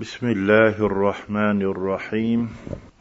بسم 0.00 0.26
الله 0.26 0.80
الرحمن 0.86 1.62
الرحيم. 1.62 2.48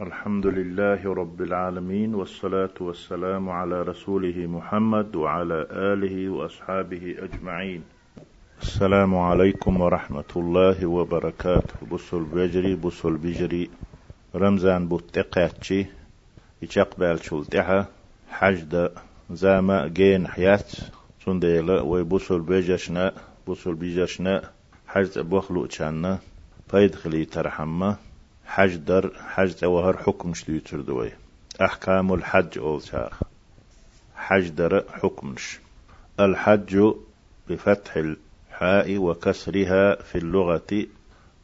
الحمد 0.01 0.47
لله 0.47 1.13
رب 1.13 1.41
العالمين 1.41 2.15
والصلاة 2.15 2.75
والسلام 2.79 3.49
على 3.49 3.81
رسوله 3.81 4.47
محمد 4.47 5.15
وعلى 5.15 5.67
آله 5.71 6.29
وأصحابه 6.29 7.15
أجمعين. 7.19 7.81
السلام 8.61 9.17
عليكم 9.17 9.81
ورحمة 9.81 10.31
الله 10.35 10.85
وبركاته. 10.85 11.87
بسل 11.91 12.23
بجري 12.23 12.75
بسل 12.75 13.17
بجري. 13.17 13.69
رمزان 14.35 14.87
بوتقاتشي 14.87 15.85
يشقبال 16.61 17.23
شلتها 17.23 17.87
حجد 18.29 18.91
زاما 19.31 19.87
جين 19.87 20.27
حيات 20.27 20.71
سنديلا 21.25 21.81
ويبسل 21.81 22.39
بجشنا 22.39 23.13
بسل 23.47 23.73
بجشنا 23.73 24.41
حجد 24.87 25.19
بخلو 25.19 25.67
چانا 25.67 26.19
خلي 26.71 27.25
ترحمة 27.25 27.97
حج 28.45 28.75
در 28.75 29.11
حج 29.27 29.53
توهر 29.53 29.97
حكم 29.97 30.33
شلو 30.33 30.59
تردوي. 30.59 31.11
أحكام 31.61 32.13
الحج 32.13 32.57
أول 32.57 32.81
شاخ 32.81 33.19
حج 34.15 34.49
در 34.49 34.83
حكمش. 34.93 35.59
الحج 36.19 36.93
بفتح 37.49 37.97
الحاء 37.97 38.97
وكسرها 38.97 39.95
في 39.95 40.17
اللغة. 40.17 40.85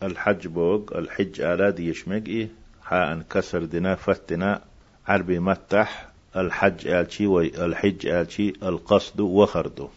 الحج 0.04 0.48
بوغ 0.48 0.82
الحج 0.98 1.42
على 1.42 1.76
يشمق 1.80 2.48
حاء 2.84 3.22
كسر 3.30 3.66
دنا 3.66 3.96
فتنا 3.96 4.62
عربي 5.08 5.40
متح. 5.40 6.08
الحج 6.36 6.88
آلشي 6.88 7.28
وي 7.28 7.66
الحج 7.66 8.08
آلشي 8.08 8.50
القصد 8.64 9.20
وخردو. 9.20 9.90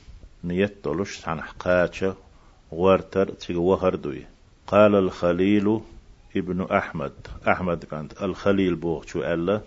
نيت 0.45 0.85
طلوش 0.85 1.19
سنح 1.19 1.51
قاتشة 1.51 2.15
ورتر 2.73 3.31
تيغ 3.31 3.59
وخردوي. 3.59 4.38
قال 4.71 4.95
الخليل 4.95 5.81
ابن 6.37 6.63
أحمد. 6.63 7.13
أحمد 7.49 7.85
كانت 7.85 8.23
الخليل 8.23 8.75
بوغ 8.75 9.07
شو 9.07 9.23
ألا 9.23 9.61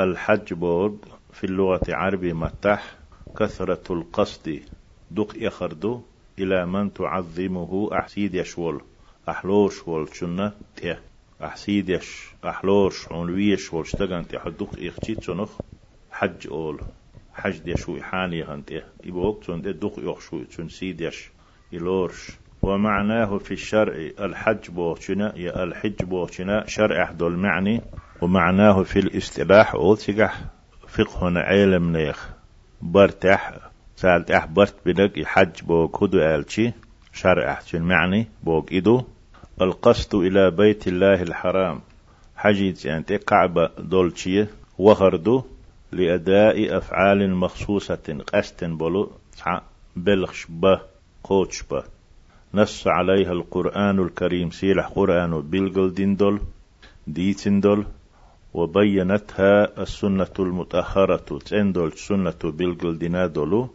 الحج 0.00 0.54
بوغ 0.54 0.92
في 1.32 1.44
اللغة 1.44 1.80
العربية 1.88 2.32
متح 2.32 2.94
كثرة 3.38 3.92
القصد 3.92 4.62
دق 5.10 5.32
يخردو 5.36 6.00
إلى 6.38 6.66
من 6.66 6.92
تعظمه 6.92 7.88
أحسيد 7.92 8.34
يشول 8.34 8.82
أحلوش 9.28 9.88
والشنة 9.88 10.52
تيه 10.76 11.02
أحسيد 11.42 11.88
يش 11.88 12.26
أحلوش 12.44 13.12
عنويش 13.12 13.72
والشتغن 13.72 14.28
تيه 14.28 14.38
دق 14.38 14.70
يخشي 14.78 15.14
تنخ 15.14 15.50
حج 16.10 16.46
أول 16.50 16.80
حج 17.32 17.58
دي 17.58 17.76
شو 17.76 17.98
إحاني 17.98 18.44
هنتيه 18.44 18.86
إبوغ 19.04 19.40
تون 19.40 19.62
دق 19.62 19.94
يخشو 19.98 20.44
تون 20.44 20.68
سيد 20.68 21.00
يش 21.00 21.30
إلورش. 21.72 22.39
ومعناه 22.62 23.38
في 23.38 23.50
الشرع 23.54 23.94
الحج 24.20 24.70
بوشنا 24.70 25.32
يا 25.36 25.62
الحج 25.62 26.04
بوشنا 26.04 26.66
شرع 26.66 27.10
دول 27.10 27.36
معني 27.36 27.82
ومعناه 28.22 28.82
في 28.82 28.98
الاصطلاح 28.98 29.74
أوتيجح 29.74 30.40
فقه 30.88 31.38
علم 31.38 31.96
نيخ. 31.96 32.28
برتاح 32.82 33.58
سالت 33.96 34.30
اح 34.30 34.46
برت 34.46 34.74
بدك 34.86 35.26
حج 35.26 35.62
بوك 35.62 36.02
هدو 36.02 36.18
آلشي 36.18 36.72
شرع 37.12 37.60
معني 37.74 38.26
بوك 38.42 38.72
إدو. 38.72 39.02
القصد 39.60 40.14
إلى 40.14 40.50
بيت 40.50 40.88
الله 40.88 41.22
الحرام. 41.22 41.80
حجيت 42.36 42.84
يعني 42.84 43.02
كعبة 43.02 43.70
دولشي 43.78 44.46
وهردو 44.78 45.44
لأداء 45.92 46.76
أفعال 46.76 47.34
مخصوصة 47.34 48.22
قست 48.32 48.64
بلو 48.64 49.12
بلخش 49.96 50.46
به 50.48 50.80
قوتش 51.24 51.62
نص 52.54 52.86
عليها 52.86 53.32
القرآن 53.32 53.98
الكريم 53.98 54.50
سيلح 54.50 54.88
قرآن 54.88 55.40
بلغل 55.40 55.94
ديندول 55.94 56.40
ديتندول 57.06 57.86
وبينتها 58.54 59.82
السنة 59.82 60.34
المتأخرة 60.38 61.38
تندول 61.38 61.92
سنة 61.92 62.40
بلغل 62.44 62.98
دينادولو 62.98 63.70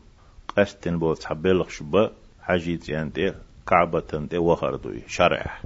قستن 0.57 0.99
بول 0.99 1.17
تحبلغ 1.17 1.69
شبا 1.69 2.11
حجيت 2.41 2.89
يعني 2.89 3.33
كعبة 3.67 4.27
تي 4.29 4.37
وخردوي 4.37 5.01
شرع 5.07 5.59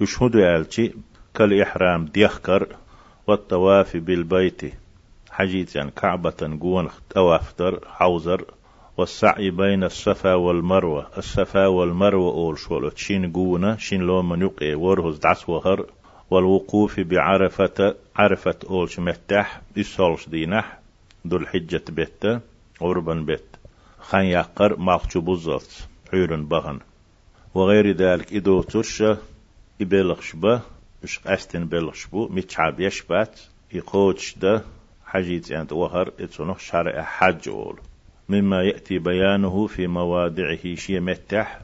يشهد 0.00 0.34
يالتي 0.34 0.94
كالإحرام 1.34 2.04
ديخكر 2.04 2.76
والطواف 3.26 3.96
بالبيت 3.96 4.60
حجيت 5.30 5.76
يعني 5.76 5.90
كعبة 5.90 6.58
قون 6.60 6.88
توافتر 7.10 7.80
حوزر 7.86 8.44
والسعي 8.98 9.50
بين 9.50 9.84
الصفا 9.84 10.34
والمروة. 10.34 11.06
الصفا 11.18 11.66
والمروة 11.66 12.32
أول 12.32 12.58
شولو 12.58 12.90
شين 12.96 13.32
قونا 13.32 13.76
شين 13.76 14.00
لو 14.00 14.22
من 14.22 14.42
يقي 14.42 14.74
ورهز 14.74 15.18
دعس 15.18 15.48
وهر. 15.48 15.86
والوقوف 16.30 17.00
بعرفة 17.00 17.94
عرفة 18.16 18.54
أول 18.70 18.90
شمتح 18.90 19.60
إسولش 19.78 20.28
دينح. 20.28 20.78
دول 21.24 21.48
حجة 21.48 21.82
بيت 21.88 22.42
عربا 22.80 23.14
بيت. 23.14 23.56
خان 24.00 24.24
يقر 24.24 24.76
ماخشو 24.76 25.20
بوزلت. 25.20 25.88
حيرن 26.10 26.44
بغن. 26.46 26.78
وغير 27.54 27.92
ذلك 27.92 28.32
إدو 28.32 28.62
ترشة 28.62 29.18
إبلغش 29.80 30.36
به 30.36 30.60
إش 31.04 31.20
أستن 31.26 31.64
بلغش 31.64 32.06
بو 32.06 32.28
متشعب 32.28 32.80
يشبات. 32.80 33.40
يقوتش 33.72 34.38
ده 34.38 34.62
حجيت 35.06 35.52
أنت 35.52 35.72
وهر. 35.72 36.12
إتسونخ 36.20 36.58
شرع 36.58 37.02
حج 37.02 37.48
أول. 37.48 37.78
مما 38.28 38.62
يأتي 38.62 38.98
بيانه 38.98 39.66
في 39.66 39.86
موادعه 39.86 40.74
شي 40.74 41.00
متح 41.00 41.60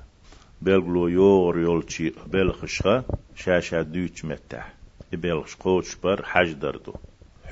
بلغلو 0.62 1.08
يور 1.08 1.58
يولشي 1.58 2.12
بلغشخا 2.26 3.04
شاشا 3.36 3.82
دوش 3.82 4.24
متح 4.24 4.72
بلغش 5.12 5.54
قوش 5.54 5.96
بر 5.96 6.24
حج 6.24 6.52
دردو 6.52 6.94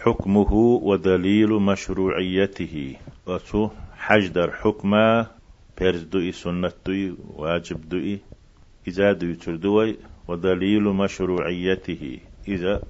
حكمه 0.03 0.53
ودليل 0.83 1.53
مشروعيته. 1.53 2.97
وتو 3.27 3.71
حج 3.97 4.27
در 4.29 4.51
حكمة 4.51 5.27
برز 5.81 6.03
دوئي 6.03 6.33
سنة 6.33 6.73
دوئي 6.87 7.15
واجب 7.37 7.89
دوئي 7.89 8.19
إذا 8.89 9.13
دوئي 9.13 9.35
تردوي 9.35 9.97
ودليل 10.29 10.83
مشروعيته. 10.83 12.19
إذا 12.49 12.83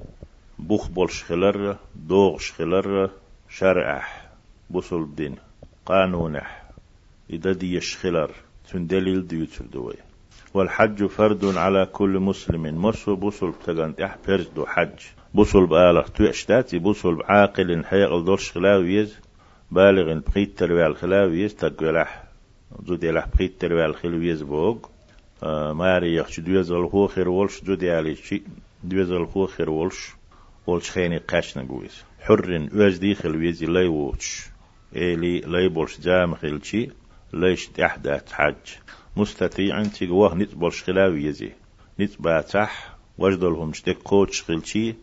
بوخ 0.58 0.88
بولش 0.88 1.22
خلر 1.24 1.76
دوغش 2.08 2.52
خلر 2.52 3.10
شرعح 3.48 4.28
بوصل 4.70 5.04
بدين 5.82 6.12
قانونح. 6.12 6.62
إذا 7.30 7.52
دي 7.52 7.74
يشخلر 7.76 8.30
تن 8.70 8.86
دليل 8.86 9.26
دي 9.26 9.48
دوي. 9.72 9.94
والحج 10.54 11.06
فرد 11.06 11.44
على 11.44 11.86
كل 11.86 12.18
مسلم. 12.18 12.84
مصر 12.84 13.14
بوصل 13.14 13.50
بتغن 13.50 13.94
اح 14.00 14.16
دو 14.56 14.66
حج. 14.66 15.00
بوصل 15.34 15.66
بآلغ 15.66 16.08
توشتاتي 16.08 16.78
بوصل 16.78 17.14
بعاقل 17.14 17.84
حيقل 17.84 18.24
دور 18.24 18.36
خلاويز 18.36 19.18
بالغ 19.70 20.20
بقيت 20.20 20.58
تروي 20.58 20.86
الخلاويز 20.86 21.54
تقولح. 21.54 22.24
زودي 22.86 23.10
لح 23.10 23.26
بقيت 23.34 23.60
تروي 23.60 23.86
الخلاويز 23.86 24.42
بوغ. 24.42 24.78
آه 25.42 25.72
ماري 25.72 26.14
يخش 26.14 26.40
دويز 26.40 26.70
الهو 26.70 27.06
خير 27.06 27.28
ولش 27.28 27.64
زودي 27.64 27.90
علي 27.90 28.14
شي. 28.14 28.42
دويز 28.84 29.10
الهو 29.10 29.46
خير 29.46 29.70
ولش. 29.70 30.14
ولش 30.66 30.90
خيني 30.90 31.18
قاشنا 31.18 31.66
قويز 31.68 32.04
حر 32.20 32.68
وزدي 32.74 33.14
خلويز 33.14 33.64
لا 33.64 33.80
يوتش 33.80 34.51
إلي 34.96 35.40
ليبولش 35.40 36.00
جام 36.00 36.34
خلشي 36.34 36.88
ليش 37.32 37.66
تحدات 37.66 38.32
حج 38.32 38.54
مستطيع 39.16 39.84
تيجوه 39.84 40.34
نتبولش 40.34 40.82
خلاوي 40.82 41.24
يزي. 41.24 41.50
نتباتح 42.00 42.94
وجدلهم 43.18 43.72
شتك 43.72 43.98
قوتش 44.04 44.42
خلشي 44.42 44.94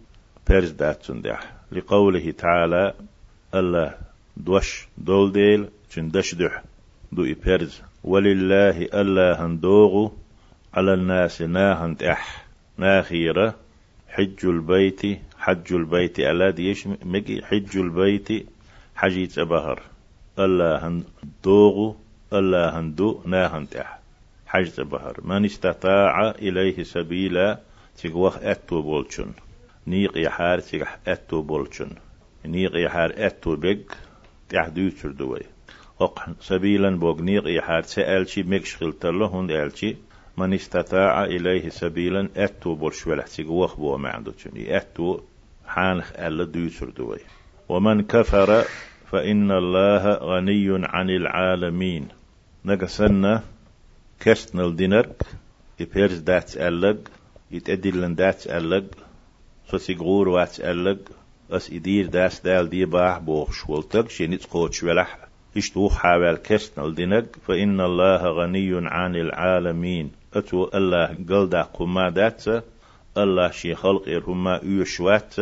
بيرز 0.47 0.72
دات 0.72 1.03
سندح. 1.03 1.53
لقوله 1.72 2.31
تعالى 2.31 2.94
الله 3.55 3.97
دوش 4.38 4.88
دول 4.97 5.31
ديل 5.31 5.67
دش 5.97 6.35
دح. 6.35 6.63
دو 7.11 7.25
إبرز 7.25 7.81
ولله 8.03 8.81
ألا 8.81 9.45
هندوغو 9.45 10.13
على 10.73 10.94
الناس 10.94 11.41
ناهن 11.41 11.97
تح 11.97 12.45
ناخيرة 12.78 13.55
حج 14.09 14.46
البيت 14.46 15.02
حج 15.37 15.73
البيت 15.73 16.19
ألا 16.19 16.49
ديش 16.49 16.87
مجي 16.87 17.46
حج 17.46 17.78
البيت 17.78 18.47
حجيت 18.99 19.40
بهر 19.40 19.81
الله 20.40 20.87
هن 20.87 21.03
دوغو 21.43 21.96
الله 22.34 22.79
هندو 22.79 23.22
نا 23.25 23.57
هنتح 23.57 23.99
حجت 24.47 24.81
بهر 24.81 25.16
من 25.23 25.46
استطاع 25.46 26.29
إليه 26.31 26.84
سبيلا 26.84 27.59
تقوخ 27.97 28.37
أتو 28.37 28.81
بولشن 28.81 29.31
نيق 29.87 30.17
يحار 30.17 30.59
تقح 30.59 30.97
أتو 31.07 31.41
بولشن 31.41 31.90
نيق 32.46 32.72
يحار 32.75 33.13
أتو 33.17 33.55
بيج 33.55 33.81
تحدو 34.49 34.90
تردوي 34.90 35.43
وق 35.99 36.19
سبيلا 36.41 36.90
بوغ 36.97 37.22
نيق 37.22 37.47
يحار 37.47 37.81
سألشي 37.81 38.43
مكشغل 38.43 38.93
تلو 38.93 39.25
هند 39.25 39.52
ألشي 39.52 39.95
من 40.37 40.53
استطاع 40.53 41.23
إليه 41.23 41.69
سبيلا 41.69 42.29
أتو 42.35 42.75
بولش 42.75 43.07
ولا 43.07 43.23
تقوخ 43.23 43.75
بو 43.75 43.97
ما 43.97 44.09
عنده 44.09 44.34
أتو 44.55 45.19
حانخ 45.67 46.11
ألا 46.19 46.43
دو 46.43 46.67
تردوي 46.69 47.19
ومن 47.69 48.02
كفر 48.02 48.66
فإن 49.11 49.52
الله 49.52 50.14
غني 50.14 50.85
عن 50.85 51.09
العالمين. 51.09 52.08
نقصنا 52.66 53.44
كستنا 54.20 54.66
الدينرك 54.66 55.22
إبيرز 55.82 56.17
دات 56.20 56.58
ألق 56.58 56.97
يتأدلن 57.52 58.16
دات 58.16 58.47
ألق 58.47 58.85
سوسيغور 59.72 60.29
وات 60.29 60.59
ألق 60.59 61.00
أس 61.52 61.72
إدير 61.72 62.06
داس 62.06 62.40
دال 62.41 62.70
دي 62.70 62.85
باح 62.85 63.17
بوخش 63.20 63.70
ولتق 63.70 64.09
شينيت 64.09 64.46
قوتش 64.46 64.84
ولح. 64.84 65.17
اشتوخ 65.58 65.97
حاول 65.97 66.38
كسن 66.38 66.85
الدنق 66.85 67.26
فإن 67.47 67.82
الله 67.82 68.22
غني 68.23 68.72
عن 68.88 69.16
العالمين. 69.16 70.12
أتو 70.34 70.70
الله 70.73 71.17
قلدا 71.29 71.62
قما 71.62 72.09
دات 72.09 72.44
الله 73.17 73.52
شي 73.52 73.76
خلق 73.76 74.09
إرهما 74.09 74.59
يشوات 74.64 75.35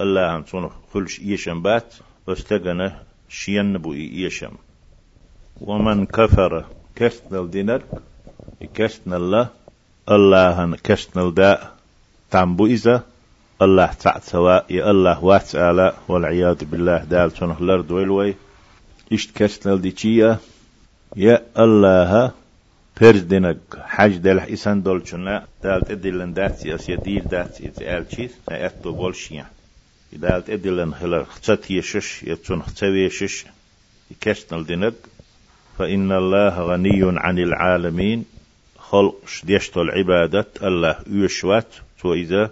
الله 0.00 0.36
هنصون 0.36 0.70
خلش 0.92 1.20
إيشم 1.20 1.62
بات 1.62 1.94
واستغنى 2.26 2.90
شين 3.28 3.78
بو 3.78 3.92
إيشم 3.92 4.54
ومن 5.60 6.06
كفر 6.06 6.64
كسن 6.96 7.36
الدنق 7.36 7.82
كسن 8.74 9.14
الله 9.14 9.48
الله 10.08 10.64
هن 10.64 10.74
كسن 10.74 11.20
الداء 11.20 11.76
تعمبو 12.30 12.66
إذا 12.66 13.04
الله 13.62 13.92
تعت 13.92 14.24
سواء 14.24 14.64
يا 14.70 14.90
الله 14.90 15.24
واتعالى 15.24 15.92
والعياذ 16.08 16.64
بالله 16.64 17.04
دال 17.04 17.30
تنه 17.30 17.60
لرد 17.60 17.90
ويلوي. 17.90 18.34
إشت 19.12 19.36
كسنل 19.36 19.80
ديشيا 19.80 20.38
يا 21.16 21.42
الله 21.58 22.32
دينك 23.02 23.58
حج 23.78 24.16
دل 24.16 24.40
إسان 24.40 24.82
دولشنا 24.82 25.46
دال 25.62 25.80
تدلن 25.80 26.32
داتي 26.32 26.74
أس 26.74 26.88
يدير 26.88 27.24
داتي 27.24 27.68
إتعال 27.68 28.06
شيث 28.14 28.34
نأتو 28.50 28.92
بولشيا 28.92 29.46
دال 30.12 30.44
تدلن 30.44 30.94
خلال 30.94 31.26
خطت 31.26 31.70
يشش 31.70 32.22
يتون 32.22 32.62
ختوي 32.62 33.04
يشش 33.04 33.44
كسنل 34.20 34.66
دينك. 34.66 34.94
فإن 35.78 36.12
الله 36.12 36.62
غني 36.62 37.02
عن 37.18 37.38
العالمين. 37.38 38.24
خلق 38.78 39.14
شديشتو 39.26 39.82
العبادة 39.82 40.46
الله 40.62 40.96
يشوات. 41.06 41.66
تو 42.02 42.14
إذا 42.14 42.50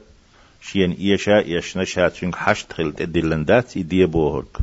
شين 0.63 0.93
إيشا 0.93 1.43
يشنا 1.47 1.85
شاتشن 1.85 2.35
حشت 2.35 2.73
خلت 2.73 3.01
إدلن 3.01 3.45
دات. 3.45 3.77
إدي 3.77 4.07
بوهرك. 4.07 4.57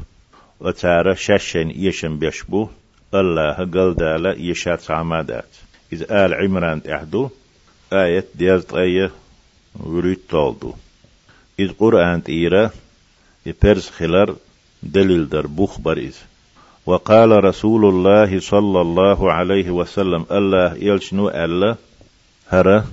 وتارا 0.59 1.13
شاشن 1.13 1.69
إيشن 1.69 2.19
بيشبو 2.19 2.69
الله 3.13 3.53
قل 3.53 3.95
دالا 3.95 4.33
إيشات 4.33 4.91
عمادات 4.91 5.49
إذ 5.93 6.03
آل 6.11 6.33
عمران 6.33 6.83
تحدو. 6.83 7.29
آية 7.93 8.25
ديالت 8.35 8.73
آية 8.73 9.11
وريد 9.79 10.19
طالدو 10.29 10.73
إذ 11.59 11.71
قرآن 11.79 12.23
تيرا. 12.23 12.71
يبرز 13.45 13.89
خلر 13.89 14.35
دليل 14.83 15.25
در 15.25 15.47
بوخ 15.47 15.79
بريز 15.79 16.17
وقال 16.85 17.43
رسول 17.43 17.85
الله 17.85 18.39
صلى 18.39 18.81
الله 18.81 19.31
عليه 19.31 19.71
وسلم 19.71 20.25
الله 20.31 20.77
يلشنو 20.77 21.29
ألا 21.29 21.75
هرا 22.49 22.85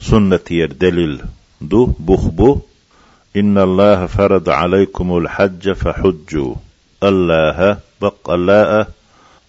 سنة 0.00 0.66
دليل 0.80 1.22
دو 1.60 1.86
بخبو 1.86 2.58
إن 3.36 3.58
الله 3.58 4.06
فرض 4.06 4.48
عليكم 4.48 5.16
الحج 5.16 5.72
فحجوا. 5.72 6.54
الله 7.02 7.78
بق 8.00 8.30
الله 8.30 8.86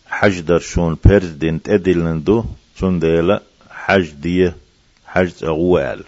حج 0.07 0.39
در 0.39 0.59
شون 0.59 0.97
برزدنت 1.05 1.69
أدلندو 1.69 2.43
سنديلا 2.79 3.41
حج 3.71 4.09
دي 4.11 4.51
حج 5.05 5.31
أغوال. 5.43 6.03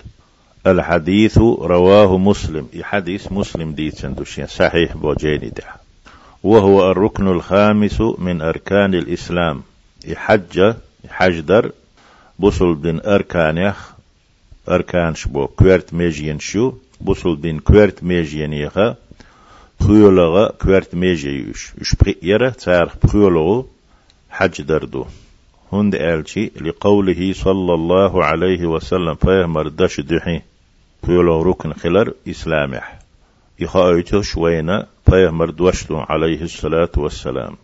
الحديث 0.67 1.37
رواه 1.37 2.17
مسلم. 2.17 2.67
حديث 2.81 3.31
مسلم 3.31 3.71
دي 3.71 3.91
سندوشين 3.91 4.47
صحيح 4.47 4.97
بوجيني 4.97 5.49
ده. 5.49 5.63
وهو 6.43 6.91
الركن 6.91 7.27
الخامس 7.27 8.01
من 8.01 8.41
أركان 8.41 8.93
الإسلام. 8.93 9.61
حج 10.15 10.73
حجدر 11.09 11.71
بصل 12.39 12.73
بن 12.75 12.99
أركان 13.05 13.73
أركان 14.69 15.15
شبو 15.15 15.47
كويرت 15.47 15.93
ميجين 15.93 16.39
شو 16.39 16.73
بوصل 17.01 17.35
بين 17.35 17.59
كويرت 17.59 18.03
ميجين 18.03 18.53
يخا 18.53 18.95
بخيولغا 19.79 20.51
كويرت 20.51 20.95
ميجيوش 20.95 21.73
يش 21.81 21.95
يرى 22.23 22.51
تارخ 22.51 22.93
بخيولغو 23.03 23.65
حج 24.29 24.61
دردو 24.61 25.05
هند 25.73 25.95
آلشي 25.95 26.51
لقوله 26.61 27.33
صلى 27.33 27.73
الله 27.73 28.25
عليه 28.25 28.65
وسلم 28.65 29.15
فيهمر 29.15 29.67
دش 29.67 29.99
دحي 29.99 30.41
بخيولغ 31.03 31.41
ركن 31.41 31.73
خلر 31.73 32.13
إسلامح 32.27 32.99
يخايتو 33.59 34.21
شوينا 34.21 34.87
فيهمر 35.05 35.49
دوشتو 35.49 35.97
عليه 35.99 36.41
الصلاة 36.41 36.91
والسلام 36.97 37.55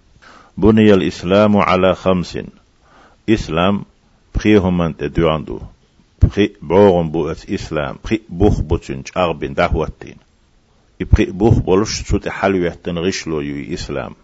بني 0.58 0.94
الإسلام 0.94 1.58
على 1.58 1.96
خمس 1.96 2.38
إسلام 3.30 3.86
بخيهم 4.36 4.78
من 4.78 4.98
تدعندو 4.98 5.60
بخي 6.22 6.52
بعوغن 6.62 7.10
بو 7.10 7.32
إسلام 7.32 7.96
بخي 8.04 8.22
بوخ 8.30 8.62
بوتنج 8.62 9.08
أغبين 9.18 9.54
دهوتين 9.54 10.16
بخي 11.00 11.26
بوخ 11.26 11.58
بولش 11.58 12.02
سوت 12.02 12.30
حلوية 12.30 12.80
غشلو 12.88 13.42
يو 13.42 13.74
إسلام 13.74 14.16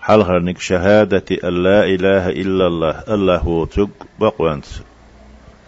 حال 0.00 0.22
هرنك 0.22 0.60
شهادة 0.60 1.24
أن 1.44 1.62
لا 1.62 1.84
إله 1.84 2.28
إلا 2.28 2.66
الله 2.66 3.04
الله 3.08 3.38
هو 3.38 3.64
تق 3.64 3.90
بقوانت 4.20 4.64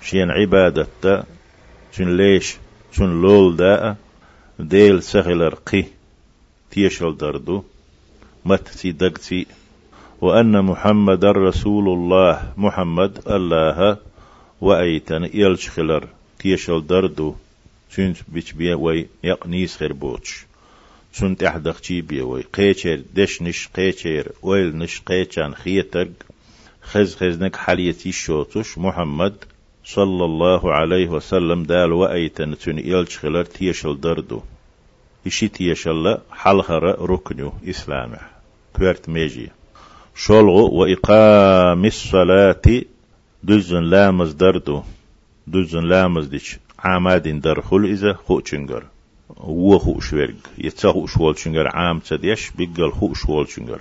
شين 0.03 0.31
عبادة 0.31 1.25
شن 1.97 2.17
ليش 2.17 2.57
شن 2.93 3.23
لول 3.23 3.57
داء 3.57 3.97
ديل 4.59 5.03
سغلر 5.03 5.55
قي 5.55 5.85
تيشل 6.71 7.17
دردو 7.17 7.63
مت 8.45 8.69
تي 8.69 8.93
دقتي 8.93 9.47
وأن 10.21 10.65
محمد 10.65 11.25
رسول 11.25 11.89
الله 11.89 12.53
محمد 12.57 13.29
الله 13.29 13.97
وأيتن 14.61 15.25
يلش 15.35 15.69
خلر 15.69 16.09
تيشل 16.39 16.87
دردو 16.87 17.35
سنت 17.91 18.17
بيش 18.29 18.53
بيا 18.53 18.75
وي 18.75 19.07
يقنيس 19.25 19.77
خير 19.77 19.93
بوتش 19.93 20.47
سنت 21.13 21.43
احدق 21.43 21.81
چي 21.81 22.01
بيا 22.01 22.25
وي 22.25 22.43
قيچر 22.43 23.01
دش 23.15 23.43
نش 23.43 23.69
قيچر 23.77 24.33
ويل 24.43 24.79
نش 24.79 25.01
قيچان 25.01 25.55
خيترق 25.55 26.13
خز 26.83 27.17
خزنك 27.17 27.57
حاليتي 27.57 28.13
شوتش 28.13 28.79
محمد 28.79 29.45
صلى 29.85 30.25
الله 30.25 30.73
عليه 30.73 31.09
وسلم 31.09 31.63
دال 31.63 31.93
وأيتن 31.93 32.59
تن 32.59 32.79
يلش 32.79 33.19
خلر 33.19 33.45
تيشل 33.45 34.01
دردو 34.01 34.41
إشي 35.27 35.49
تيشل 35.49 36.19
حلخر 36.31 37.11
ركنو 37.11 37.53
إسلامه 37.69 38.21
كويرت 38.77 39.09
ميجي 39.09 39.51
شلغو 40.15 40.81
وإقام 40.81 41.85
الصلاة 41.85 42.63
دزن 43.43 43.85
لامز 43.85 44.33
دردو 44.33 44.83
دزن 45.47 45.85
لامز 45.85 46.27
ديش 46.27 46.59
عامادين 46.79 47.41
در 47.41 47.61
خل 47.61 47.85
إذا 47.85 48.13
خو 48.13 48.41
چنگر 48.41 48.83
هو 49.41 49.79
خو 49.79 50.01
شورگ 50.01 50.37
يتسا 50.59 50.93
خو 50.93 51.07
شوال 51.07 51.35
چنگر 51.35 51.67
عام 51.67 51.99
تديش 51.99 52.51
بيقل 52.51 52.91
خو 52.91 53.15
شوال 53.15 53.47
چنگر 53.47 53.81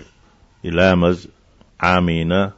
لامز 0.64 1.28
عامينا 1.80 2.54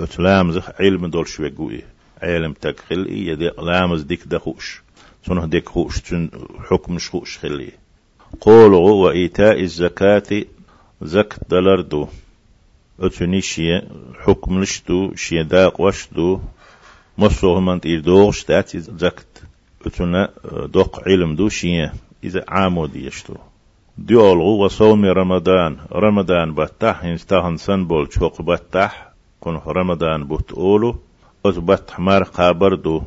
اتلامز 0.00 0.58
علم 0.80 1.06
دول 1.06 1.28
شوگوي 1.28 1.82
علم 2.22 2.52
تكخل 2.52 3.06
إيه 3.06 3.34
دي 3.34 3.50
لامز 3.58 4.02
ديك 4.02 4.24
دخوش 4.26 4.82
سنه 5.26 5.46
ديك 5.46 5.68
خوش؟ 5.68 6.00
تن 6.00 6.30
حكم 6.70 6.98
شخوش 6.98 7.38
خلي. 7.38 7.72
قولوا 8.40 8.90
وإيتاء 8.90 9.60
الزكاة 9.60 10.44
زك 11.02 11.34
دلردو. 11.50 12.08
أتوني 13.00 13.40
شيء 13.40 13.82
حكم 14.20 14.62
لشتو 14.62 15.14
شيء 15.14 15.42
داق 15.42 15.80
وشتو. 15.80 16.40
مصوه 17.18 17.60
من 17.60 17.80
تير 17.80 18.00
دوغش 18.00 18.44
تاتي 18.44 18.80
زكت. 18.80 19.42
أتونا 19.86 20.30
دوق 20.66 21.08
علم 21.08 21.34
دو 21.34 21.48
شيء 21.48 21.90
إذا 22.24 22.44
عامو 22.48 22.86
ديشتو 22.86 23.34
ديولغو 23.98 24.64
وصوم 24.64 25.04
رمضان. 25.04 25.76
رمضان 25.92 26.54
بتح 26.54 27.04
انستهن 27.04 27.56
سن 27.56 27.84
بول 27.84 28.12
شوق 28.12 28.42
بتح 28.42 29.12
كن 29.40 29.60
رمضان 29.66 30.24
بوت 30.24 30.52
أولو. 30.52 30.96
أز 31.46 31.58
بتح 31.58 31.98
مار 31.98 32.22
قابر 32.22 32.74
دو 32.74 33.02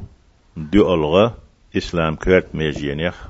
ديولغا 0.57 1.33
إسلام 1.77 2.15
كرت 2.15 2.55
ميجين 2.55 2.99
يخ 2.99 3.27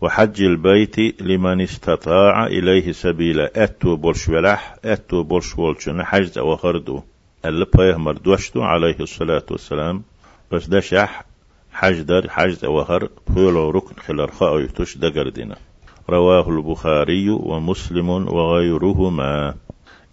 وحج 0.00 0.42
البيت 0.42 1.22
لمن 1.22 1.60
استطاع 1.60 2.46
إليه 2.46 2.92
سبيلا 2.92 3.64
أتو 3.64 3.96
بولش 3.96 4.28
ولح 4.28 4.76
أتو 4.84 5.22
بولش 5.22 5.58
ولشن 5.58 6.04
حجز 6.04 6.38
وخردو 6.38 7.02
اللي 7.44 7.66
مردوشتو 7.76 8.62
عليه 8.62 8.96
الصلاة 9.00 9.46
والسلام. 9.50 10.02
بس 10.52 10.66
ده 10.66 10.80
شح 10.80 11.24
حج 11.72 12.00
در 12.00 12.30
حجز 12.30 12.64
وخر 12.64 13.08
بولو 13.28 13.70
ركن 13.70 13.94
خلال 14.00 14.32
خاويتوش 14.32 14.98
دقردنا 14.98 15.56
رواه 16.10 16.48
البخاري 16.48 17.30
ومسلم 17.30 18.08
وغيرهما. 18.08 19.54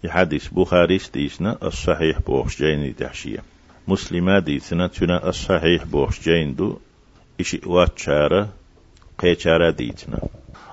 يحدث 0.04 0.48
بخاري 0.48 0.98
ستيسنا 0.98 1.58
الصحيح 1.62 2.18
بوخش 2.26 2.58
جيني 2.58 2.92
تحشية. 2.92 3.51
مسلمة 3.88 4.38
ديسنا 4.38 4.86
تنا 4.86 5.28
الصحيح 5.28 5.84
بوخش 5.84 6.20
جين 6.20 6.54
دو 6.54 6.78
إشي 7.40 7.60
واتشارة 7.66 8.48
قيشارة 9.18 9.70
ديتنا 9.70 10.18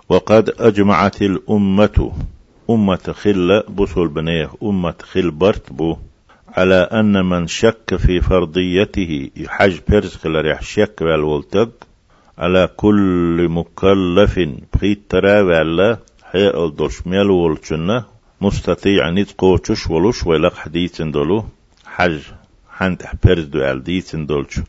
وقد 0.10 0.50
أجمعت 0.60 1.22
الأمة 1.22 2.12
أمة 2.70 3.14
خل 3.22 3.64
بسول 3.70 4.08
بنيه 4.08 4.50
أمة 4.64 4.96
خل 5.02 5.32
برت 5.32 5.74
بو 5.74 5.98
على 6.58 6.76
أن 6.76 7.26
من 7.26 7.48
شك 7.48 7.96
في 7.96 8.22
فرضيته 8.22 9.30
يحج 9.38 9.80
برزق 9.90 10.28
لريح 10.28 10.62
شك 10.62 11.02
والولتق 11.02 11.70
على 12.38 12.70
كل 12.78 13.48
مكلف 13.50 14.40
بخيت 14.74 15.02
ترى 15.10 15.42
ولا 15.42 15.98
هي 16.32 16.50
ألدوش 16.50 17.08
ميل 17.08 17.30
ولچنا 17.30 18.04
مستطيع 18.42 19.10
نيت 19.10 19.32
قوچش 19.32 19.90
ولوش 19.90 20.28
ويلق 20.28 20.56
حديث 20.56 21.02
دولو 21.02 21.46
حج 21.86 22.20
حنت 22.80 23.02
برز 23.24 23.46
دو 23.46 23.60
ال 23.72 23.84
ديتن 23.84 24.26
دولچ. 24.26 24.60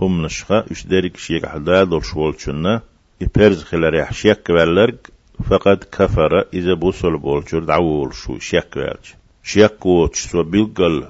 هم 0.00 0.24
نشخا 0.24 0.58
اش 0.70 0.86
ديرك 0.86 1.16
شيك 1.16 1.46
حدا 1.46 1.84
دولش 1.84 2.14
ولچنا 2.14 2.80
يبرز 3.20 3.62
خلال 3.64 4.14
شك 4.14 4.50
والرق 4.50 5.00
فقد 5.48 5.84
كفر 5.92 6.44
إذا 6.54 6.74
بوصل 6.74 7.18
بولچور 7.18 7.64
دعوول 7.64 8.14
شو 8.14 8.38
شك 8.38 8.76
والج 8.76 9.06
شك 9.42 9.86
وچ 9.86 10.14
سو 10.14 10.42
بيلقل 10.42 11.04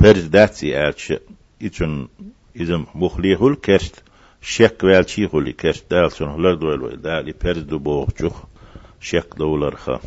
برز 0.00 0.24
داتي 0.24 0.88
آتش 0.88 1.12
إتون 1.62 2.08
إذا 2.56 2.84
مخليهول 2.94 3.54
كرست 3.54 4.02
شك 4.42 4.84
والشي 4.84 5.28
خلي 5.28 5.52
كرست 5.52 5.90
دالسون 5.90 6.28
هلر 6.28 6.54
دول 6.54 7.02
دالي 7.02 7.34
برز 7.44 7.62
دو 7.62 7.78
بوخجوخ 7.78 8.42
شك 9.00 9.28
دولر 9.38 9.76
خا 9.76 10.00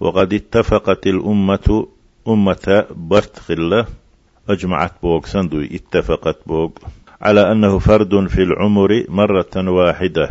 وقد 0.00 0.32
اتفقت 0.34 1.06
الأمة 1.06 1.86
أمة 2.28 2.86
برت 2.90 3.38
خلة. 3.38 3.86
أجمعت 4.48 4.92
بوغ 5.02 5.26
سندو 5.26 5.60
اتفقت 5.60 6.38
بوغ. 6.46 6.70
على 7.20 7.52
أنه 7.52 7.78
فرد 7.78 8.26
في 8.26 8.42
العمر 8.42 9.04
مرة 9.08 9.54
واحدة. 9.56 10.30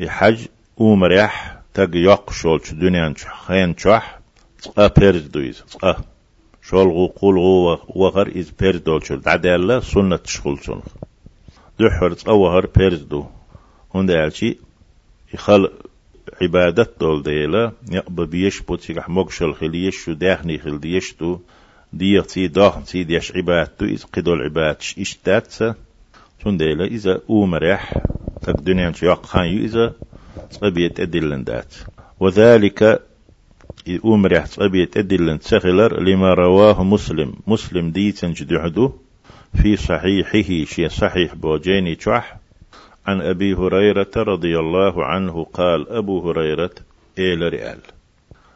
يحج 0.00 0.46
أمريح 0.80 1.60
تق 1.74 1.90
يقشول 1.94 2.60
دنيا 2.72 3.14
خين 3.46 3.76
تشح 3.76 4.20
تقا 4.62 5.10
دويز 5.10 5.62
تقا 5.72 5.96
شول 6.62 7.08
قول 7.08 7.38
غو 7.38 7.78
وغر 7.88 8.32
إز 8.36 8.50
بيرز 8.50 8.80
دولشل 8.80 9.20
دعدالة 9.20 9.80
سنة 9.80 10.16
تشغل 10.16 10.58
سنة 10.58 10.82
دحور 11.80 12.12
تقا 12.12 12.32
وغر 12.32 12.66
بيرز 12.66 13.02
دو 13.02 13.26
هون 13.96 14.06
دالشي 14.06 14.58
يخل 15.34 15.70
عبادت 16.42 17.00
دول 17.00 17.22
ديلا 17.22 17.72
يقبل 17.92 18.26
بيش 18.26 18.60
بوتيك 18.60 19.08
مقشل 19.08 19.54
خليش 19.54 19.96
شو 20.04 20.12
داخني 20.12 20.58
خل 20.58 20.80
ديش 20.80 21.14
ديغ 21.92 22.24
تي 22.24 22.48
داخن 22.48 22.84
تي 22.84 23.04
ديش 23.04 23.32
عبادتو 23.36 23.84
إز 23.84 24.04
قدو 24.04 24.34
العبادش 24.34 24.98
إشتاتسا 24.98 25.74
شون 26.42 26.56
ديلا 26.56 26.84
إذا 26.84 27.20
أمريح 27.30 27.94
تك 28.42 28.54
دنيا 28.60 28.92
يق 29.02 29.26
خان 29.26 29.58
إذا 29.58 29.92
صبيت 30.50 31.00
أدلن 31.00 31.44
دات. 31.44 31.74
وذلك 32.20 33.02
أمريح 34.04 34.46
صبيت 34.46 34.96
أدلن 34.96 35.38
تسخلر 35.38 36.00
لما 36.00 36.34
رواه 36.34 36.84
مسلم. 36.84 37.34
مسلم 37.46 37.90
ديتن 37.90 38.32
جدعدو 38.32 38.92
في 39.62 39.76
صحيحه 39.76 40.64
شي 40.64 40.88
صحيح 40.88 41.34
بوجيني 41.34 41.94
تشح 41.94 42.36
عن 43.06 43.20
أبي 43.20 43.54
هريرة 43.54 44.10
رضي 44.16 44.58
الله 44.58 45.04
عنه 45.04 45.44
قال 45.44 45.88
أبو 45.88 46.30
هريرة 46.30 46.70
إيل 47.18 47.52
رئال 47.52 47.78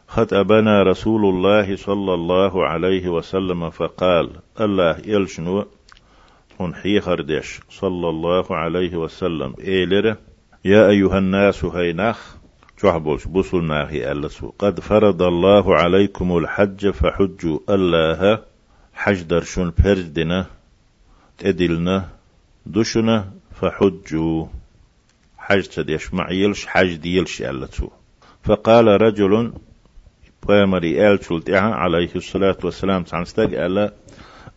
خطبنا 0.07 0.83
رسول 0.83 1.25
الله 1.25 1.75
صلى 1.75 2.13
الله 2.13 2.67
عليه 2.67 3.09
وسلم 3.09 3.69
فقال 3.69 4.29
الله 4.61 4.97
يلشنو 5.05 5.65
حي 6.73 6.99
خردش 6.99 7.59
صلى 7.69 8.09
الله 8.09 8.55
عليه 8.55 8.95
وسلم. 8.95 9.55
إيلر 9.59 10.15
يا 10.65 10.89
أيها 10.89 11.17
الناس 11.17 11.65
شعبوش 12.81 13.27
بوصلنا 13.27 13.89
هي 13.89 14.11
ألسو. 14.11 14.51
قد 14.59 14.79
فرض 14.79 15.21
الله 15.21 15.75
عليكم 15.75 16.37
الحج 16.37 16.89
فحجوا 16.89 17.59
الله 17.69 18.39
حج 18.93 19.21
درشون 19.21 19.71
پردنا 19.71 20.45
تدلنا 21.37 22.09
دشنا 22.65 23.31
فحجوا. 23.61 24.45
حج 25.37 25.63
تديش 25.63 26.13
معيلش 26.13 26.65
حج 26.65 26.95
ديلش 26.95 27.41
ألسو. 27.41 27.89
فقال 28.43 28.87
رجل 29.01 29.53
بامري 30.47 31.13
آل 31.13 31.19
عليه 31.49 32.09
الصلاة 32.15 32.57
والسلام 32.63 33.03
تعنستق 33.03 33.65
ألا 33.65 33.93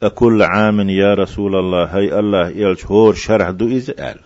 أكل 0.02 0.42
عام 0.42 0.90
يا 0.90 1.14
رسول 1.14 1.56
الله 1.56 1.84
هي 1.84 2.18
الله 2.18 2.48
يلش 2.48 2.86
هور 2.86 3.14
شرح 3.14 3.50
دو 3.50 3.76
إز 3.76 3.90
آل 3.90 4.18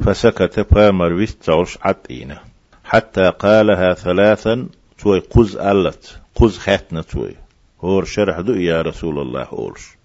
فسكت 0.00 0.74
بامر 0.74 1.12
ويستعوش 1.12 1.78
عطينا 1.82 2.38
حتى 2.84 3.30
قالها 3.30 3.94
ثلاثا 3.94 4.66
توي 4.98 5.18
قز 5.18 5.56
ألت 5.56 6.18
قز 6.34 6.58
خاتنا 6.58 7.02
توي. 7.02 7.34
هور 7.80 8.04
شرح 8.04 8.40
دو 8.40 8.54
يا 8.54 8.82
رسول 8.82 9.18
الله 9.18 9.48
أولش 9.52 9.96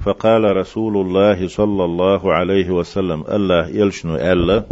فقال 0.00 0.56
رسول 0.56 0.96
الله 0.96 1.48
صلى 1.48 1.84
الله 1.84 2.32
عليه 2.32 2.70
وسلم 2.70 3.24
الله 3.28 3.68
يلشنو 3.68 4.16
ألا 4.16 4.64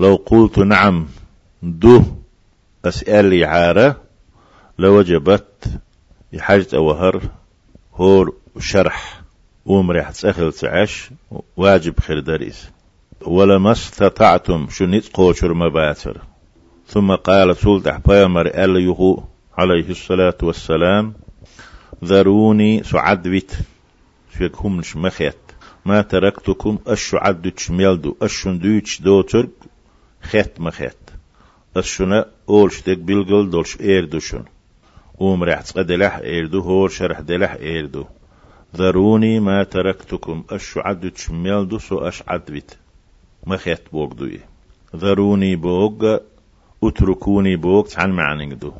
لو 0.00 0.16
قلت 0.26 0.58
نعم 0.58 1.06
دو 1.62 2.02
أسأل 2.84 3.44
عارة 3.44 4.09
لوجبت 4.80 5.80
يحاجة 6.32 6.66
أوهر 6.74 7.22
هور 7.94 8.34
شرح 8.58 9.22
ومريح 9.66 10.10
تسأخل 10.10 10.52
تعش 10.52 11.10
واجب 11.56 12.00
خير 12.00 12.20
دريس 12.20 12.68
ولما 13.26 13.72
استطعتم 13.72 14.68
شو 14.70 14.84
نتقوشر 14.84 15.54
مباتر 15.54 16.20
ثم 16.86 17.14
قال 17.14 17.56
سلطح 17.56 17.98
بيامر 18.06 18.46
أليه 18.46 19.16
عليه 19.58 19.90
الصلاة 19.90 20.38
والسلام 20.42 21.14
ذروني 22.04 22.82
سعدوت 22.82 23.50
فيكم 24.30 24.76
مش 24.76 24.96
مخيت 24.96 25.38
ما 25.84 26.02
تركتكم 26.02 26.78
أشو 26.86 27.16
عدتش 27.16 27.70
ميلدو 27.70 28.16
أشو 28.22 28.52
دوتش 28.52 29.00
دوتر 29.02 29.48
خيت 30.22 30.60
مخيت. 30.60 30.96
أشونا 31.76 32.26
أولش 32.48 32.80
تك 32.80 32.98
بلغل 32.98 33.50
دولش 33.50 33.80
إيردوشن 33.80 34.36
أوم 34.38 34.59
رح 35.22 35.60
تقدلح 35.60 36.16
إيردو 36.16 36.60
هور 36.60 36.88
شرح 36.88 37.20
دلح 37.20 37.52
إيردو. 37.52 38.06
ذروني 38.76 39.40
ما 39.40 39.64
تركتكم 39.64 40.44
أشو 40.50 40.80
عدتش 40.80 41.30
ميلدو 41.30 41.78
سو 41.78 41.98
أش 41.98 42.22
عدوت 42.28 42.76
مخيت 43.46 43.92
بوغ 43.92 44.12
دوي 44.12 44.40
ذروني 44.96 45.56
بوغ 45.56 46.18
اتركوني 46.82 47.56
بوغ 47.56 47.88
عن 47.96 48.10
معنى 48.10 48.54
دو. 48.54 48.72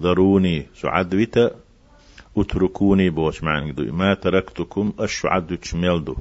ذروني 0.00 0.66
سعدويتا 0.74 1.50
اتركوني 2.36 3.10
بوش 3.10 3.42
معنى 3.42 3.72
دو. 3.72 3.92
ما 3.92 4.14
تركتكم 4.14 4.92
أشو 4.98 5.28
عدتش 5.28 5.74
ميلدو 5.74 6.16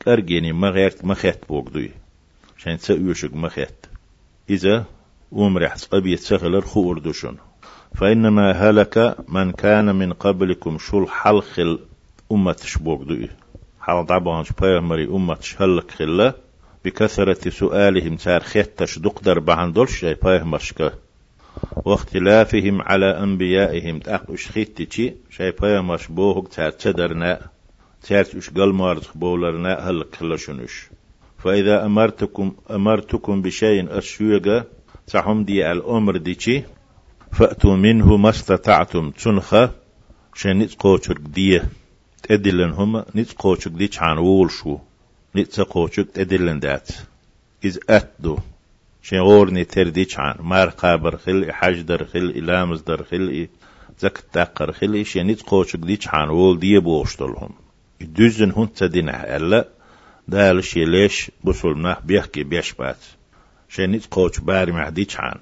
كارجيني 0.00 0.52
مغيرت 0.52 1.04
مخيت 1.04 1.48
بوغ 1.48 1.68
دوي 1.68 1.90
شان 2.58 2.78
تسأيوشك 2.78 3.34
مخيت 3.34 3.86
إذا 4.50 4.84
ومرح 5.32 5.76
أبي 5.92 6.16
تسخلر 6.16 6.60
خور 6.60 6.98
دوشن 6.98 7.36
فإنما 7.94 8.52
هلك 8.52 9.16
من 9.28 9.52
كان 9.52 9.94
من 9.94 10.12
قبلكم 10.12 10.78
شل 10.78 11.06
حلخل 11.08 11.78
أمة 12.32 12.56
شبوك 12.64 13.02
دوي 13.02 13.28
حال 13.80 14.06
طبعا 14.06 14.44
مري 14.62 15.04
أمة 15.04 15.40
شهلك 15.40 15.90
خلا 15.90 16.34
بكثرة 16.84 17.50
سؤالهم 17.50 18.16
سار 18.16 18.40
خيتش 18.40 18.98
دقدر 18.98 19.38
بعن 19.38 19.72
دولش 19.72 19.98
شي 20.00 20.16
مشكا 20.24 20.92
واختلافهم 21.84 22.82
على 22.82 23.06
أنبيائهم 23.06 23.98
تأق 23.98 24.30
أش 24.30 24.48
خيتتشي 24.48 25.14
شي 25.30 25.52
مش 25.62 26.06
بوهك 26.08 26.48
تار 26.48 26.70
تدرنا 26.70 27.40
تار 28.02 28.20
أش 28.20 28.50
قل 28.50 28.72
مارز 28.72 29.08
بولرنا 29.14 29.90
هلك 29.90 30.14
خلشنش 30.14 30.88
فإذا 31.38 31.86
أمرتكم 31.86 32.52
أمرتكم 32.70 33.42
بشيء 33.42 33.98
أشيوغا 33.98 34.64
تحم 35.06 35.44
دي 35.44 35.72
الأمر 35.72 36.16
ديشي 36.16 36.62
فأتوا 37.32 37.76
منه 37.76 38.16
ما 38.16 38.28
استطعتم. 38.30 39.10
تنخا 39.10 39.70
شن 40.34 40.58
نتقوشك 40.58 41.16
ديه 41.18 41.68
تأدلن 42.22 42.70
هما 42.70 43.04
نتقوشك 43.14 44.02
عن 44.02 44.18
وولشو 44.18 44.78
نتقوشك 45.36 46.10
تأدلن 46.14 46.60
دات. 46.60 46.88
إذ 47.64 47.78
أتدو. 47.90 48.38
شن 49.02 49.18
غورني 49.18 49.64
ترديش 49.64 50.18
عن. 50.18 50.34
مار 50.40 50.68
قابر 50.68 51.16
خل 51.16 51.52
حج 51.52 51.80
در 51.80 52.04
خل 52.04 52.32
إلامز 52.36 52.82
در 52.82 53.02
خل 53.02 53.48
زك 53.98 54.24
تاقر 54.32 54.72
خل 54.72 55.02
شن 55.02 55.26
نتقوشك 55.26 55.78
ديش 55.78 56.08
عن 56.08 56.28
وول 56.28 56.58
ديه 56.58 56.78
بوشتلهم 56.78 57.50
دوزن 58.00 58.50
هون 58.50 58.72
تدينه 58.72 59.12
ألا 59.12 59.68
دالش 60.28 60.76
يليش 60.76 61.30
بسول 61.44 61.96
بيحكي 62.04 62.42
بيش 62.42 62.72
بات. 62.72 62.96
شن 63.68 63.90
نتقوش 63.90 64.40
باري 64.40 64.72
مهديش 64.72 65.20
عن. 65.20 65.40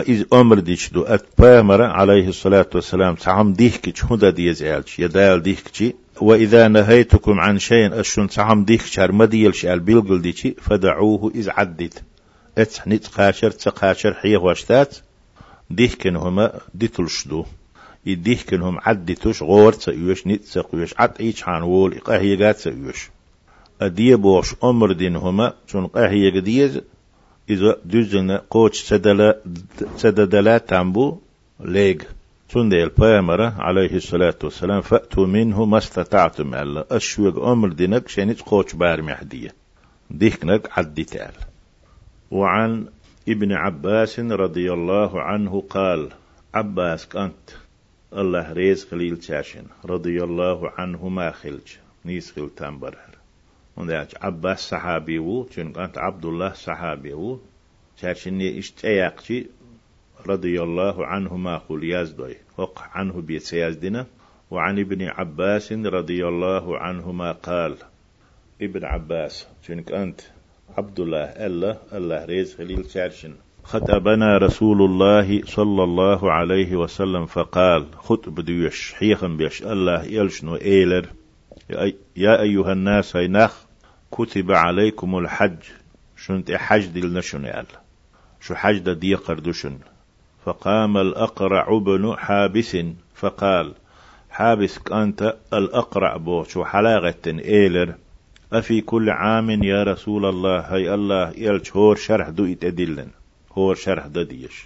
إذ 0.00 0.24
أمر 0.32 0.58
ديش 0.58 0.90
دو 0.90 1.02
أت 1.02 1.24
بامر 1.38 1.82
عليه 1.82 2.28
الصلاة 2.28 2.66
والسلام 2.74 3.14
تعم 3.14 3.52
ديهكش 3.52 4.04
هدا 4.04 4.30
ديز 4.30 4.62
إلش 4.62 4.98
يدال 4.98 5.42
ديهكشي 5.42 5.94
وإذا 6.20 6.68
نهيتكم 6.68 7.40
عن 7.40 7.58
شيء 7.58 8.00
أشون 8.00 8.28
تعم 8.28 8.64
ديهكش 8.64 8.98
مديلش 8.98 9.66
أل 9.66 9.80
بيلقل 9.80 10.22
ديشي 10.22 10.54
فدعوه 10.60 11.32
إذ 11.34 11.50
عدت. 11.50 12.02
أت 12.58 12.88
نت 12.88 13.06
قاشر 13.06 13.50
تقاشر 13.50 14.14
حيه 14.14 14.36
واشتات 14.36 14.96
ديهكن 15.70 16.16
هما 16.16 16.60
ديتلش 16.74 17.28
دو 17.28 17.44
يديهكنهم 18.06 18.78
عدي 18.82 19.14
توش 19.14 19.42
غور 19.42 19.72
تسيوش 19.72 20.26
نتسق 20.26 20.68
يوش 20.72 20.94
عد 20.98 21.12
إيش 21.20 21.42
حان 21.42 21.62
وول 21.62 21.96
إقاهيقات 21.96 22.58
سيوش 22.58 23.10
أدي 23.80 24.14
بوش 24.14 24.54
أمر 24.64 24.92
دين 24.92 25.16
هما 25.16 25.52
شون 25.66 25.86
قاهيق 25.86 26.38
ديز 26.38 26.80
إذا 27.50 27.76
دوزن 27.84 28.30
قوش 28.30 28.82
سددلا 29.96 30.58
تامبو 30.58 31.18
ليغ 31.60 31.96
تندي 32.48 32.84
البيامرة 32.84 33.54
عليه 33.58 33.96
الصلاة 33.96 34.38
والسلام 34.44 34.80
فأتوا 34.80 35.26
منه 35.26 35.64
ما 35.64 35.78
استطعتم. 35.78 36.54
ألا 36.54 36.86
أشوق 36.90 37.48
أمر 37.48 37.68
دينك 37.68 38.08
شنيت 38.08 38.40
قوش 38.40 38.74
بار 38.74 39.02
محدية 39.02 39.54
ديكنك 40.10 40.78
عدي 40.78 41.04
تعال 41.04 41.34
وعن 42.30 42.86
ابن 43.28 43.52
عباس 43.52 44.20
رضي 44.20 44.72
الله 44.72 45.22
عنه 45.22 45.64
قال 45.70 46.08
عباس 46.54 47.08
كانت 47.08 47.50
الله 48.12 48.52
ريز 48.52 48.86
خليل 48.90 49.16
تاشن 49.16 49.64
رضي 49.84 50.24
الله 50.24 50.70
عنه 50.78 51.08
ما 51.08 51.30
خلج. 51.30 51.68
نيس 52.04 52.32
خل 52.32 52.50
تنبرهر 52.56 53.13
ونداج 53.76 54.08
عباس 54.20 54.68
صحابي 54.68 55.18
وو 55.18 55.44
كانت 55.44 55.98
عبد 55.98 56.24
الله 56.24 56.52
صحابي 56.52 57.12
وو 57.12 57.40
تاشن 58.00 58.40
اشتياقشي 58.40 59.46
رضي 60.26 60.62
الله 60.62 61.06
عنه 61.06 61.36
ما 61.36 61.58
قل 61.58 61.84
يزدوي 61.84 62.36
وق 62.58 62.82
عنه 62.94 63.20
بيت 63.20 63.42
سيازدنا 63.42 64.06
وعن 64.50 64.78
ابن 64.78 65.02
عباس 65.02 65.72
رضي 65.72 66.28
الله 66.28 66.78
عنهما 66.78 67.32
قال 67.32 67.76
ابن 68.62 68.84
عباس 68.84 69.46
چون 69.66 69.80
كانت 69.80 70.20
عبد 70.78 71.00
الله 71.00 71.24
الله 71.24 71.78
الله 71.92 72.24
ريز 72.24 72.56
خليل 72.56 72.90
شارشن 72.90 73.34
خطبنا 73.64 74.38
رسول 74.38 74.82
الله 74.82 75.42
صلى 75.44 75.84
الله 75.84 76.32
عليه 76.32 76.76
وسلم 76.76 77.26
فقال 77.26 77.86
خطب 77.98 78.40
ديوش 78.40 78.92
حيخا 78.94 79.28
بيش 79.28 79.62
الله 79.62 80.04
يلشنو 80.04 80.56
ايلر 80.56 81.06
يا 82.16 82.40
أيها 82.40 82.72
الناس 82.72 83.16
هيناخ 83.16 83.63
كتب 84.16 84.52
عليكم 84.52 85.18
الحج. 85.18 85.62
شنت 86.16 86.52
حج 86.52 86.86
دل 86.86 87.12
نشن 87.12 87.44
يال 87.44 87.66
شو 88.40 88.54
حج 88.54 88.78
دا 88.78 88.92
دي 88.92 89.14
قردشن 89.14 89.78
فقام 90.44 90.96
الأقرع 90.96 91.78
بن 91.78 92.14
حابس 92.18 92.76
فقال 93.14 93.74
حابس 94.30 94.78
كانت 94.78 95.36
الأقرع 95.52 96.16
بو 96.16 96.44
شو 96.44 96.64
حلاغة 96.64 97.26
إيلر؟ 97.26 97.94
أفي 98.52 98.80
كل 98.80 99.10
عام 99.10 99.50
يا 99.50 99.82
رسول 99.82 100.26
الله 100.26 100.60
هي 100.60 100.94
الله 100.94 101.32
يلش 101.36 101.72
هور 101.72 101.96
شرح 101.96 102.28
دو 102.28 102.44
يتدلن 102.44 103.08
هور 103.52 103.74
شرح 103.74 104.06
دديش 104.06 104.64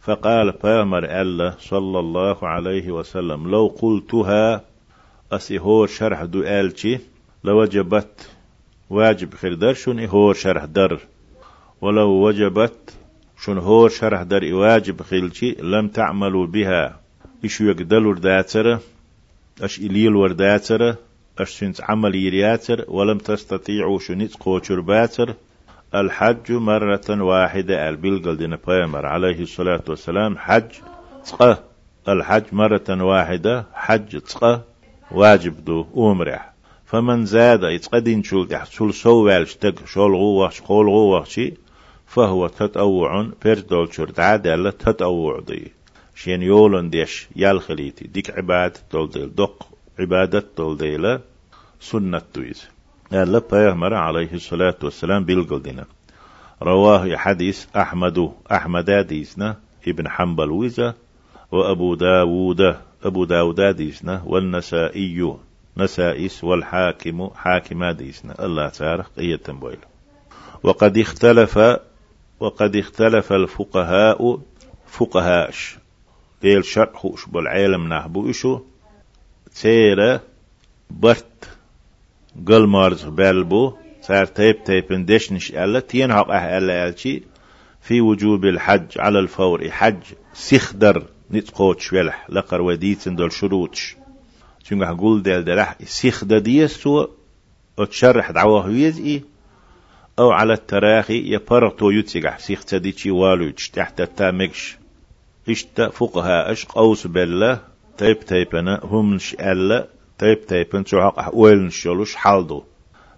فقال 0.00 0.50
بامر 0.50 1.04
الله 1.20 1.54
صلى 1.58 1.98
الله 1.98 2.48
عليه 2.48 2.90
وسلم 2.90 3.50
لو 3.50 3.66
قلتها 3.66 4.64
أسي 5.32 5.58
هور 5.58 5.86
شرح 5.86 6.24
دو 6.24 6.42
آلشي 6.42 6.98
لوجبت 7.44 8.33
واجب 8.90 9.34
خردر 9.34 9.74
شن 9.74 9.98
هور 9.98 10.34
شرح 10.34 10.64
در. 10.64 10.98
ولو 11.82 12.28
وجبت 12.28 12.72
شن 13.40 13.58
هور 13.58 13.90
شرح 13.90 14.22
در 14.22 14.54
واجب 14.54 15.02
خلشي 15.02 15.50
لم 15.50 15.88
تعملوا 15.88 16.46
بها. 16.46 17.00
إيش 17.44 17.60
يقدلوا 17.60 18.14
داتره 18.14 18.80
أش 19.62 19.78
إليل 19.78 20.16
ورداتره 20.16 20.98
أشتنت 21.38 21.80
عمل 21.80 22.14
يرياتر 22.14 22.84
ولم 22.88 23.18
تستطيعوا 23.18 23.98
شنيت 23.98 24.36
قوشر 24.36 24.80
باتر؟ 24.80 25.34
الحج 25.94 26.52
مرة 26.52 27.22
واحدة 27.22 27.88
البلغل 27.88 28.36
دين 28.36 28.56
بيامر 28.56 29.06
عليه 29.06 29.42
الصلاة 29.42 29.82
والسلام 29.88 30.38
حج 30.38 30.70
تقى 31.26 31.58
الحج 32.08 32.42
مرة 32.52 33.02
واحدة 33.04 33.66
حج 33.74 34.20
تقى 34.20 34.60
واجب 35.10 35.64
دو 35.64 35.86
أمرح. 35.96 36.53
فمن 36.86 37.26
زاد 37.26 37.62
يتقدين 37.62 38.22
شول 38.22 38.52
يحصل 38.52 38.94
سوال 38.94 39.48
شتق 39.48 39.86
شول 39.86 40.14
غوة 40.14 40.50
شقول 40.50 40.88
غوة 40.88 41.24
شي 41.24 41.54
فهو 42.06 42.46
تتأوع 42.46 43.28
بيردول 43.44 43.94
شرط 43.94 44.20
عادة 44.20 44.70
تتأوع 44.70 45.40
دي. 45.40 45.72
شين 46.14 46.42
يولن 46.42 46.90
ديش 46.90 47.28
يالخليتي. 47.36 48.06
ديك 48.06 48.30
عباد 48.30 48.76
دول 48.92 49.10
ديل. 49.10 49.34
دق 49.34 49.68
عبادة 49.98 50.76
ديلا 50.78 51.20
سنة 51.80 52.22
تويز. 52.34 52.68
قال 53.12 53.40
بيغمر 53.52 53.94
عليه 53.94 54.32
الصلاة 54.32 54.76
والسلام 54.82 55.24
بالقلدنا. 55.24 55.84
رواه 56.62 57.16
حديث 57.16 57.66
أحمد 57.76 58.32
أحمد 58.52 58.90
ديسنا 58.90 59.56
ابن 59.88 60.08
حنبل 60.08 60.50
ويزا 60.50 60.94
وأبو 61.52 61.94
داود 61.94 62.76
أبو 63.04 63.24
داود 63.24 63.60
ديسنا 63.60 64.22
والنسائي 64.26 65.38
نسائس 65.76 66.44
والحاكم 66.44 67.30
حاكم 67.36 67.90
ديسنا 67.90 68.44
الله 68.44 68.68
تعالى 68.68 69.04
قية 69.16 69.40
بويل. 69.48 69.78
وقد 70.62 70.98
اختلف 70.98 71.58
وقد 72.40 72.76
اختلف 72.76 73.32
الفقهاء 73.32 74.40
فقهاش. 74.86 75.76
ديل 76.42 76.64
شرح 76.64 77.06
بالعالم 77.26 77.88
نحبو 77.88 78.30
إشو. 78.30 78.60
تيرا 79.60 80.20
برت 80.90 81.48
قل 82.48 82.66
مارز 82.66 83.04
بالبو 83.04 83.72
صار 84.02 84.26
تيب 84.26 84.64
تيب 84.64 85.06
دشنش 85.06 85.50
ألا 85.50 85.80
تين 85.80 86.12
حق 86.12 86.30
ألا 86.30 86.88
ألشي. 86.88 87.22
في 87.80 88.00
وجوب 88.00 88.44
الحج 88.44 88.98
على 88.98 89.18
الفور 89.18 89.70
حج 89.70 90.02
سيخدر 90.34 91.04
نتقوت 91.30 91.80
شويلح 91.80 92.26
لقر 92.30 92.60
وديت 92.62 93.08
دول 93.08 93.32
شروطش 93.32 93.96
شنو 94.64 94.84
هقول 94.84 95.22
ديل 95.22 95.44
دلح 95.44 95.76
سيخدر 95.84 96.38
ديسو 96.38 97.06
اتشرح 97.78 98.30
دعوه 98.30 98.70
يزئي 98.70 99.22
أو 100.18 100.30
على 100.30 100.52
التراخي 100.52 101.32
يبرتو 101.34 101.90
يتسقح 101.90 102.38
سيخ 102.38 102.64
تديتشي 102.64 103.10
والو 103.10 103.50
تحت 103.50 104.00
التامكش 104.00 104.76
إشتا 105.50 105.88
فقها 105.88 106.52
أش 106.52 106.64
قوس 106.64 107.06
بالله 107.06 107.60
تيب 107.98 108.20
تيبنا 108.20 108.80
هم 108.84 109.18
ألا 109.40 109.88
تيب 110.18 110.46
تيبن 110.46 110.84
شو 110.84 111.10
ويلن 111.32 111.70
شلوش 111.70 112.14
حالدو 112.14 112.62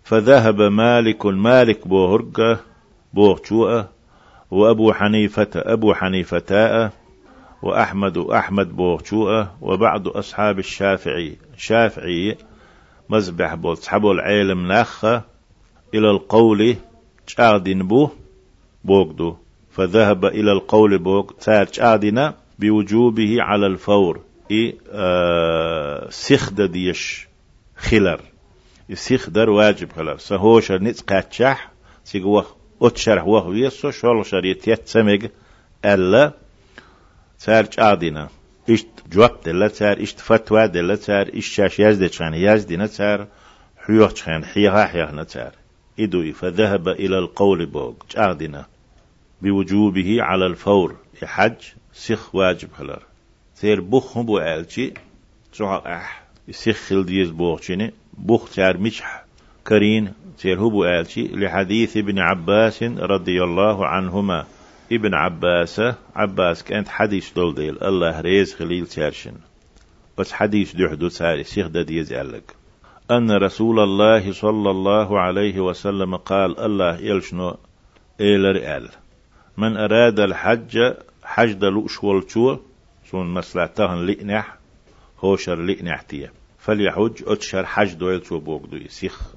فذهب 0.04 0.62
مالك 0.62 1.26
مالك 1.26 1.88
بوهرقة 1.88 2.60
بوغشوءة 3.14 3.90
وأبو 4.50 4.92
حنيفة 4.92 5.48
أبو 5.54 5.94
حنيفتاء 5.94 6.92
وأحمد 7.62 8.18
أحمد 8.18 8.76
بوغشوءة 8.76 9.56
وبعض 9.60 10.08
أصحاب 10.08 10.58
الشافعي 10.58 11.36
شافعي 11.56 12.36
مزبح 13.08 13.54
بول 13.54 13.76
صحبو 13.76 14.12
العلم 14.12 14.68
ناخة 14.68 15.22
إلى 15.94 16.10
القول 16.10 16.76
شاردين 17.26 17.88
بو 17.88 18.08
بوغدو. 18.84 19.36
فذهب 19.70 20.24
إلى 20.24 20.52
القول 20.52 20.98
بوغ 20.98 21.30
تار 21.40 21.66
شاردنا 21.72 22.34
بوجوبه 22.58 23.42
على 23.42 23.66
الفور 23.66 24.20
إي 24.50 24.76
آه 24.92 26.10
سخدة 26.10 26.66
ديش 26.66 27.28
خلر 27.76 28.20
يسخدر 28.88 29.50
واجب 29.50 29.92
خلر 29.92 30.16
سهوش 30.16 30.72
نتس 30.72 31.00
قاتشح 31.00 31.72
سيقوه 32.04 32.46
أتشرح 32.82 33.26
وهو 33.26 33.52
يسو 33.52 33.90
شول 33.90 34.26
شريت 34.26 34.68
يتسمج 34.68 35.26
ألا 35.84 36.32
سار 37.38 37.68
عادنا 37.78 38.28
إشت 38.70 38.86
جواب 39.12 39.40
دلت 39.44 39.74
سار 39.74 40.02
إشت 40.02 40.20
فتوى 40.20 40.68
دلت 40.68 41.00
سار 41.00 41.30
إشت 41.34 41.52
شاش 41.52 41.80
يزدت 41.80 42.12
شان 42.12 42.34
يزدنا 42.34 42.86
سار 42.86 43.26
حيوح 43.86 44.14
شان 44.14 44.44
حيها 44.44 44.86
حيها 44.86 45.12
نتار 45.12 45.52
إدوي 46.00 46.32
فذهب 46.32 46.88
إلى 46.88 47.18
القول 47.18 47.66
بوغ. 47.66 47.94
عادنا 48.16 48.66
بوجوبه 49.42 50.22
على 50.22 50.46
الفور. 50.46 50.96
يحج 51.22 51.54
سخ 51.92 52.34
واجب 52.34 52.68
خلر 52.78 53.02
سير 53.54 53.80
بوخ 53.80 54.18
بو 54.18 54.38
آلشي 54.38 54.92
تروح 55.52 55.86
أح. 55.86 56.22
يسخل 56.48 57.06
ديز 57.06 57.30
بوخشيني 57.30 57.92
بوخ 58.18 58.54
تار 58.54 58.76
مشح 58.78 59.24
كرين 59.66 60.12
سير 60.38 60.60
هو 60.60 60.70
بو 60.70 60.84
آلشي 60.84 61.28
لحديث 61.28 61.96
ابن 61.96 62.18
عباس 62.18 62.82
رضي 62.82 63.42
الله 63.44 63.86
عنهما. 63.86 64.46
ابن 64.92 65.14
عباس 65.14 65.80
عباس 66.16 66.64
كانت 66.64 66.88
حديث 66.88 67.32
دول 67.32 67.54
ديل 67.54 67.82
الله 67.82 68.20
ريز 68.20 68.54
خليل 68.54 68.86
تارشن 68.86 69.34
بس 70.18 70.32
حديث 70.32 70.76
دحدو 70.76 71.08
ساري 71.08 71.44
سيخ 71.44 71.66
ديز 71.66 72.12
ألك 72.12 72.54
أن 73.10 73.30
رسول 73.30 73.80
الله 73.80 74.32
صلى 74.32 74.70
الله 74.70 75.20
عليه 75.20 75.60
وسلم 75.60 76.16
قال 76.16 76.60
الله 76.60 76.96
يلشنو 76.96 77.56
إيلر 78.20 78.76
آل 78.76 78.88
من 79.56 79.76
أراد 79.76 80.20
الحج 80.20 80.94
حج 81.24 81.52
دلوش 81.52 82.04
والشو 82.04 82.56
سون 83.10 83.34
مسلاتهن 83.34 84.06
لئنح 84.06 84.56
هوشر 85.18 85.62
لئنح 85.62 86.02
تيه 86.02 86.32
فليحج 86.58 87.22
أتشر 87.26 87.66
حج 87.66 87.94
دويل 87.94 88.26
شو 88.26 88.38
بوغدو 88.38 88.76
يسيخ 88.76 89.34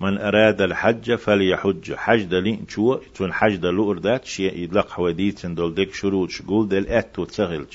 من 0.00 0.18
أراد 0.18 0.62
الحج 0.62 1.14
فليحج. 1.14 1.94
حج 1.94 2.22
دلين 2.22 2.66
شو 2.68 2.94
تون 3.14 3.32
حج 3.32 3.56
دلو 3.56 3.90
أردات 3.90 4.24
شيء 4.24 4.58
يدلق 4.58 4.90
حواديت 4.90 5.46
دول 5.46 5.74
ديك 5.74 5.94
شروط 5.94 6.30
شقول 6.30 6.68
دل 6.68 6.86
أتو 6.86 7.24
تسغلج 7.24 7.72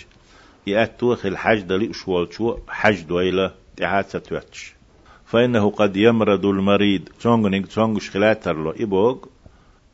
يأتو 0.67 1.15
خل 1.15 1.37
حج 1.37 1.59
دلي 1.61 1.93
شوال 1.93 2.33
شو 2.33 2.57
حج 2.67 3.01
دويلة 3.01 3.51
تعاتة 3.77 4.19
توتش 4.19 4.73
فإنه 5.25 5.69
قد 5.69 5.97
يمرض 5.97 6.45
المريض. 6.45 7.09
تونغنيك 7.21 7.67
تونغش 7.67 8.09
خلاتر 8.09 8.53
له 8.63 8.73
إبوغ 8.79 9.17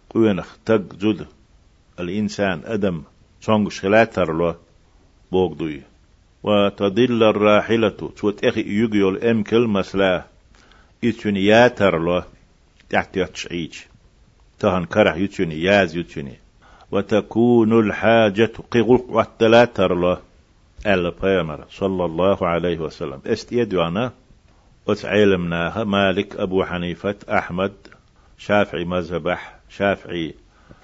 قوينخ 0.09 0.57
تق 0.65 0.95
زود 0.99 1.27
الإنسان 1.99 2.61
أدم 2.65 3.01
تونغش 3.41 3.79
خلاتر 3.79 4.33
له 4.33 4.55
بوغ 5.31 5.53
دوي. 5.53 5.81
وتضل 6.43 7.23
الراحلة. 7.23 7.89
توت 7.89 8.45
إخي 8.45 8.61
يجيول 8.61 9.17
أمكل 9.17 9.67
مسلا. 9.67 10.25
إتون 11.03 11.37
ياتر 11.37 11.97
له 11.97 12.23
تحت 12.89 13.17
يتشعيج 13.17 13.73
تهن 14.59 14.85
كره 14.85 15.15
يتوني 15.15 15.63
ياز 15.63 15.95
يتوني 15.95 16.33
وتكون 16.91 17.79
الحاجة 17.79 18.51
قغل 18.71 19.05
واتلاتر 19.09 19.95
له 19.95 20.21
البيامر 20.87 21.65
صلى 21.69 22.05
الله 22.05 22.47
عليه 22.47 22.79
وسلم. 22.79 23.21
إست 23.25 23.51
يدوانا 23.51 24.11
أس 24.87 25.05
علمناها. 25.05 25.83
مالك 25.83 26.35
أبو 26.35 26.63
حنيفة 26.63 27.15
أحمد 27.29 27.73
شافعي 28.37 28.85
مذهبح 28.85 29.59
شافعي 29.69 30.33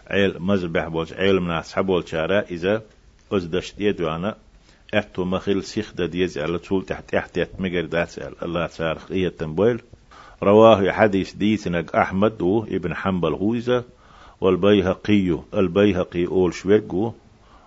عيل 0.08 0.40
مذبح 0.40 0.88
بولش 0.88 1.14
علمنا 1.14 1.60
أصحاب 1.60 2.06
شارع. 2.06 2.46
إذا 2.52 2.82
أس 3.32 3.44
دشت 3.44 3.76
يدوانا 3.80 4.36
أتو 4.94 5.26
مخيل 5.26 5.64
سيخ 5.64 5.94
دا 5.94 6.06
ديز 6.06 6.38
على 6.38 6.58
طول 6.58 6.86
تحت 6.86 7.16
تحت 7.16 7.50
مجر 7.60 7.86
دات 7.86 8.44
الله 8.44 8.68
سارخ 8.68 9.12
إيه 9.12 9.30
تنبويل 9.30 9.82
رواه 10.44 10.92
حديث 10.92 11.34
ديتنك 11.34 11.96
أحمد 11.96 12.42
و 12.42 12.64
ابن 12.64 12.96
حنبل 12.96 13.34
غويزة 13.34 13.84
والبيهقي 14.42 15.40
البيهقي 15.54 16.28
أول 16.28 16.54
شويرجو 16.54 17.14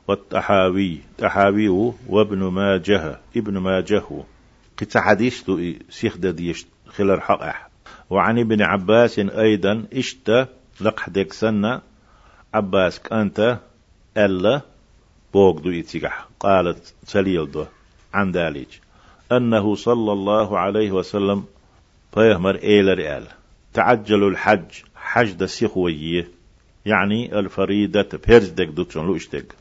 والتحاوي 0.09 0.99
تحاوي 1.19 1.93
وابن 2.09 2.39
ماجه 2.39 3.21
ابن 3.37 3.59
ماجه. 3.59 4.03
قطع 4.79 5.01
حديث 5.01 5.51
سيخ 5.91 6.17
ديش 6.17 6.67
خلال 6.87 7.23
حقح 7.23 7.69
وعن 8.11 8.39
ابن 8.39 8.63
عباس 8.63 9.19
أيضا 9.19 9.85
اشتا 9.93 10.47
لقحدك 10.81 11.33
سنة 11.33 11.81
عباس 12.55 13.01
أنت 13.13 13.59
ألا 14.17 14.61
بوغ 15.35 15.61
دو 15.61 15.71
إتيقح 15.71 16.29
قالت 16.41 16.95
سليل 17.05 17.67
عن 18.15 18.33
ذلك. 18.33 18.81
أنه 19.33 19.75
صلى 19.75 20.13
الله 20.13 20.59
عليه 20.59 20.93
وسلم 20.93 21.45
فيهمر 22.19 22.57
إيلر 22.63 23.17
إل 23.17 23.27
تعجلوا 23.75 24.31
الحج 24.31 24.71
حج 24.97 25.33
دا 25.33 25.47
يعني 26.87 27.39
الفريدة 27.39 28.09
بيرز 28.27 28.49
دك 28.49 28.67
دوتشون 28.67 29.07
لو 29.07 29.17
إشتك. 29.17 29.55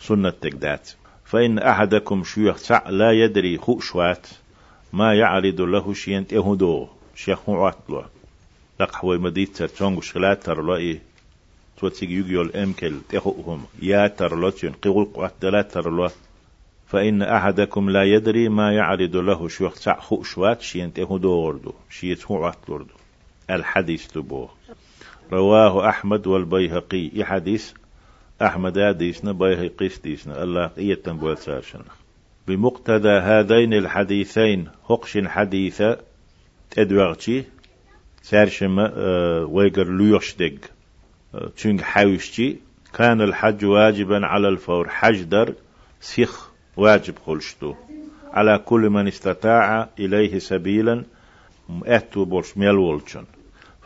سنة 0.00 0.30
تقدات 0.30 0.90
فإن 1.24 1.58
أحدكم 1.58 2.24
شيخ 2.24 2.56
سع 2.56 2.88
لا 2.88 3.12
يدري 3.12 3.58
خوشوات 3.58 4.26
ما 4.92 5.14
يعرض 5.14 5.60
له 5.60 5.94
شيء 5.94 6.22
تهدو 6.22 6.88
شيخ 7.14 7.50
له 7.50 8.04
لق 8.80 9.04
هو 9.04 9.18
مديت 9.18 9.56
تر 9.56 9.68
تونغ 9.68 10.00
شغلات 10.00 10.42
تر 10.42 10.62
لأي 10.62 11.00
توتيج 11.78 12.10
يجيول 12.10 12.56
أمكل 12.56 12.94
تهوهم 13.08 13.64
يا 13.82 14.06
تر 14.06 14.48
لتين 14.48 14.72
قول 14.72 15.04
قوات 15.04 15.34
دلات 15.42 15.72
تر 15.72 15.90
له 15.90 16.10
فإن 16.90 17.22
أحدكم 17.22 17.90
لا 17.90 18.04
يدري 18.04 18.48
ما 18.48 18.72
يعرض 18.72 19.16
له 19.16 19.48
شيخ 19.48 19.74
سع 19.74 20.00
خوشوات 20.00 20.62
شيء 20.62 20.88
تهدو 20.88 21.32
وردو 21.32 21.72
شيء 21.90 22.14
تهوات 22.14 22.70
وردو 22.70 22.94
الحديث 23.50 24.06
تبوه. 24.06 24.48
رواه 25.32 25.88
أحمد 25.88 26.26
والبيهقي. 26.26 27.10
يحديث 27.14 27.72
أحمد 28.42 28.78
ديسنا 28.78 29.32
بيهقي 29.32 29.90
ديسنا؟ 30.04 30.42
الله 30.42 30.70
إيتن 30.78 31.16
بول 31.16 31.38
سارشن 31.38 31.80
بمقتضى 32.48 33.08
هذين 33.08 33.74
الحديثين 33.74 34.68
هقش 34.90 35.18
حديثة 35.18 35.98
تدوغتي 36.70 37.44
سارشم 38.22 38.80
أه 38.80 39.44
ويقر 39.44 39.88
ليوشدق 39.92 40.54
تشنج 41.56 41.80
حاوشتي 41.80 42.56
كان 42.94 43.20
الحج 43.20 43.64
واجبا 43.64 44.26
على 44.26 44.48
الفور 44.48 44.88
حج 44.88 45.22
در 45.22 45.54
سيخ 46.00 46.49
واجب 46.76 47.14
خلشتو. 47.26 47.74
على 48.32 48.58
كل 48.58 48.90
من 48.90 49.08
استطاع 49.08 49.88
إليه 49.98 50.38
سبيلا 50.38 51.04
مأتو 51.68 52.24
بولش 52.24 52.56
ميلولشن 52.56 53.24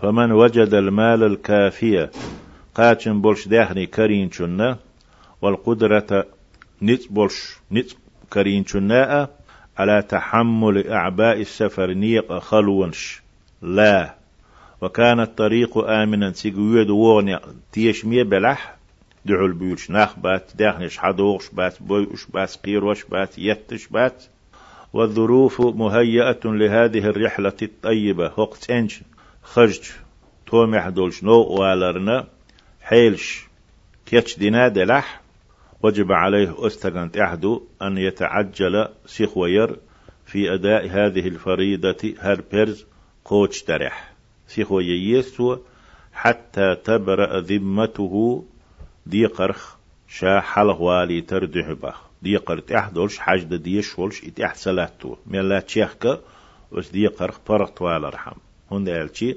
فمن 0.02 0.32
وجد 0.32 0.74
المال 0.74 1.22
الكافية 1.22 2.10
قاتن 2.74 3.20
بولش 3.20 3.48
داخني 3.48 3.86
كرين 3.86 4.30
شنا 4.30 4.78
والقدرة 5.42 6.26
نت 6.82 7.12
بولش 7.12 7.56
نت 7.72 7.90
كرين 8.32 8.64
شنا 8.66 9.28
على 9.78 10.02
تحمل 10.02 10.88
أعباء 10.88 11.40
السفر 11.40 11.92
نيق 11.92 12.38
خلونش. 12.38 13.22
لا. 13.62 14.14
وكان 14.80 15.20
الطريق 15.20 15.78
آمنا 15.78 16.32
سيقويد 16.32 16.90
وغني 16.90 17.40
تيش 17.72 18.04
مية 18.04 18.22
بلح 18.22 18.76
دعو 19.24 19.46
البيوش 19.46 19.90
ناخ 19.90 20.18
بات 20.18 20.50
داخنش 20.54 20.98
حدوغش 20.98 21.48
بات 21.52 21.82
بويش 21.82 22.26
بات 22.26 22.56
قيروش 22.64 23.04
بات 23.04 23.38
يتش 23.38 23.86
بات. 23.86 24.24
والظروف 24.92 25.60
مهيئة 25.60 26.40
لهذه 26.44 27.06
الرحلة 27.06 27.52
الطيبة. 27.62 28.32
وقت 28.36 28.70
إنش 28.70 29.00
خرج 29.42 29.80
تومح 30.46 30.88
دولش 30.88 31.24
نو 31.24 31.40
والرنا 31.42 32.26
حيلش 32.82 33.46
كيتش 34.06 34.38
دينا 34.38 34.68
دلح 34.68 35.20
وجب 35.82 36.12
عليه 36.12 36.66
أستغنت 36.66 37.16
أحدو 37.16 37.62
أن 37.82 37.98
يتعجل 37.98 38.88
سيخوير 39.06 39.76
في 40.26 40.54
أداء 40.54 40.86
هذه 40.86 41.28
الفريضة 41.28 42.14
هربرز 42.18 42.86
قوتش 43.24 43.62
ترح 43.62 44.12
سيخوي 44.48 45.10
يسو 45.10 45.58
حتى 46.12 46.76
تبرأ 46.84 47.40
ذمته 47.40 48.44
دي 49.06 49.26
قرخ 49.26 49.76
شا 50.08 50.40
حله 50.40 50.80
والي 50.80 51.20
تردح 51.20 51.72
بخ 51.72 52.02
دي 52.22 52.36
قرت 52.36 52.72
أحدولش 52.72 53.18
حاجة 53.18 53.56
دي 53.56 53.82
شولش 53.82 54.24
إتح 54.24 54.54
سلاتو 54.54 55.16
ملا 55.26 55.60
تشيخك 55.60 56.20
وس 56.72 56.90
دي 56.90 57.06
قرخ 57.06 57.38
فرق 57.46 57.70
طوال 57.70 58.14
رحم. 58.14 58.36
هون 58.72 58.84
دالشي 58.84 59.36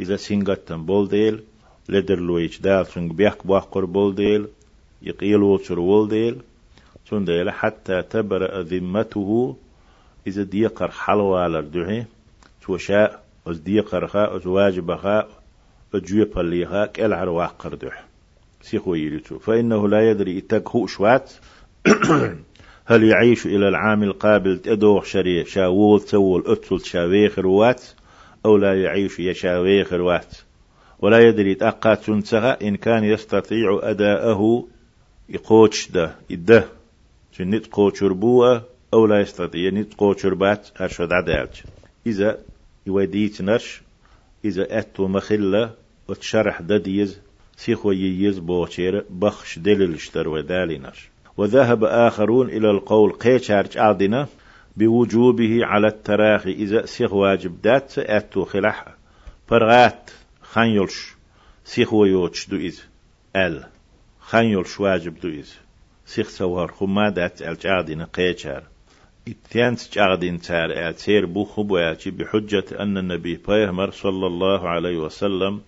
إذا 0.00 0.16
سينغتن 0.16 0.84
بول 0.86 1.08
ديل 1.08 1.42
لدر 1.88 2.18
لويش 2.18 2.60
دال 2.60 2.86
سنگ 2.86 3.12
بيحك 3.12 3.46
باقر 3.46 3.84
بول 3.84 4.14
ديل 4.14 4.46
يقيل 5.02 5.42
وصر 5.42 5.74
بول 5.74 6.08
ديل 6.08 6.40
سن 7.10 7.24
ديل 7.24 7.50
حتى 7.50 8.02
تبرأ 8.02 8.62
ذمته. 8.62 9.56
إذا 10.26 10.42
ديقر 10.42 10.90
حلوة 10.90 11.40
على 11.40 11.58
الدعي 11.58 12.04
توشاء 12.62 13.24
أز 13.46 13.58
ديقر 13.58 14.06
خاء 14.06 14.36
أز 14.36 14.46
واجب 14.46 14.96
خاء 14.96 15.28
أجوي 15.94 16.24
بليها 16.24 16.86
كإلعر 16.86 17.28
واقر 17.28 17.74
دح 17.74 18.04
سيخو 18.64 18.94
يلتو 18.94 19.38
فإنه 19.38 19.88
لا 19.88 20.10
يدري 20.10 20.38
إتاك 20.38 20.68
هو 20.68 20.86
شوات. 20.86 21.32
هل 22.90 23.04
يعيش 23.04 23.46
إلى 23.46 23.68
العام 23.68 24.02
القابل 24.02 24.58
تدوخ 24.58 25.04
شريع 25.04 25.44
شاول 25.44 26.00
تول 26.00 26.44
أتل 26.46 26.80
شاويخ 26.80 27.38
روات 27.38 27.82
أو 28.46 28.56
لا 28.56 28.82
يعيش 28.82 29.20
يشاويخ 29.20 29.92
روات. 29.92 30.34
ولا 30.98 31.18
يدري 31.28 31.54
تأقات 31.54 32.02
سنسها 32.02 32.58
إن 32.62 32.76
كان 32.76 33.04
يستطيع 33.04 33.80
أداءه 33.82 34.66
يقوتش 35.28 35.90
ده 35.90 36.16
إده 36.30 36.68
نت 37.40 37.66
قوتشر 37.66 38.12
بوه 38.12 38.62
أو 38.94 39.06
لا 39.06 39.20
يستطيع 39.20 39.70
نت 39.70 39.94
قوتشر 39.94 40.34
بات 40.34 40.68
أرشد 40.80 41.12
عدالج 41.12 41.60
إذا 42.06 42.38
يوديت 42.86 43.42
نرش 43.42 43.82
إذا 44.44 44.78
أتو 44.78 45.08
مخلة 45.08 45.70
وتشرح 46.08 46.60
دديز 46.60 47.20
سيخو 47.56 47.92
ييز 47.92 48.38
بوشير 48.38 49.04
بخش 49.10 49.58
دليل 49.58 49.94
اشتر 49.94 50.28
ودالي 50.28 50.78
نرش 50.78 51.08
وذهب 51.36 51.84
آخرون 51.84 52.48
إلى 52.48 52.70
القول 52.70 53.12
قيشارج 53.12 53.78
عادنا 53.78 54.28
بوجوبه 54.76 55.64
على 55.64 55.86
التراخي 55.86 56.52
إذا 56.52 56.86
سيخ 56.86 57.12
واجب 57.12 57.62
دات 57.62 57.98
أتو 57.98 58.44
خلح 58.44 58.94
فرغات 59.46 60.10
خانيولش 60.42 61.14
سيخ 61.64 61.92
ويوتش 61.92 62.48
دو 62.48 62.56
إذ. 62.56 62.78
أل 63.36 63.64
خانيولش 64.20 64.80
واجب 64.80 65.20
دو 65.20 65.28
إذ. 65.28 65.48
سيخ 66.06 66.28
سوار 66.28 66.72
خما 66.72 67.10
دات 67.10 67.42
الجعدين 67.42 68.02
قيشار 68.02 68.62
اتيانت 69.28 69.94
جعدين 69.94 70.40
تار 70.40 70.88
أتير 70.88 71.26
بو 71.26 71.44
خبواتي 71.44 72.10
بحجة 72.10 72.64
أن 72.80 72.98
النبي 72.98 73.40
بيهمر 73.48 73.90
صلى 73.90 74.26
الله 74.26 74.68
عليه 74.68 74.98
وسلم 74.98 75.60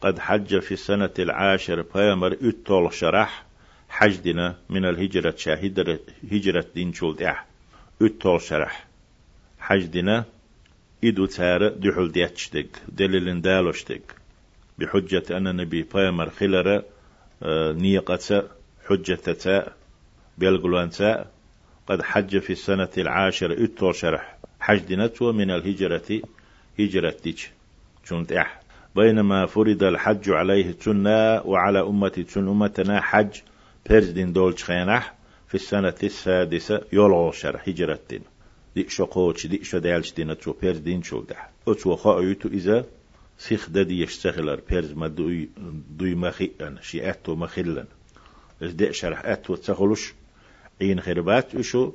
قد 0.00 0.18
حج 0.18 0.58
في 0.58 0.72
السنة 0.72 1.10
العاشر 1.18 1.82
بيهمر 1.94 2.36
اتول 2.42 2.94
شرح 2.94 3.44
حجدنا 3.88 4.56
من 4.70 4.84
الهجرة 4.84 5.34
شاهدة 5.36 6.00
هجرة 6.32 6.66
دين 6.74 6.92
شولد 6.92 7.22
أح 7.22 7.46
اتول 8.02 8.40
شرح 8.40 8.86
حجدنا 9.58 10.24
إدو 11.04 11.26
تار 11.26 11.68
دحول 11.68 12.12
دياتشتك 12.12 12.68
دليل 12.88 13.42
دالوشتك 13.42 14.02
بحجة 14.78 15.36
أن 15.36 15.46
النبي 15.46 15.82
بيامر 15.82 16.30
خلرة 16.30 16.84
نيقة 17.82 18.48
حجة 18.88 19.14
تاء 19.14 19.76
بيلقلوان 20.38 20.90
تاء 20.90 21.30
قد 21.86 22.02
حج 22.02 22.38
في 22.38 22.52
السنة 22.52 22.88
العاشرة 22.98 23.64
اتو 23.64 23.92
شرح 23.92 24.38
حج 24.60 24.78
دينتو 24.78 25.32
من 25.32 25.50
الهجرة 25.50 26.20
هجرة 26.80 27.16
ديش 27.24 27.50
شنت 28.08 28.32
اح 28.32 28.60
بينما 28.98 29.46
فرض 29.46 29.82
الحج 29.82 30.30
عليه 30.30 30.72
تنا 30.72 31.42
وعلى 31.42 31.80
أمة 31.80 32.08
تن 32.08 32.48
أمتنا 32.48 33.00
حج 33.00 33.40
بيرزدين 33.88 34.32
دول 34.32 34.58
خينح 34.58 35.14
في 35.48 35.54
السنة 35.54 35.94
السادسة 36.02 36.80
يولغو 36.92 37.32
شرح 37.32 37.68
هجرة 37.68 37.98
دين 38.10 38.22
دي 38.74 38.88
شقوش 38.88 39.46
دي 39.46 39.64
شدالش 39.64 40.12
دينتو 40.12 40.52
بيرزدين 40.52 41.02
شو 41.02 41.20
دح 41.20 41.50
أتو 41.68 41.96
خايتو 41.96 42.48
إذا 42.48 42.84
سيخ 43.38 43.70
ددي 43.70 44.02
يشتغلر 44.02 44.60
بيرز 44.70 44.92
ما 44.92 45.08
دوي 45.08 45.48
دوي 45.98 46.14
مخيئن 46.14 46.78
شي 46.82 47.10
أتو 47.10 47.34
مخلن 47.34 47.86
إذ 48.62 48.72
دي 48.76 48.92
شرح 48.92 49.24
أتو 49.24 49.54
تسخلوش 49.54 50.14
عين 50.80 51.00
خربات 51.00 51.54
إشو 51.54 51.92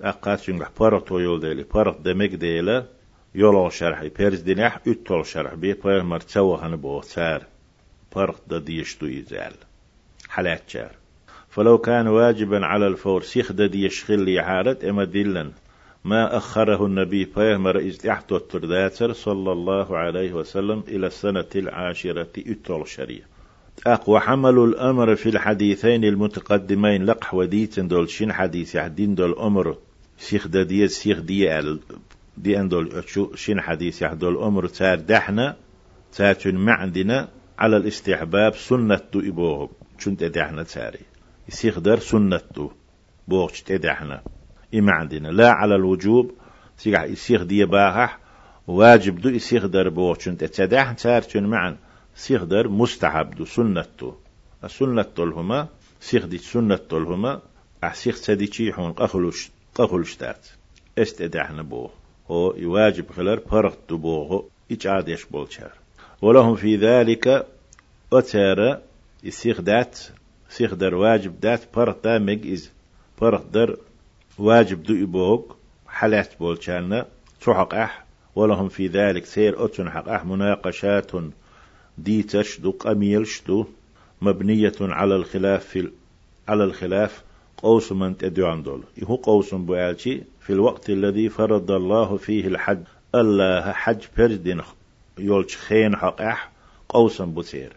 أقات 0.00 0.40
شنغح 0.40 0.70
بارتو 0.80 1.18
يول 1.18 1.40
ديلي 1.40 1.62
بارت 1.62 2.00
دمك 2.00 2.34
ديلا. 2.34 2.97
يولو 3.34 3.70
شرح 3.70 4.04
بيرز 4.04 4.40
دينيح 4.40 4.78
اتول 4.86 5.26
شرح 5.26 5.54
بي 5.54 5.72
بير 5.72 6.02
مرتسوا 6.02 6.56
هن 6.56 6.76
بو 6.76 7.00
سار 7.02 7.42
بارت 8.16 8.42
دديش 8.48 8.98
دو 8.98 9.06
يزال. 9.06 9.52
حالات 10.28 10.62
شار. 10.70 10.90
فلو 11.48 11.78
كان 11.78 12.06
واجبا 12.06 12.66
على 12.66 12.86
الفور 12.86 13.22
سيخ 13.22 13.52
دديش 13.52 14.04
خلي 14.04 14.38
عارت 14.38 14.84
إما 14.84 15.04
دلن 15.04 15.52
ما 16.04 16.36
أخره 16.36 16.86
النبي 16.86 17.24
بيهمر 17.24 17.78
إذ 17.78 18.06
احتو 18.06 18.36
الترداتر 18.36 19.12
صلى 19.12 19.52
الله 19.52 19.98
عليه 19.98 20.32
وسلم 20.32 20.84
إلى 20.88 21.06
السنة 21.06 21.50
العاشرة 21.56 22.28
اتول 22.38 22.88
شريع. 22.88 23.20
أقوى 23.86 24.20
حمل 24.20 24.58
الأمر 24.58 25.16
في 25.16 25.28
الحديثين 25.28 26.04
المتقدمين 26.04 27.04
لقح 27.04 27.34
وديتن 27.34 27.88
دول 27.88 28.10
شين 28.10 28.32
حديث 28.32 28.74
يحدين 28.74 29.14
دول 29.14 29.38
أمر 29.38 29.76
سيخ 30.18 30.46
دي 30.46 30.88
سيخ 30.88 31.18
دي 32.38 32.52
دي 32.52 32.60
أندول 32.60 33.04
شين 33.34 33.60
حديث 33.60 34.02
يحدول 34.02 34.36
أمر 34.36 34.66
تار 34.66 34.98
دحنا 35.00 35.56
تاتن 36.12 36.54
معدنا 36.54 37.28
على 37.58 37.76
الاستحباب 37.76 38.54
سنة 38.54 39.00
دو 39.12 39.20
إبوهم. 39.20 39.68
شنت 39.98 40.24
دحنا 40.24 40.62
تاري 40.62 41.00
يسيخ 41.48 41.78
در 41.78 41.98
سنة 41.98 42.70
بوغش 43.28 43.62
تدحنا. 43.62 44.22
إما 44.74 44.92
عندنا 44.92 45.28
لا 45.28 45.50
على 45.50 45.74
الوجوب. 45.74 46.34
سيقع 46.76 47.04
يسيخ 47.04 47.42
دي 47.42 47.64
باهح 47.64 48.18
واجب 48.66 49.20
دو 49.20 49.28
يسيخ 49.28 49.66
در 49.66 49.88
بوغش. 49.88 50.24
شنت 50.24 50.44
تدحن 50.44 50.96
تارتن 50.96 51.44
معن. 51.44 51.76
سيخ 52.14 52.44
در 52.44 52.68
مستحب 52.68 53.30
دو. 53.30 53.44
سنة 53.44 54.14
السنة 54.64 55.06
هما 55.18 55.68
سيخ 56.00 56.26
دي 56.26 56.38
سنة 56.38 56.88
هما 56.92 57.40
أحسيخ 57.84 58.20
تدي 58.20 58.72
حون 58.72 58.92
قخلوش 58.92 59.50
قخلوش 59.74 60.16
تات. 60.16 60.46
إستدحنا 60.98 61.62
بوغ. 61.62 61.90
هو 62.30 62.54
يواجب 62.56 63.10
خلر 63.16 63.40
فرق 63.50 63.78
دبوغ 63.90 64.42
إجعادش 64.70 65.24
بولشار. 65.24 65.72
ولهم 66.22 66.56
في 66.56 66.76
ذلك 66.76 67.46
أتارا 68.12 68.80
يسيخ 69.24 69.60
دات 69.60 69.98
سيخ 70.48 70.74
در 70.74 70.94
واجب 70.94 71.40
دات 71.40 71.60
فرق 71.74 72.02
دا 72.04 72.38
إز 72.52 72.70
فرق 73.16 73.44
در 73.52 73.76
واجب 74.38 74.82
دو 74.82 74.94
إبوغ 74.94 75.42
حالات 75.86 76.38
بولشارنا 76.38 77.06
تحق 77.40 77.74
أح. 77.74 78.04
ولهم 78.36 78.68
في 78.68 78.86
ذلك 78.86 79.24
سير 79.26 79.64
أتن 79.64 79.90
حق 79.90 80.08
أح 80.08 80.24
مناقشات 80.24 81.10
ديتش 81.98 82.60
دو 82.60 82.70
قميلش 82.70 83.42
دو 83.46 83.66
مبنية 84.22 84.72
على 84.80 85.16
الخلاف 85.16 85.64
في 85.64 85.90
على 86.48 86.64
الخلاف 86.64 87.22
قوس 87.56 87.92
من 87.92 88.16
تدعون 88.16 88.62
دول. 88.62 88.82
هو 89.04 89.16
قوس 89.16 89.54
بوالشي 89.54 90.22
في 90.48 90.54
الوقت 90.54 90.90
الذي 90.90 91.28
فرض 91.28 91.70
الله 91.70 92.16
فيه 92.16 92.46
الحج. 92.46 92.82
الله 93.14 93.72
حج 93.72 94.04
بردين 94.18 94.60
يولش 95.18 95.56
خين 95.56 95.96
حقح 95.96 96.50
قوسا 96.88 97.24
بوسير. 97.24 97.72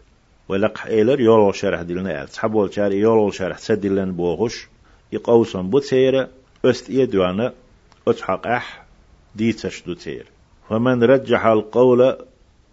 ولق 0.48 0.86
إيلر 0.86 1.20
يولو 1.20 1.52
شرح 1.52 1.82
دلنا 1.82 2.26
صحبول 2.26 2.74
شار 2.74 2.92
يولو 2.92 3.30
شرح 3.30 3.58
سدلن 3.58 4.12
بوغش. 4.12 4.68
يقوسا 5.12 5.60
بوسير 5.60 6.28
أست 6.64 6.90
يدوانا 6.90 7.52
أتحقح 8.08 8.84
ديتش 9.36 9.82
دوتير. 9.82 10.26
فمن 10.68 11.02
رجح 11.02 11.46
القول 11.46 12.16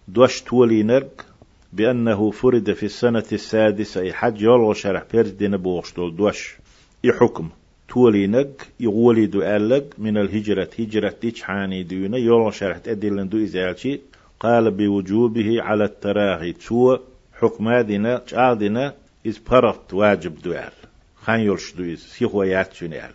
دوش 0.08 0.42
تولي 0.42 0.84
نرك 0.84 1.26
بأنه 1.74 2.32
فرد 2.32 2.74
في 2.74 2.86
السنة 2.86 3.28
السادسة 3.32 4.12
حج 4.12 4.42
يولو 4.42 4.74
شرح 4.74 5.04
بردين 5.14 5.58
بوغش 5.58 5.94
دوش. 5.94 6.58
يحكم. 7.04 7.50
تولينك 7.89 8.67
يغولي 8.80 9.25
دو 9.25 9.41
ألق 9.41 9.86
من 9.97 10.17
الهجرة. 10.17 10.69
هجرة 10.80 11.15
ديش 11.21 11.41
حاني 11.41 11.84
ديونا 11.84 12.17
يولو 12.17 12.52
شرحت 12.52 12.88
أدلن 12.88 13.30
دو 13.30 13.43
إزالشي. 13.43 13.99
قال 14.39 14.71
بوجوبه 14.71 15.62
على 15.62 15.86
التراغي 15.86 16.54
تو 16.54 16.97
حكمادنا 17.34 18.17
تعادنا 18.17 18.93
إز 19.28 19.38
برفت 19.38 19.93
واجب 19.93 20.41
دو 20.41 20.52
أل. 20.52 20.71
خان 21.15 21.39
يولش 21.39 21.73
دو 21.73 21.84
إز 21.84 21.99
سيخوا 21.99 22.45
ياتشون 22.45 22.93
أل. 22.93 23.13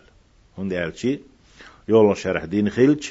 هند 0.57 0.73
ألشي. 0.73 1.19
يولو 1.89 2.13
شرح 2.13 2.45
دين 2.45 2.69
خلج 2.69 3.07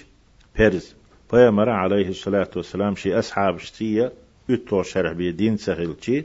بيرز 0.59 0.94
فيامر 1.31 1.70
عليه 1.70 2.09
الصلاة 2.09 2.50
والسلام 2.57 2.96
شي 2.96 3.18
أصحاب 3.18 3.59
شتية 3.59 4.12
اتو 4.50 4.83
شرح 4.83 5.12
بيدين 5.12 5.57
سخلشي 5.57 6.24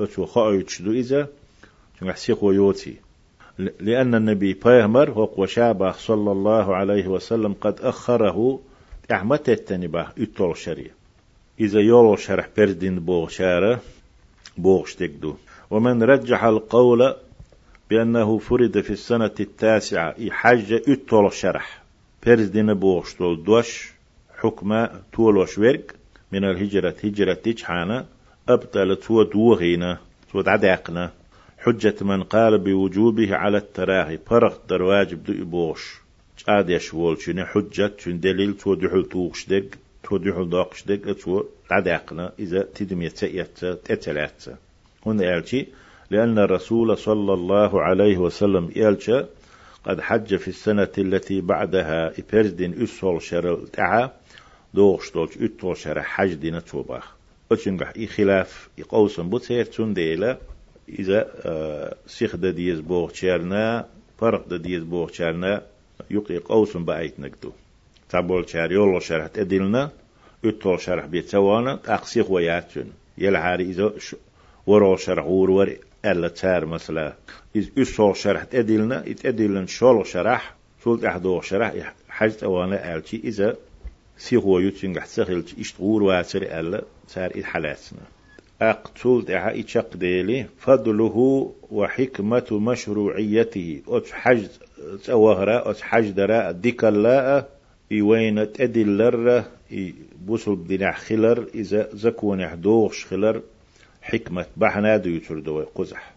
أتو 0.00 0.26
خايتش 0.26 0.82
دو 0.82 0.92
إذا 0.92 1.28
شنح 2.00 2.16
سيخوا 2.16 2.54
يوتي. 2.54 2.96
لأن 3.58 4.14
النبي 4.14 4.52
بيهمر 4.52 5.10
هو 5.10 5.30
وشابه 5.36 5.92
صلى 5.92 6.32
الله 6.32 6.76
عليه 6.76 7.08
وسلم 7.08 7.52
قد 7.60 7.80
أخره 7.80 8.60
أحمد 9.12 9.50
التنبه 9.50 10.06
اتول 10.18 10.56
شريع. 10.56 10.90
إذا 11.60 11.80
يولو 11.80 12.16
شرح 12.16 12.48
بردين 12.56 13.00
بوغ 13.00 13.28
شارة 13.28 13.80
بوغ 14.58 14.86
شتكدو 14.86 15.34
ومن 15.70 16.02
رجح 16.02 16.44
القول 16.44 17.14
بأنه 17.90 18.38
فرد 18.38 18.80
في 18.80 18.90
السنة 18.90 19.34
التاسعة 19.40 20.30
حج 20.30 20.72
اتول 20.72 21.32
شرح. 21.32 21.82
بردين 22.26 22.74
بوغ 22.74 23.04
شتول 23.04 23.44
دوش 23.44 23.92
حكم 24.38 24.86
تولوش 25.12 25.58
ورق 25.58 25.86
من 26.32 26.44
الهجرة 26.44 26.94
هجرة 27.04 27.34
تجحانا 27.34 28.06
أبطل 28.48 28.96
تو 28.96 29.22
دوغينا 29.22 29.98
تو 30.32 30.42
عداقنا. 30.46 31.21
حجة 31.64 31.94
من 32.00 32.22
قال 32.22 32.58
بوجوبه 32.58 33.36
على 33.36 33.56
التراخي 33.56 34.18
فرق 34.18 34.66
در 34.68 34.82
واجب 34.82 35.24
دو 35.24 35.32
إبوش 35.32 36.00
عاد 36.48 36.70
يشوول 36.70 37.18
شنو 37.20 37.44
حجة؟ 37.44 37.92
شن 37.98 38.20
دليل؟ 38.20 38.52
تو 38.52 38.74
دحل 38.74 39.04
توغش 39.04 39.46
دق؟ 39.48 39.64
تو 40.02 40.18
دحل 40.18 40.48
داقش 40.48 40.84
دق؟ 40.88 41.12
تو 41.12 41.44
عداقنا 41.70 42.32
إذا 42.38 42.62
تدم 42.74 43.02
يتسيت 43.02 43.64
تتلات 43.64 44.44
هنا 45.06 45.24
يالشي 45.24 45.66
لأن 46.10 46.38
الرسول 46.38 46.98
صلى 46.98 47.34
الله 47.34 47.82
عليه 47.82 48.18
وسلم 48.18 48.70
يالشا 48.76 49.28
قد 49.84 50.00
حج 50.00 50.36
في 50.36 50.48
السنة 50.48 50.94
التي 50.98 51.40
بعدها 51.40 52.12
إبرزدين 52.18 52.82
أسول 52.82 53.22
شرل 53.22 53.68
تعا 53.72 54.10
دوغش 54.74 55.12
دولش 55.12 55.36
أتول 55.36 55.76
شرح 55.76 56.06
حج 56.06 56.34
دينا 56.34 56.60
توباخ 56.60 57.14
أتشنقح 57.52 57.92
إي 57.96 58.06
خلاف 58.06 58.68
إقوسن 58.78 59.28
بوتسير 59.28 59.64
تنديلا 59.64 60.38
إذا 60.98 61.30
آه، 61.44 61.94
سيخ 62.06 62.36
دا 62.36 62.50
ديز 62.50 62.80
بوغ 62.80 63.10
تشارنا 63.10 63.86
فرق 64.18 64.48
دا 64.48 64.56
ديز 64.56 64.82
بوغ 64.82 65.08
تشارنا 65.08 65.62
يقي 66.10 66.38
قوسن 66.38 66.84
بأيت 66.84 67.20
نقدو 67.20 67.52
تابول 68.08 68.44
تشار 68.44 68.72
يولو 68.72 69.00
شرح 69.00 69.26
تأدلنا 69.26 69.90
اتول 70.44 70.80
شرح 70.80 71.06
بيت 71.06 71.28
سوانا 71.28 71.80
أقسيخ 71.86 72.30
وياتشن 72.30 72.86
يلعاري 73.18 73.64
إذا 73.64 73.92
ورو 74.66 74.96
شرح 74.96 75.26
ور 75.26 75.50
ور 75.50 75.76
ألا 76.04 76.28
تار 76.28 76.66
مثلا 76.66 77.14
إذ 77.56 77.68
أسول 77.78 78.16
شرح 78.16 78.44
تأدلنا 78.44 79.08
يتأدلن 79.08 79.66
شول 79.66 80.06
شرح 80.06 80.54
سولت 80.84 81.04
أحدو 81.04 81.40
شرح 81.40 81.92
حاجة 82.08 82.36
أوانا 82.42 82.94
ألتي. 82.94 83.20
إذا 83.24 83.56
سيخو 84.18 84.58
يوتشن 84.58 84.94
قحت 84.94 85.08
سخلت 85.08 85.58
إشتغور 85.58 86.02
واتر 86.02 86.42
ألا 86.42 86.84
تار 87.14 87.32
إحلاتنا 87.40 88.00
أقتل 88.70 89.24
دعا 89.28 89.60
إتشق 89.60 89.96
ديلي 89.96 90.46
فضله 90.58 91.16
وحكمة 91.70 92.48
مشروعيته. 92.50 93.82
أت 93.88 94.06
حج 94.10 94.46
توهرا 95.04 95.70
أت 95.70 95.80
حج 95.80 96.10
درا 96.10 96.50
ديك 96.50 96.84
الله 96.84 97.44
إيوين 97.92 98.52
تأدلر 98.52 99.44
بوصل 100.26 100.56
بدنا 100.56 100.92
خلر 100.92 101.46
إذا 101.54 101.88
زكون 101.92 102.46
حدوغش 102.46 103.06
خلر 103.06 103.42
حكمة 104.02 104.46
بحنا 104.56 104.96
دو 104.96 105.10
يتردو 105.10 105.64
قزح. 105.74 106.12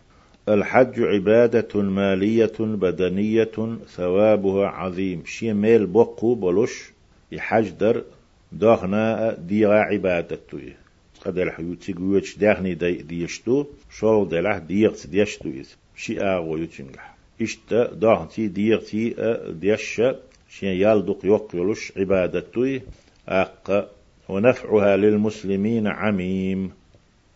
الحج 0.49 1.01
عبادة 1.01 1.81
مالية 1.81 2.57
بدنية 2.59 3.77
ثوابها 3.95 4.67
عظيم. 4.67 5.23
شي 5.25 5.53
ميل 5.53 5.85
بقو 5.85 6.35
بلوش 6.35 6.91
يحج 7.31 7.69
در 7.69 8.03
داغنا 8.51 9.33
ديغا 9.33 9.79
عبادته 9.79 10.73
قدر 11.25 11.51
حيوتي 11.51 11.93
قويتش 11.93 12.37
داخني 12.37 12.73
دي 12.73 12.93
ديشتو 12.93 13.65
شول 13.97 14.29
دلح 14.29 14.57
ديغت 14.57 15.07
ديشتو 15.07 15.49
إذ. 15.49 15.67
شي 15.95 16.21
آغو 16.21 16.57
يتنجح 16.57 17.15
إشتا 17.41 17.93
داهتي 17.93 18.47
ديغتي 18.47 19.15
ديش 19.49 20.01
شين 20.49 20.69
يالدق 20.69 21.19
يقيلش 21.23 21.93
عبادتوي. 21.97 22.81
أق 23.27 23.91
ونفعها 24.29 24.97
للمسلمين 24.97 25.87
عميم. 25.87 26.71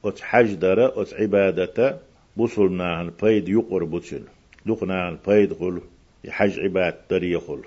أتحجدر 0.06 1.02
أتعبادة 1.02 2.00
بوصلنا 2.38 3.02
البيد 3.02 3.50
يقر 3.50 3.84
بوصل 3.84 4.24
دقنا 4.66 5.10
البيد 5.10 5.54
قل 5.54 5.82
يحج 6.24 6.60
عباد 6.60 6.96
دري 7.10 7.36
قل 7.36 7.62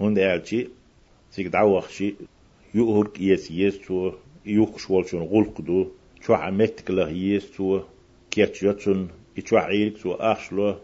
هون 0.00 0.14
دالتي 0.14 0.68
سيك 1.30 1.46
دعوخ 1.46 1.88
شي 1.88 2.14
يؤهرك 2.74 3.20
يس 3.20 3.50
يس 3.50 3.78
يوكش 4.46 4.90
والشون 4.90 5.22
غلق 5.22 5.60
دو 5.60 5.86
شو 6.20 6.34
عمتك 6.34 6.90
له 6.90 7.10
يس 7.10 7.50
تو 7.56 7.80
كيتش 8.30 8.62
يتسون 8.62 9.08
يتشوح 9.36 9.64
عيرك 9.64 9.98
تو 9.98 10.12
أخشلو 10.12 10.74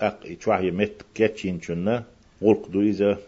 أق 0.00 0.18
يتشوح 0.26 0.60
يمت 0.60 1.02
كيتشين 1.14 1.60
شنا 1.60 2.04
غلق 2.42 2.68
دو 2.68 2.80
إذا 2.80 3.18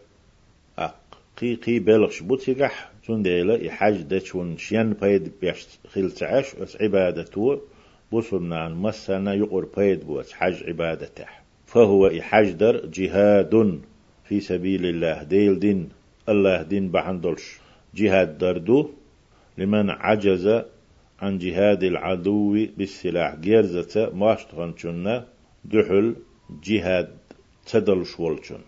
أق. 0.79 1.03
قي 1.37 1.55
قي 1.55 1.79
بلغش 1.79 2.23
بوتيقح 2.23 2.91
تون 3.07 3.23
ديلا 3.23 3.65
يحاج 3.65 4.03
دتشون 4.03 4.57
شين 4.57 4.93
بايد 4.93 5.33
بيش 5.41 5.67
خيل 5.89 6.11
تعاش 6.11 6.55
اس 6.55 6.77
عبادته 6.83 7.61
بوصلنا 8.13 8.69
مسنا 8.69 9.35
يقر 9.35 9.65
بايد 9.77 10.05
بوس 10.07 10.33
حج 10.33 10.63
عبادته. 10.69 11.27
فهو 11.67 12.07
يحاج 12.07 12.51
در 12.51 12.87
جهاد 12.87 13.81
في 14.25 14.41
سبيل 14.41 14.87
الله 14.87 15.23
ديل 15.23 15.59
دين 15.59 15.89
الله 16.29 16.63
دين 16.63 16.91
بحندلش. 16.91 17.59
جهاد 17.95 18.39
دردو 18.39 18.91
لمن 19.59 19.91
عجز 19.91 20.63
عن 21.21 21.39
جهاد 21.39 21.83
العدو 21.83 22.67
بالسلاح. 22.77 23.35
جيرزة 23.35 24.11
ماشتغن 24.15 25.23
دحل 25.65 26.15
جهاد 26.65 27.09
تدل 27.67 28.07
شولشن 28.07 28.59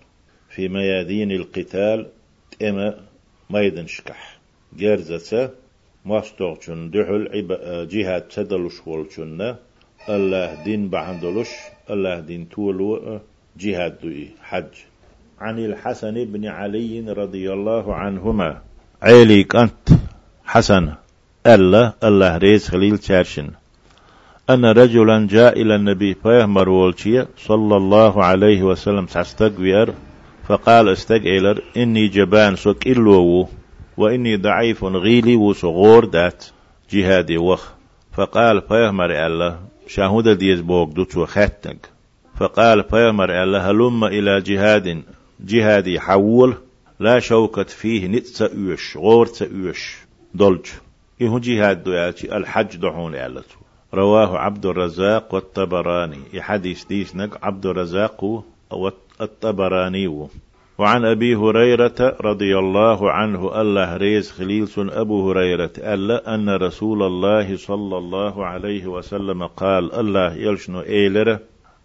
في 0.49 0.68
ميادين 0.68 1.31
القتال 1.33 2.07
تأما 2.59 3.01
ميدن 3.51 3.87
شكح 3.87 4.38
جرزة 4.77 5.51
ماستوغشن 6.05 6.90
دحل 6.90 7.23
جهاد 7.90 8.23
تدلش 8.23 8.87
والشن 8.87 9.57
الله 10.09 10.64
دين 10.64 10.88
بعندلش 10.88 11.51
الله 11.90 12.20
دين 12.20 12.49
تولو 12.49 13.20
جهاد 13.57 13.99
دوي 14.03 14.29
حج 14.42 14.75
عن 15.40 15.59
الحسن 15.59 16.25
بن 16.25 16.47
علي 16.47 17.01
رضي 17.01 17.53
الله 17.53 17.94
عنهما. 17.94 18.62
عيليك 19.03 19.57
أنت 19.57 19.88
حسن. 20.46 20.92
الله 21.46 21.92
الله 22.04 22.37
ريز 22.37 22.68
خليل 22.68 22.98
تشارشن 22.98 23.50
أن 24.50 24.64
رجلا 24.64 25.26
جاء 25.30 25.62
إلى 25.62 25.74
النبي 25.74 26.14
فيهمر 26.14 26.68
والشيء 26.68 27.26
صلى 27.38 27.76
الله 27.76 28.24
عليه 28.24 28.62
وسلم 28.62 29.07
تستقوير 29.07 29.94
فقال 30.48 30.88
استقعلر 30.88 31.62
إني 31.76 32.09
جبان 32.09 32.57
سوك 32.57 32.87
إلوو 32.87 33.48
وإني 33.96 34.37
ضعيف 34.37 34.85
غيلي 34.85 35.37
وصغور 35.37 36.04
دات 36.04 36.44
جهادي 36.90 37.38
وخ. 37.38 37.68
فقال 38.12 38.62
فيهمر 38.62 39.26
الله 39.26 39.59
شاهد 39.87 40.28
ديز 40.28 40.61
بوك 40.61 40.90
دوت 40.92 41.16
وخاتك 41.16 41.88
فقال 42.37 42.85
فيهمر 42.85 43.42
الله 43.42 43.70
هلم 43.70 44.04
إلى 44.04 44.40
جهاد 44.40 45.02
جهادي 45.40 46.00
حول 46.00 46.54
لا 47.00 47.18
شوكة 47.18 47.62
فيه 47.62 48.07
نتس 48.07 48.42
أوش 48.42 48.96
غور 48.96 49.26
تأوش 49.26 50.04
دولج 50.35 50.66
إهو 51.23 51.38
جهاد 51.38 51.85
دوياتي؟ 51.85 52.37
الحج 52.37 52.77
دحون 52.77 53.14
ألتو 53.14 53.59
رواه 53.94 54.38
عبد 54.38 54.66
الرزاق 54.66 55.35
والطبراني. 55.35 56.40
حديث 56.40 56.85
ديس 56.85 57.16
نق 57.16 57.38
عبد 57.42 57.66
الرزاق 57.66 58.44
والطبراني 58.70 60.29
وعن 60.79 61.05
أبي 61.05 61.35
هريرة 61.35 62.16
رضي 62.20 62.59
الله 62.59 63.11
عنه 63.11 63.61
الله 63.61 63.97
ريز 63.97 64.31
خليل 64.31 64.68
أبو 64.79 65.31
هريرة 65.31 65.70
ألا 65.79 66.35
أن 66.35 66.51
رسول 66.51 67.03
الله 67.03 67.57
صلى 67.57 67.99
الله 67.99 68.47
عليه 68.47 68.87
وسلم 68.87 69.47
قال 69.47 69.94
الله 69.94 70.35
يلشنو 70.35 70.81
إيلر 70.81 71.38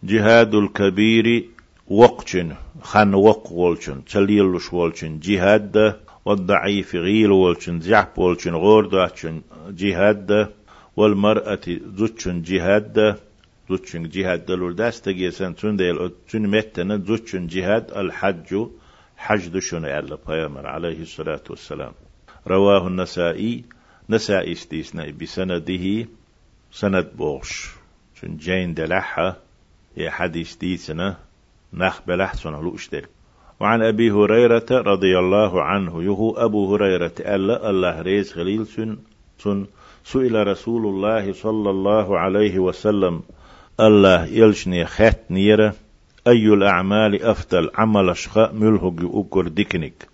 جهاد 0.03 0.55
الكبير 0.55 1.45
وقشن 1.87 2.53
خن 2.81 3.13
وق 3.13 3.51
والشن 3.51 4.05
تليلش 4.05 4.73
والشن 4.73 5.19
جهاد 5.19 5.95
والضعيف 6.25 6.95
غيل 6.95 7.31
والشن 7.31 7.79
زعب 7.79 8.17
والشن 8.17 8.55
غور 8.55 9.09
جهاد 9.69 10.49
والمرأة 10.97 11.65
زوتشن 11.97 12.41
جهاد 12.41 13.19
زوتشن 13.69 14.09
جهاد 14.09 14.45
دلول 14.45 14.75
داستگي 14.75 15.31
سن 15.31 15.55
تون 15.55 15.75
ديل 15.75 16.11
تون 16.29 16.47
متنا 16.47 16.97
زوتشن 16.97 17.47
جهاد 17.47 17.91
الحج 17.91 18.67
حج 19.17 19.47
دشون 19.47 19.85
على 19.85 20.17
بيامر 20.27 20.67
عليه 20.67 21.01
الصلاة 21.01 21.43
والسلام. 21.49 21.93
رواه 22.47 22.87
النسائي 22.87 23.63
نسائي 24.09 24.51
استيسنا 24.51 25.11
بسنده 25.21 26.07
سند 26.71 27.07
بوش 27.17 27.71
شن 28.21 28.37
جين 28.37 28.73
دلحة 28.73 29.37
يا 29.97 30.09
حديث 30.09 30.55
ديسنا 30.55 31.17
نخ 31.73 32.01
بلح 32.07 32.33
سنة 32.33 32.61
وعن 33.59 33.81
أبي 33.81 34.11
هريرة 34.11 34.65
رضي 34.71 35.19
الله 35.19 35.63
عنه 35.63 36.03
يهو 36.03 36.31
أبو 36.31 36.75
هريرة 36.75 37.11
ألا 37.19 37.69
الله 37.69 38.01
ريز 38.01 38.33
خليل 38.33 38.67
سن, 38.67 38.97
سن 39.37 39.65
سئل 40.03 40.47
رسول 40.47 40.85
الله 40.85 41.33
صلى 41.33 41.69
الله 41.69 42.19
عليه 42.19 42.59
وسلم 42.59 43.21
الله 43.79 44.25
يلشني 44.25 44.85
خات 44.85 45.31
نيرة 45.31 45.73
أي 46.27 46.47
الأعمال 46.47 47.23
أفضل 47.23 47.69
عمل 47.75 48.09
أشخاء 48.09 48.53
ملهق 48.53 48.95
أكر 49.13 49.47
ديكنك 49.47 50.07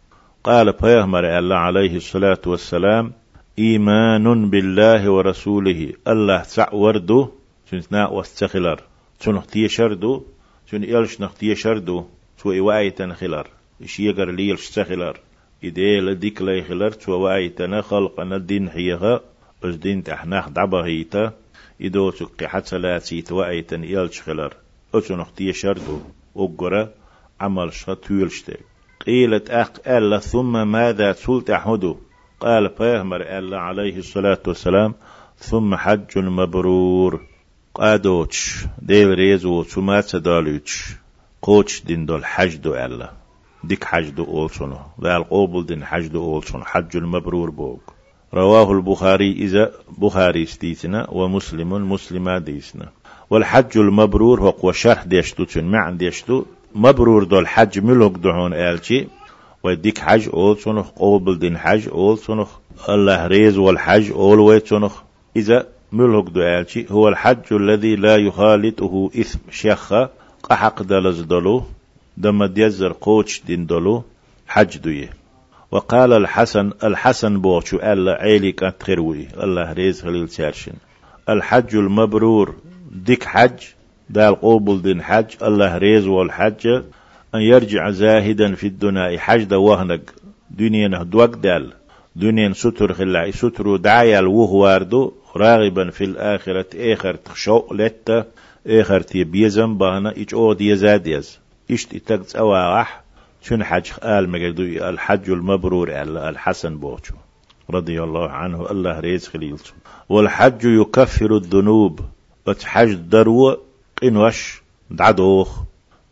قال 0.43 0.71
بيهمر 0.71 1.39
الله 1.39 1.55
عليه 1.55 1.95
الصلاة 1.97 2.41
والسلام 2.45 3.11
إيمان 3.59 4.49
بالله 4.49 5.09
ورسوله 5.09 5.93
الله 6.07 6.41
تسع 6.41 6.73
وردو 6.73 7.29
سنتنا 7.71 8.07
واستخلر 8.07 8.79
سنختي 9.19 9.67
شردو 9.67 10.23
سن 10.71 10.83
إلش 10.83 11.21
نختي 11.21 11.55
شردو 11.55 12.05
سو 12.37 12.51
إوايتن 12.51 13.13
خلر 13.13 13.47
إش 13.83 13.99
يقر 13.99 14.31
ليلش 14.31 14.65
سخلر 14.65 15.19
إديل 15.63 16.19
ديك 16.19 16.41
لي 16.41 16.63
خلر 16.63 16.91
سو 16.91 17.11
وايتن 17.11 17.81
خلقنا 17.81 18.35
الدين 18.35 18.69
حيها 18.69 19.21
أز 19.63 19.75
دين 19.75 20.03
تحناخ 20.03 20.49
دعبهيتا 20.49 21.33
إدو 21.81 22.11
سكي 22.11 22.47
حتى 22.47 22.77
لا 22.77 22.99
سيت 22.99 23.31
وايتن 23.31 23.83
إلش 23.83 24.21
خلر 24.21 24.53
أتنخ 24.95 25.31
تي 25.31 25.53
شردو 25.53 25.99
أقرأ 26.35 26.89
عمل 27.41 27.73
شتويلشتك 27.73 28.59
قيلت 29.05 29.49
أق 29.49 29.87
ألا 29.87 30.19
ثم 30.19 30.67
ماذا 30.67 31.13
سلت 31.13 31.49
أحدو 31.49 31.97
قال 32.39 32.69
فيهمر 32.77 33.21
ألا 33.21 33.59
عليه 33.59 33.97
الصلاة 33.97 34.39
والسلام 34.47 34.93
ثم 35.37 35.75
حج 35.75 36.17
مبرور 36.17 37.21
قادوش 37.73 38.65
ديل 38.81 39.09
ريزو 39.09 39.63
ثم 39.63 39.99
تدالوش 39.99 41.04
قوش 41.41 41.83
دين 41.83 42.05
دول 42.05 42.25
حج 42.25 42.55
دو 42.55 42.75
ألا 42.75 43.09
ديك 43.63 43.83
حج 43.83 44.09
دو 44.09 44.49
ذا 45.01 45.17
القوبل 45.17 45.65
دين 45.65 45.85
حج 45.85 46.07
دو 46.07 46.33
أولسون 46.33 46.63
حج 46.63 46.97
المبرور 46.97 47.49
بوك 47.49 47.93
رواه 48.33 48.71
البخاري 48.71 49.31
إذا 49.31 49.71
بخاري 49.97 50.45
ستيتنا 50.45 51.07
ومسلم 51.09 51.91
مسلمة 51.91 52.37
ديسنا 52.37 52.89
والحج 53.29 53.77
المبرور 53.77 54.39
هو 54.39 54.71
شرح 54.71 55.03
ديشتو 55.03 55.43
تن 55.43 55.63
معن 55.65 55.97
ديشتو 55.97 56.45
مبرور 56.75 57.23
دو 57.23 57.39
الحج 57.39 57.79
ملوك 57.79 58.17
دعون 58.17 58.53
آلشي 58.53 59.07
ويديك 59.63 59.97
حج 59.97 60.29
أول 60.33 60.57
سنخ 60.57 60.89
قوبل 60.89 61.39
دين 61.39 61.57
حج 61.57 61.87
أول 61.87 62.17
سنخ 62.17 62.49
الله 62.89 63.27
ريز 63.27 63.57
والحج 63.57 64.11
أول 64.11 64.39
ويت 64.39 64.67
سنخ 64.67 65.01
إذا 65.35 65.67
ملوك 65.91 66.29
دو 66.29 66.41
آلشي 66.41 66.85
هو 66.91 67.07
الحج 67.07 67.53
الذي 67.53 67.95
لا 67.95 68.17
يخالطه 68.17 69.09
إثم 69.19 69.39
شيخة 69.51 70.09
قحق 70.49 70.83
دلز 70.83 71.21
دلو 71.21 71.63
دم 72.17 72.45
ديزر 72.45 72.91
قوش 72.91 73.41
دين 73.47 73.65
دلو 73.65 74.03
حج 74.47 74.77
دويه 74.77 75.09
وقال 75.71 76.13
الحسن 76.13 76.71
الحسن 76.83 77.41
بوشو 77.41 77.77
ألا 77.77 78.21
عيلي 78.21 78.51
كانت 78.51 78.83
خيروي 78.83 79.27
الله 79.43 79.73
ريز 79.73 80.01
خليل 80.01 80.29
سيرشن. 80.29 80.73
الحج 81.29 81.75
المبرور 81.75 82.55
ديك 82.91 83.23
حج 83.23 83.59
دال 84.09 84.35
قوبل 84.35 84.81
دين 84.81 85.01
حج 85.01 85.25
الله 85.43 85.77
ريز 85.77 86.07
والحج 86.07 86.67
أن 87.35 87.41
يرجع 87.41 87.89
زاهدا 87.89 88.55
في 88.55 88.67
الدنيا 88.67 89.19
حج 89.19 89.43
دا 89.43 89.55
وهنق. 89.55 90.01
دنيا 90.51 90.87
نهدوك 90.87 91.35
دال. 91.35 91.73
دنيا 92.15 92.53
ستر 92.53 92.93
خلا 92.93 93.31
ستر 93.31 93.75
دعايا 93.75 94.19
الوهواردو 94.19 95.13
راغبا 95.35 95.89
في 95.89 96.03
الآخرة 96.03 96.93
آخر 96.93 97.15
تخشو 97.15 97.63
لتا. 97.71 98.25
آخر 98.67 99.01
تيبيزم 99.01 99.77
بانا 99.77 100.15
إيش 100.17 100.33
أود 100.33 100.61
يزاد 100.61 101.07
يز 101.07 101.39
إيش 101.71 101.85
تتقص 101.85 102.35
أواح 102.35 103.03
شن 103.41 103.63
حج 103.63 103.91
آل 104.03 104.29
مجدو 104.29 104.63
الحج 104.63 105.29
المبرور 105.29 106.01
الحسن 106.01 106.79
بوچو 106.79 107.13
رضي 107.69 108.03
الله 108.03 108.29
عنه 108.29 108.71
الله 108.71 108.99
ريز 108.99 109.27
خليلته 109.27 109.71
والحج 110.09 110.63
يكفر 110.63 111.37
الذنوب 111.37 111.99
بتحج 112.47 112.93
درو 112.93 113.57
قنوش 114.01 114.61
دعدوخ 114.89 115.59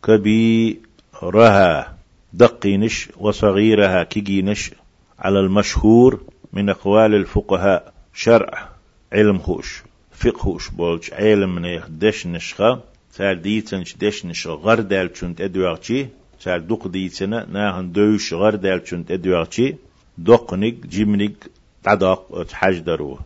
كبيرها 0.04 1.96
دقينش 2.32 3.08
وصغيرها 3.16 4.02
كيجينش 4.02 4.70
على 5.18 5.40
المشهور 5.40 6.20
من 6.52 6.70
أقوال 6.70 7.14
الفقهاء 7.14 7.92
شرع 8.14 8.68
علم 9.12 9.38
خوش 9.38 9.82
فقه 10.14 10.38
خوش 10.38 10.68
بولش 10.68 11.12
علم 11.12 11.54
من 11.54 11.80
دش 12.00 12.26
نشخة 12.26 12.80
سال 13.10 13.42
ديتنش 13.42 13.96
دش 14.00 14.24
نش 14.26 14.46
غر 14.46 14.80
دال 14.80 15.08
چونت 15.08 15.40
ادواغچي 15.40 16.08
سال 16.38 16.66
دوق 16.66 16.88
ديتنا 16.88 17.46
ناهن 17.52 17.92
دوش 17.92 18.32
غر 18.32 18.54
دال 18.54 18.80
چونت 18.84 19.10
ادواغچي 19.10 19.74
دوقنك 20.18 20.86
جيمنك 20.86 21.50
تعداق 21.84 22.46
حاج 22.52 22.78
درو 22.78 23.18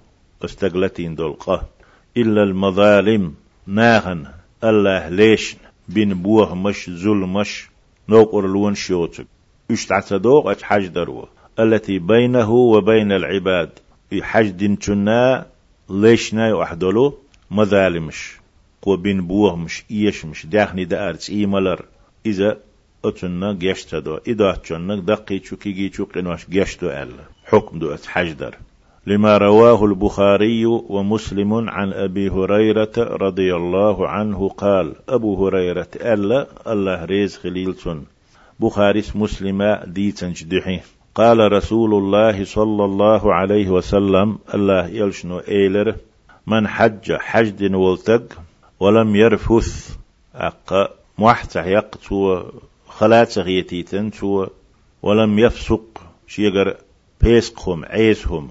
استقلتين 0.44 1.14
دولقه 1.14 1.62
إلا 2.16 2.42
المظالم 2.42 3.34
ناهن 3.66 4.26
الله 4.64 5.08
ليش 5.08 5.56
بين 5.88 6.14
بوه 6.14 6.54
مش 6.54 6.90
ظل 6.90 7.16
مش 7.16 7.68
نوقر 8.08 8.46
لون 8.46 8.74
شيوتك 8.74 9.26
اشتعتدوق 9.70 10.46
اش 10.50 10.62
حاج 10.62 10.86
درو 10.86 11.28
التي 11.58 11.98
بينه 11.98 12.50
وبين 12.50 13.12
العباد 13.12 13.70
في 14.10 14.22
حج 14.22 14.48
دين 14.48 14.78
چنا 15.88 15.96
ليشنا 15.96 16.54
وحدلو 16.54 17.14
مظالمش 17.50 18.38
قو 18.82 18.96
بين 18.96 19.26
بوه 19.26 19.56
مش 19.56 19.84
إيش 19.90 20.24
مش 20.24 20.46
داخني 20.46 20.84
دارت 20.84 21.30
إيمالر. 21.30 21.84
إذا 22.26 22.58
أتنا 23.04 23.52
جشتدو 23.52 24.18
إذا 24.26 24.50
أتنا 24.50 24.96
دقي 24.96 25.38
چوكي 25.38 25.72
جي 25.72 25.90
چوكي 25.90 26.20
نواش 26.20 26.46
جشتو 26.50 26.86
أل. 26.88 27.08
حكم 27.44 27.78
دو 27.78 27.94
أتحجدر. 27.94 28.54
لما 29.06 29.38
رواه 29.38 29.84
البخاري 29.84 30.66
ومسلم 30.66 31.68
عن 31.68 31.92
أبي 31.92 32.30
هريرة 32.30 32.92
رضي 32.98 33.56
الله 33.56 34.08
عنه 34.08 34.48
قال 34.48 34.94
أبو 35.08 35.46
هريرة 35.46 35.88
ألا 35.96 36.46
الله 36.66 37.04
ريز 37.04 37.36
خليلتون 37.36 38.06
بخاري 38.60 39.02
مسلم 39.14 39.78
ديتن 39.86 40.32
جدحي 40.32 40.80
قال 41.18 41.52
رسول 41.52 41.94
الله 41.94 42.44
صلى 42.44 42.84
الله 42.84 43.34
عليه 43.34 43.68
وسلم 43.70 44.38
الله 44.54 44.86
يلشنو 44.86 45.38
إيلر 45.38 45.94
من 46.46 46.68
حج 46.68 47.12
حج 47.12 47.74
ولتق 47.74 48.42
ولم 48.80 49.16
يرفث 49.16 49.96
أق 50.34 50.96
محتح 51.18 51.82
خلات 52.88 53.38
غيتيتن 53.38 54.10
ولم 55.02 55.38
يفسق 55.38 55.84
شيغر 56.26 56.76
بيسقهم 57.20 57.84
عيسهم 57.84 58.48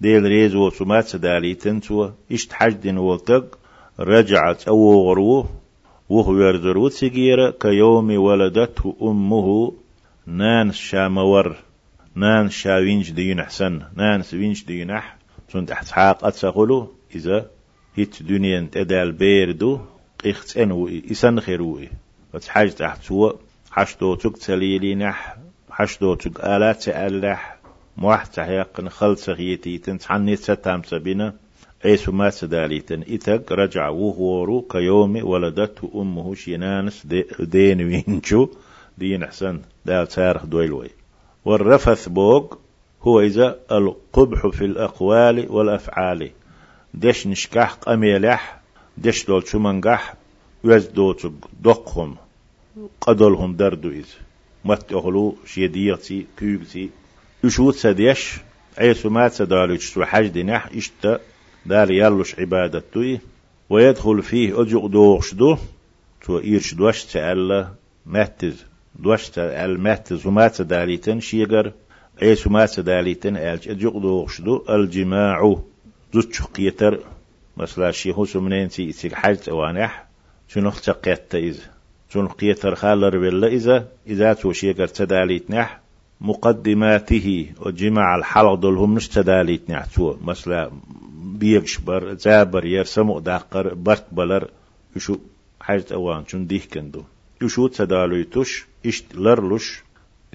ديل 0.00 0.22
ريز 0.22 0.54
وسمات 0.54 1.06
سداليتن 1.08 1.80
تو 1.80 2.10
إشت 2.32 2.52
حجدن 2.52 2.98
ولتق 2.98 3.58
رجعت 4.00 4.68
أو 4.68 5.08
غروه 5.08 5.48
وهو 6.08 6.36
يرزرو 6.36 6.88
سجيرة 6.88 7.50
كيوم 7.50 8.18
ولدته 8.18 8.96
أمه 9.02 9.72
نان 10.26 10.72
شامور. 10.72 11.69
نان 12.14 12.50
شاوينج 12.50 13.10
دين 13.10 13.42
حسن 13.42 13.82
نان 13.96 14.22
سوينج 14.22 14.64
دينح 14.64 15.16
تون 15.50 15.66
حاق 15.74 16.24
أتسغلو 16.24 16.92
إذا 17.14 17.50
هيت 17.96 18.22
دنيا 18.22 18.68
تدال 18.72 19.12
بيردو 19.12 19.80
قيخت 20.24 20.56
أنو 20.56 20.88
إسان 21.10 21.40
خيروي 21.40 21.88
فتحاج 22.32 22.74
تحتوا 22.74 23.32
حشتو 23.70 24.14
تك 24.14 24.36
تليلينح 24.36 25.36
حشتو 25.70 26.14
تك 26.14 26.40
آلات 26.40 26.82
تألح 26.82 27.56
موحت 27.96 28.38
يقن 28.38 28.88
خلص 28.88 29.28
غيتي 29.28 29.78
تنتحني 29.78 30.36
ستام 30.36 30.82
سبينا 30.82 31.34
ايسو 31.84 32.12
ما 32.12 32.30
سداليتن 32.30 33.02
إتك 33.08 33.52
رجع 33.52 33.88
وهورو 33.88 34.62
كيوم 34.62 35.24
ولدته 35.24 35.90
أمه 35.94 36.34
شينانس 36.34 37.06
دين 37.40 37.82
وينشو 37.82 38.48
دين 38.98 39.26
حسن 39.26 39.60
دال 39.86 40.06
تارخ 40.06 40.46
دويلوي. 40.46 40.99
والرفث 41.50 42.08
بوغ 42.08 42.54
هو 43.02 43.20
إذا 43.20 43.58
القبح 43.72 44.46
في 44.46 44.64
الأقوال 44.64 45.46
والأفعال. 45.50 46.30
دش 46.94 47.26
نشكح 47.26 47.72
قميلح 47.72 48.60
دش 48.98 49.26
دول 49.26 49.48
شمنقح 49.48 50.14
وز 50.64 50.86
دوتك 50.86 51.32
دقهم. 51.60 52.16
قدلهم 53.00 53.56
دردو 53.56 53.90
إذ. 53.90 54.06
مت 54.64 54.92
أغلو 54.92 55.36
شيديتي 55.46 56.26
كيبتي 56.38 56.90
يشوت 57.44 57.74
سديش 57.74 58.36
عيسو 58.78 59.10
ما 59.10 59.28
سو 59.28 60.04
حج 60.04 60.26
دينح 60.26 60.66
اشتا 60.74 61.20
دال 61.66 61.90
يلوش 61.90 62.38
عبادتوي 62.38 63.20
ويدخل 63.70 64.22
فيه 64.22 64.62
أجق 64.62 64.86
دوغشدو 64.86 65.56
تو 66.22 66.38
إيرش 66.38 66.74
دوش 66.74 67.04
تألا 67.04 67.68
مهتز 68.06 68.69
دوش 68.98 69.28
تأل 69.28 69.80
مهتز 69.80 70.26
وما 70.26 70.48
تداليتن 70.48 71.20
شيغر 71.20 71.72
عيسو 72.22 72.50
ما 72.50 72.66
تداليتن 72.66 73.36
ألج 73.36 73.68
أجق 73.68 73.98
دوغشدو 73.98 74.64
الجماع 74.70 75.56
زوتش 76.14 76.42
قيتر 76.42 76.98
مثلا 77.56 77.90
شيخو 77.90 78.24
سمنين 78.24 78.68
تي 78.68 78.90
إتيك 78.90 79.14
حج 79.14 79.36
توانح 79.36 80.06
شنو 80.48 80.70
تقيت 80.70 81.34
إذا 81.34 81.62
شنو 82.12 82.28
قيتر 82.28 82.74
خالر 82.74 83.18
بالله 83.18 83.48
إذا 83.48 83.88
إذا 84.06 84.32
تو 84.32 84.52
شيغر 84.52 84.86
تداليتنح 84.86 85.80
مقدماته 86.20 87.52
وجمع 87.60 88.16
الحلق 88.16 88.54
دول 88.54 88.76
هم 88.76 88.94
مش 88.94 89.08
تداليت 89.08 89.70
نعتو 89.70 90.16
مثلا 90.24 90.70
بيغش 91.40 91.78
بر 91.78 92.14
زابر 92.14 92.64
يرسمو 92.66 93.20
داقر 93.20 93.74
برت 93.74 94.06
بلر 94.12 94.50
يشو 94.96 95.16
حاجة 95.60 95.84
اوان 95.92 96.26
شون 96.26 96.46
ديه 96.46 96.60
كندو 96.72 97.02
يشو 97.42 97.68
تداليتوش 97.68 98.66
إشت 98.86 99.14
لرلوش 99.14 99.82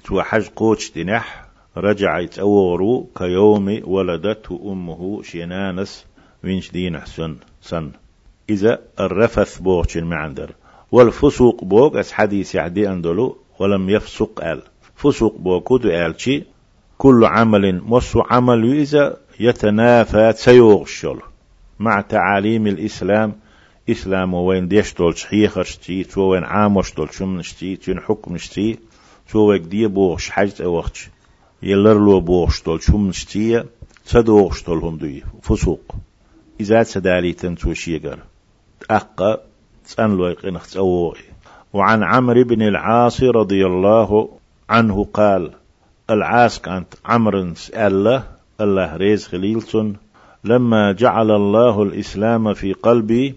تو 0.03 0.21
حاج 0.21 0.49
قوش 0.55 0.91
دينح 0.91 1.45
رجع 1.77 2.19
يتأورو 2.19 3.07
كيوم 3.17 3.81
ولدته 3.83 4.61
أمه 4.65 5.23
شينانس 5.23 6.05
وينش 6.43 6.71
دين 6.71 6.99
حسن 6.99 7.35
سن. 7.61 7.91
إذا 8.49 8.79
الرفث 8.99 9.59
بوغش 9.59 9.97
المعندر 9.97 10.51
والفسوق 10.91 11.63
بوغ 11.63 11.99
أس 11.99 12.11
حديث 12.11 12.55
يعدي 12.55 12.89
أندلو 12.89 13.37
ولم 13.59 13.89
يفسق 13.89 14.43
أل. 14.43 14.61
فسوق 14.95 15.37
بوكود 15.37 15.85
ألشي 15.85 16.43
كل 16.97 17.25
عمل 17.25 17.81
مصو 17.83 18.21
عمل 18.21 18.73
إذا 18.73 19.17
يتنافى 19.39 20.33
تسيوغشل 20.33 21.19
مع 21.79 22.01
تعاليم 22.01 22.67
الإسلام 22.67 23.35
إسلام 23.89 24.33
وين 24.33 24.67
ديشتول 24.67 25.17
شحيخر 25.17 25.63
شتي 25.63 26.03
تو 26.03 26.21
وين 26.21 26.43
عاموشتول 26.43 27.13
شم 27.13 27.37
نشتي 27.37 27.75
تون 27.75 27.99
حكم 27.99 28.35
نشتي 28.35 28.79
تو 29.31 29.39
ويك 29.39 29.61
دي 29.61 29.87
بوغش 29.87 30.29
حاجة 30.29 30.53
أوغش 30.63 31.09
يلرلو 31.63 32.19
بوغشتول 32.19 32.83
شم 32.83 33.07
نشتي 33.07 33.63
تدوغشتول 34.05 34.77
هم 34.77 34.97
دوي 34.97 35.23
فسوق. 35.41 35.95
إذا 36.59 36.83
تدالي 36.83 37.33
تنتو 37.33 37.73
شيغر 37.73 38.19
أقا 38.89 39.37
تسأنلو 39.85 40.27
يقنخ 40.27 40.77
وعن 41.73 42.03
عمرو 42.03 42.43
بن 42.43 42.61
العاص 42.61 43.23
رضي 43.23 43.65
الله 43.65 44.29
عنه 44.69 45.07
قال 45.13 45.51
العاس 46.09 46.59
كانت 46.59 46.87
عمر 47.05 47.53
سأل 47.55 48.23
الله 48.61 48.95
ريز 48.95 49.27
خليلتون 49.27 49.97
لما 50.43 50.91
جعل 50.91 51.31
الله 51.31 51.83
الإسلام 51.83 52.53
في 52.53 52.73
قلبي 52.73 53.35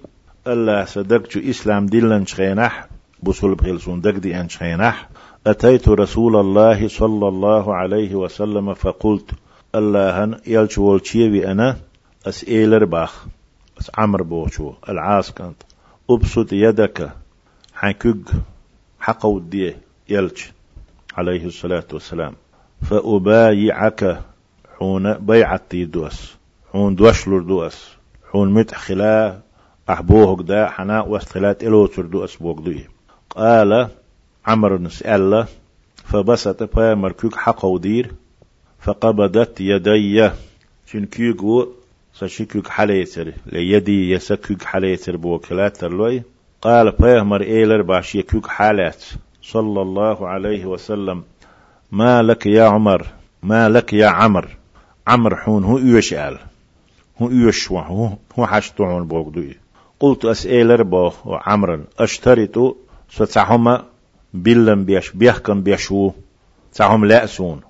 الله 0.48 0.84
صدقت 0.84 1.36
إسلام 1.36 1.86
دلن 1.86 2.26
شخينح 2.26 2.88
بصل 3.22 3.54
بخلسون 3.54 4.00
دق 4.00 4.10
دي 4.10 4.40
أن 4.40 4.48
شخينح. 4.48 5.08
أتيت 5.46 5.88
رسول 5.88 6.36
الله 6.36 6.88
صلى 6.88 7.28
الله 7.28 7.74
عليه 7.74 8.14
وسلم 8.14 8.74
فقلت 8.74 9.30
الله 9.74 10.40
يلش 10.46 10.78
والشيوي 10.78 11.46
أنا؟ 11.52 11.76
أسئلر 12.26 12.84
باخ 12.84 13.26
أس 13.80 13.90
عمر 13.98 14.22
بوشو 14.22 14.72
العاس 14.88 15.32
كانت. 15.32 15.62
أبسط 16.10 16.52
يدك 16.52 17.10
حكوك 17.74 18.30
حقو 19.00 19.38
دي 19.38 19.74
يلش 20.08 20.52
عليه 21.14 21.46
الصلاة 21.46 21.84
والسلام. 21.92 22.34
فأبايعك 22.82 24.20
حون 24.78 25.14
بيعتي 25.14 25.84
دوس 25.84 26.34
حون 26.72 26.94
دوشلر 26.94 27.42
دوس 27.42 27.88
حون 28.32 28.52
مت 28.52 28.74
خلا 28.74 29.38
أحبوه 29.90 30.42
دا 30.42 30.66
حنا 30.66 31.00
واستخلات 31.00 31.64
إلو 31.64 31.86
دوس 31.86 32.36
بوك 32.36 32.58
دوي. 32.58 32.84
قال 33.30 33.88
عمر 34.46 34.78
نسأل 34.78 35.46
فبسط 36.04 36.62
فا 36.62 36.94
مركوك 36.94 37.34
حق 37.36 37.64
ودير 37.64 38.12
فقبضت 38.80 39.60
يدي 39.60 40.30
شنكيكو 40.86 41.66
سشكوك 42.14 42.68
حليتر 42.68 43.32
ليدي 43.46 44.10
يسكوك 44.10 44.62
حليتر 44.62 45.16
بوكلات 45.16 45.76
ترلوي 45.76 46.22
قال 46.62 46.92
فيهمر 46.92 47.42
إيلر 47.42 47.82
باش 47.82 48.14
يكوك 48.14 48.46
حالات. 48.46 49.04
صلى 49.42 49.82
الله 49.82 50.28
عليه 50.28 50.66
وسلم 50.66 51.22
ما 51.92 52.22
لك 52.22 52.46
يا 52.46 52.64
عمر 52.64 53.06
ما 53.42 53.68
لك 53.68 53.92
يا 53.92 54.06
عمر؟ 54.06 54.48
عمر 55.06 55.36
حون 55.36 55.64
هو 55.64 55.78
يوش 55.78 56.14
قال 56.14 56.38
هو 57.22 57.30
يوش 57.30 57.72
هو 57.72 58.10
هو 58.38 58.46
حشتون 58.46 59.06
بوغدوي 59.06 59.56
قلت 60.00 60.24
أسئل 60.24 60.80
ربو 60.80 61.12
وعمرا 61.24 61.84
أشترط 61.98 62.76
ستعهما 63.10 63.84
بلن 64.34 64.84
بيش 64.84 65.10
بيحكم 65.10 65.62
بيشو. 65.62 66.10
تعهم 66.74 67.04
لأسون 67.04 67.60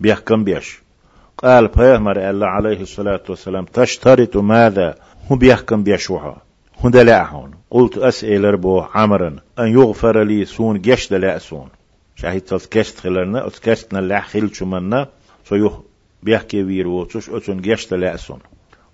بيحكم 0.00 0.44
بيش. 0.44 0.78
قال 1.38 1.68
بيغمر 1.68 2.30
الله 2.30 2.46
عليه 2.46 2.80
الصلاة 2.80 3.22
والسلام 3.28 3.64
تشترط 3.64 4.36
ماذا؟ 4.36 4.94
هو 5.30 5.36
بيحكم 5.36 5.82
بيشوها. 5.82 6.36
هو 6.84 6.88
دلعهون 6.88 7.50
قلت 7.70 7.98
أسئل 7.98 8.44
ربو 8.44 8.80
عمرا 8.80 9.36
أن 9.58 9.68
يغفر 9.68 10.22
لي 10.22 10.44
سون 10.44 10.80
جيش 10.80 11.08
دلعسون 11.08 11.68
شاهد 12.16 12.40
تذكشت 12.40 12.98
خلرنا 12.98 13.46
أتكشتنا 13.46 13.98
اللي 13.98 14.20
خلت 14.20 14.62
منا 14.62 15.08
سيوه 15.44 15.84
بيحكي 16.22 16.62
ويرو 16.62 17.04
تش 17.04 17.30
أتون 17.30 17.60
جيش 17.60 17.88
دلعسون 17.88 18.38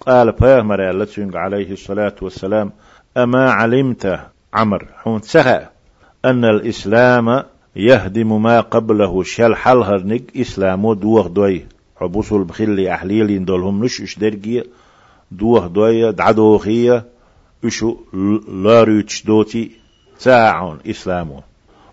قال 0.06 0.32
بيغمر 0.32 0.90
الله 0.90 1.06
عليه 1.34 1.72
الصلاة 1.72 2.14
والسلام 2.22 2.72
أما 3.16 3.50
علمت 3.50 4.20
عمر 4.54 4.86
حون 5.02 5.20
سخى 5.22 5.66
أن 6.24 6.44
الإسلام 6.44 7.42
يهدم 7.76 8.42
ما 8.42 8.60
قبله 8.60 9.22
شل 9.22 9.54
حلهر 9.54 10.02
نك 10.06 10.36
إسلامو 10.36 10.94
دوغ 10.94 11.26
دوي. 11.26 11.66
حبوسو 11.96 12.36
البخلي 12.36 12.94
أحليلين 12.94 13.44
دولهم 13.44 13.84
نش 13.84 14.00
إش 14.00 14.18
درجي 14.18 14.62
دوغ 15.32 15.66
دوي 15.66 16.12
دعدوخية 16.12 17.04
إشو 17.64 17.96
لاريتش 18.48 19.24
دوتي. 19.24 19.70
ساعون 20.18 20.78
إسلامو 20.86 21.40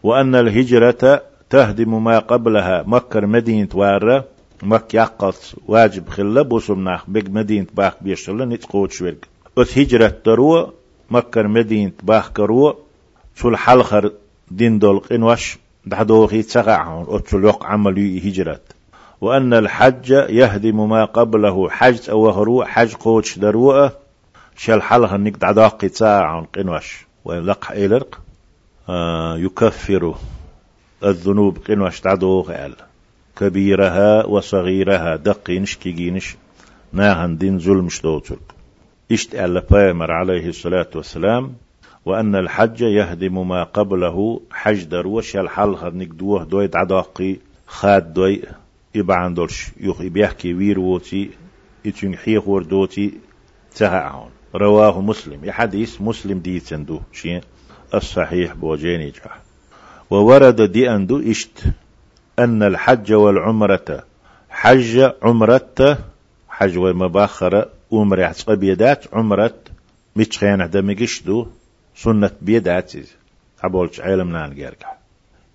وأن 0.04 0.36
الهجرة 0.36 1.22
تهدم 1.50 2.04
ما 2.04 2.20
قبلها 2.20 2.84
مكر 2.88 3.26
مدينة 3.26 3.70
وارة 3.74 4.26
مك 4.64 4.94
يقط 4.94 5.36
واجب 5.68 6.10
خلا 6.10 6.42
بوسم 6.42 6.84
ناخ 6.84 7.10
بيج 7.10 7.30
مدينة 7.30 7.68
باخ 7.74 7.94
بيشتغل 8.02 8.50
نتقوت 8.50 8.92
شويك 8.92 9.28
أت 9.58 9.78
هجرة 9.78 10.16
دروا 10.26 10.68
مكر 11.10 11.48
مدينة 11.48 11.92
باخ 12.04 12.30
كروا 12.30 12.74
سول 13.36 13.58
حلخر 13.58 14.12
دين 14.52 14.80
دول 14.80 15.00
قنوش 15.00 15.58
دحدوخي 15.86 16.42
تسقعون 16.42 17.06
أتسول 17.10 17.46
يق 17.46 17.66
عملي 17.66 18.30
هجرة 18.30 18.60
وأن 19.22 19.54
الحج 19.54 20.10
يهدم 20.10 20.90
ما 20.90 21.06
قبله 21.06 21.70
حج 21.70 22.10
أو 22.10 22.30
هرو 22.30 22.64
حج 22.64 22.94
قوتش 22.94 23.40
دروء 23.40 23.90
شل 24.58 24.82
حلخ 24.82 25.14
نك 25.14 25.38
دعداقي 25.38 25.90
تساعون 25.90 26.46
قنوش 26.56 27.06
ولق 27.26 27.72
إلرق 27.72 28.20
آه 28.90 29.38
يكفر 29.38 30.16
الذنوب 31.04 31.58
قنوش 31.68 32.02
دعدوخ 32.02 32.50
أل 32.50 32.76
كبيرها 33.36 34.26
وصغيرها. 34.26 35.16
دقينش 35.16 35.76
كيجينش 35.76 36.36
ناهن 36.94 37.38
دين 37.38 37.60
ظلم 37.60 37.90
شدوتك 37.90 38.40
إشت 39.12 39.36
ألا 39.36 39.64
بامر 39.72 40.12
عليه 40.12 40.50
الصلاة 40.50 40.90
والسلام. 40.96 41.54
وأن 42.06 42.36
الحج 42.36 42.82
يهدم 42.82 43.48
ما 43.48 43.64
قبله. 43.64 44.42
حج 44.52 44.84
دروش 44.84 45.36
الحلقة 45.36 45.90
نقدوه 45.90 46.44
دوي 46.44 46.70
عداقي 46.74 47.36
خاد 47.68 48.14
دوي 48.14 48.42
إبعان 48.96 49.34
دولش 49.34 49.68
يخ 49.80 50.02
بيحكي 50.02 50.54
ويروتي. 50.54 51.30
إتن 51.86 52.16
حيخ 52.18 52.48
وردوتي. 52.48 53.14
تهعون 53.76 54.30
رواه 54.56 55.02
مسلم. 55.02 55.52
حديث 55.52 56.02
مسلم 56.02 56.40
دي 56.40 56.60
تندو 56.60 57.00
شيء 57.14 57.42
الصحيح 57.94 58.54
بوجيني 58.54 59.10
جاه 59.12 59.38
وورد 60.10 60.62
دي 60.62 60.90
أندو 60.90 61.20
إشت 61.32 61.64
أن 62.40 62.64
الحج 62.64 63.14
والعمرة 63.14 64.04
حج 64.50 65.12
عمرة 65.22 65.98
حج 66.50 66.78
ومباخرة 66.78 67.70
أمر 67.94 68.20
يعتق 68.20 68.54
بيدات 68.54 69.06
عمرة 69.14 69.54
مش 70.16 70.38
خيانة 70.38 70.66
دمجش 70.66 71.24
دو 71.24 71.48
سنة 71.96 72.32
بيدات 72.42 72.92
عبولش 73.64 74.00
علم 74.00 74.32
نان 74.32 74.56
جارك 74.56 74.86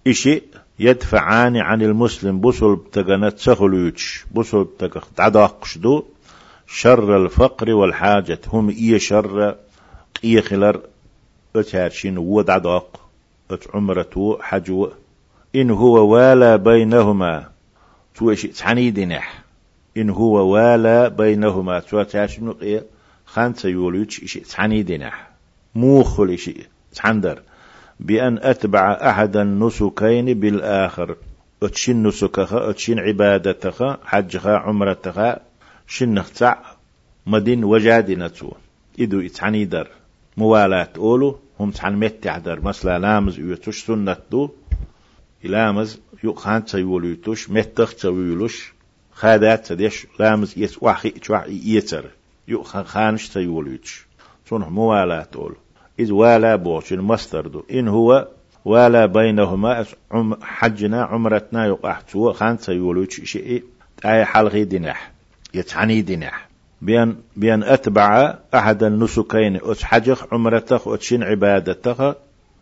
إشي 0.06 0.42
يدفعان 0.78 1.56
عن 1.56 1.82
المسلم 1.82 2.40
بصل 2.40 2.76
بتغنت 2.76 3.38
سخلوش 3.38 4.24
بصل 4.34 4.64
بتغ 4.64 5.04
تعداقش 5.16 5.78
دو 5.78 6.04
شر 6.66 7.16
الفقر 7.24 7.70
والحاجة 7.74 8.40
هم 8.52 8.70
إيه 8.70 8.98
شر 8.98 9.54
إيه 10.24 10.40
خلر 10.40 10.80
أتهارشين 11.56 12.18
ود 12.18 12.50
عداق 12.50 13.00
أت 13.50 13.64
عمرة 13.74 14.38
حجو 14.40 14.90
إن 15.54 15.70
هو 15.70 16.08
والا 16.14 16.56
بينهما. 16.56 17.48
توشي 18.14 18.48
تعني 18.48 18.90
دينح. 18.90 19.44
إن 19.96 20.10
هو 20.10 20.48
والا 20.54 21.08
بينهما. 21.08 21.80
توا 21.80 22.02
تاشم 22.02 22.48
نقية 22.48 22.84
خانسة 23.26 23.68
يوليتش 23.68 24.22
إشي 24.22 24.40
تعني 24.40 24.82
دينح. 24.82 25.30
موخل 25.74 26.30
إشي 26.30 26.54
تحندر. 26.94 27.42
بأن 28.00 28.38
أتبع 28.42 28.92
أحد 28.92 29.36
النسكين 29.36 30.40
بالآخر. 30.40 31.16
أتشن 31.62 32.06
نسكها 32.06 32.70
أتشن 32.70 32.98
عبادتها 32.98 33.98
حجها 34.04 34.56
عمرتها 34.56 35.40
شنخ 35.86 36.30
تع 36.30 36.56
مدين 37.26 37.64
وجادنتو 37.64 38.52
إدو 39.00 39.20
إتعني 39.20 39.64
در. 39.64 39.88
موالات 40.36 40.98
أولو 40.98 41.38
هم 41.60 41.70
تحن 41.70 41.94
متعدر 41.94 42.60
مثلا 42.60 42.98
لامز 42.98 43.38
يوتوش 43.38 43.84
سنة 43.84 44.16
دو. 44.30 44.50
لامز 45.44 46.00
يقخان 46.24 46.64
تيوليتوش 46.64 47.50
متخ 47.50 47.94
تيولوش 47.94 48.72
خادات 49.12 49.66
تديش 49.66 50.06
لامز 50.20 50.54
يس 50.56 50.82
واحي 50.82 51.10
تشوح 51.10 51.44
يتر. 51.48 52.04
يو 52.48 52.62
خانش 52.62 53.28
تيوليتش 53.28 54.06
صنع 54.50 54.68
موالات 54.68 55.36
أول 55.36 55.54
إذ 56.00 56.12
والا 56.12 56.56
بوش 56.56 56.92
المصدر 56.92 57.46
دو 57.46 57.62
إن 57.70 57.88
هو 57.88 58.28
والا 58.64 59.06
بينهما 59.06 59.86
عم 60.10 60.34
حجنا 60.42 61.04
عمرتنا 61.04 61.66
يقحتو 61.66 62.32
خان 62.32 62.58
تيوليتش 62.58 63.20
شيء 63.20 63.64
أي 64.04 64.24
حلغي 64.24 64.64
دنح 64.64 65.12
يتعني 65.54 66.02
دنح 66.02 66.48
بأن 66.82 67.16
بأن 67.36 67.62
أتبع 67.62 68.38
أحد 68.54 68.82
النسكين. 68.82 69.56
أتحجخ 69.62 70.26
عمرتك 70.32 70.80
أتشين 70.86 71.22
عبادتك 71.22 72.16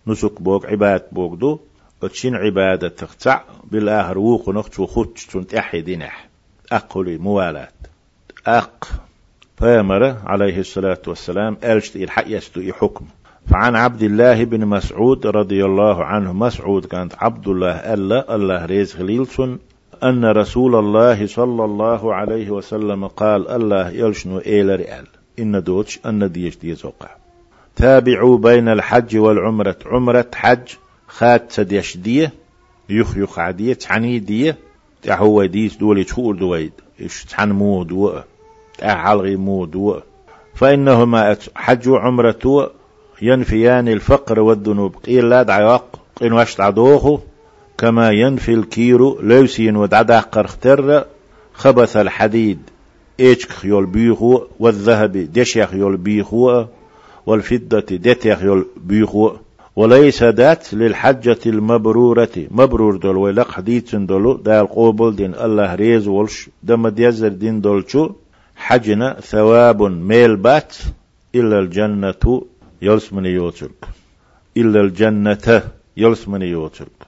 نسك 0.07 0.43
بوك 0.43 0.67
عباد 0.67 1.03
بوك 1.13 1.39
دو. 1.39 1.61
أتشين 2.03 2.35
عبادتك 2.35 3.15
تع 3.15 3.41
بالآخر 3.65 4.19
ووق 4.19 4.49
نختو 4.49 4.87
خدش 4.87 5.27
تنتحي 5.27 5.81
دنح 5.81 6.29
أقولي 6.73 7.19
موالات. 7.19 7.73
أق 8.47 8.89
فامر 9.57 10.17
عليه 10.25 10.61
الصلاة 10.61 11.03
والسلام 11.07 11.57
ألشت 11.65 11.97
الحق 11.97 12.25
يستو 12.27 12.73
حكم 12.73 13.05
فعن 13.47 13.77
عبد 13.77 14.03
الله 14.03 14.45
بن 14.45 14.67
مسعود 14.67 15.27
رضي 15.27 15.65
الله 15.65 16.05
عنه 16.05 16.33
مسعود 16.33 16.85
كانت 16.85 17.15
عبد 17.19 17.49
الله 17.49 17.95
ألا 17.95 18.35
الله 18.35 18.65
ريز 18.65 18.95
خليلسون 18.95 19.59
أن 20.03 20.25
رسول 20.25 20.75
الله 20.75 21.27
صلى 21.27 21.65
الله 21.65 22.15
عليه 22.15 22.51
وسلم 22.51 23.07
قال 23.07 23.49
الله 23.49 23.91
يلشنو 23.91 24.39
إيل 24.39 24.81
رئال 24.81 25.07
إن 25.39 25.63
دوتش 25.63 25.99
أن 26.07 26.33
ديش 26.33 26.57
دي 26.57 26.75
زوقع 26.75 27.09
تابعوا 27.77 28.39
بين 28.39 28.69
الحج 28.69 29.17
والعمرة. 29.17 29.77
عمرة 29.87 30.27
حج 30.35 30.75
خات 31.19 31.53
سديش 31.53 31.97
دي 31.97 32.29
يخ 32.89 33.17
يخ 33.17 33.39
عدية 33.39 33.75
تعني 33.75 34.19
ديه. 34.19 34.57
تحو 35.03 35.45
ديس 35.45 35.77
دولي 35.77 36.05
تشور 36.05 36.35
دويد 36.35 36.73
إيش 37.01 37.25
تحن 37.25 37.53
مود 37.53 37.93
و 37.93 38.21
تحلغي 38.79 39.37
مود 39.37 39.77
و 39.77 40.01
فإنهما 40.55 41.37
حج 41.55 41.89
عمرة 41.89 42.71
ينفيان 43.23 43.89
الفقر 43.89 44.41
والذنوب. 44.41 44.97
قيل 44.97 45.31
لا 45.31 45.43
دعيوق 45.43 45.85
قين 46.17 46.33
واش 46.33 46.55
تعدوخو 46.55 47.19
كما 47.79 48.11
ينفي 48.11 48.55
الكيرو 48.55 49.19
لوسين 49.21 49.77
ودعدا 49.77 50.21
قرختر. 50.21 51.05
خبث 51.55 51.97
الحديد. 51.97 52.59
إيش 53.21 53.47
خيول 53.47 53.87
بيخو. 53.87 54.43
والذهب 54.61 55.13
دشيخ 55.13 55.75
يول 55.75 55.97
بيخو. 55.97 56.65
والفضة 57.27 57.81
دتيخ 57.81 58.43
يول 58.43 58.67
بيخو. 58.77 59.33
وليس 59.77 60.23
ذات 60.23 60.75
للحجة 60.75 61.39
المبرورة. 61.47 62.37
مبرور 62.51 62.97
دول 62.97 63.17
ويلق 63.17 63.51
حديث 63.51 63.95
دولو. 63.95 64.33
دا 64.37 64.61
القوبل 64.61 65.17
دين 65.17 65.35
الله 65.35 65.75
ريز 65.75 66.09
ولش. 66.09 66.49
دم 66.63 66.89
ديزر 66.89 67.29
دين 67.29 67.61
دولشو. 67.61 68.11
حجنا 68.57 69.21
ثواب 69.21 69.83
ميل 69.83 70.37
بات. 70.37 70.77
إلا 71.35 71.59
الجنة 71.59 72.43
يلس 72.83 73.13
من 73.13 73.27
يوترك 73.27 73.85
إلا 74.57 74.81
الجنة 74.81 75.63
يلس 75.97 76.29
من 76.29 76.43
يوترك 76.43 76.99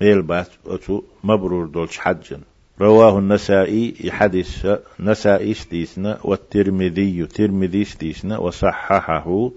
ميل 0.00 0.22
بات 0.22 0.48
أتو 0.66 1.02
مبرور 1.24 1.66
دولش 1.66 1.98
حجن. 1.98 2.40
رواه 2.80 3.18
النسائي 3.18 3.94
حديث 4.10 4.66
نسائي 5.00 5.54
ستيسنا 5.54 6.18
والترمذي. 6.24 7.26
ترمذي 7.26 7.84
ستيسنا 7.84 8.38
وصححه 8.38 9.50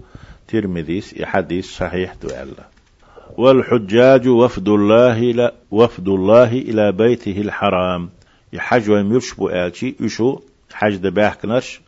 ترمذيس 0.48 1.22
حديث 1.22 1.66
صحيح 1.66 2.14
تؤلا 2.14 2.68
والحجاج 3.36 4.28
وفد 4.28 4.68
الله 4.68 5.20
لا 5.20 5.54
وفد 5.70 6.08
الله 6.08 6.52
إلى 6.52 6.92
بيته 6.92 7.40
الحرام. 7.40 8.10
يحج 8.52 8.90
ويمرشبو 8.90 9.48
آلشي 9.48 9.94
يشو 10.00 10.40
حج 10.72 10.96
دباحكنش 10.96 11.80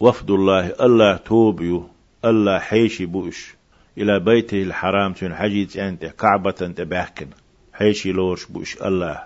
وفد 0.00 0.30
الله 0.30 0.66
الله 0.80 1.16
توبيو 1.16 1.88
الله 2.24 2.58
حيشي 2.58 3.06
بوش 3.06 3.54
إلى 3.98 4.20
بيته 4.20 4.62
الحرام 4.62 5.12
تون 5.12 5.34
حجيت 5.34 5.76
أنت 5.76 6.04
كعبة 6.04 6.54
أنت 6.62 6.80
باحكن 6.80 7.26
حيشي 7.72 8.12
لورش 8.12 8.44
بوش 8.44 8.82
الله 8.82 9.22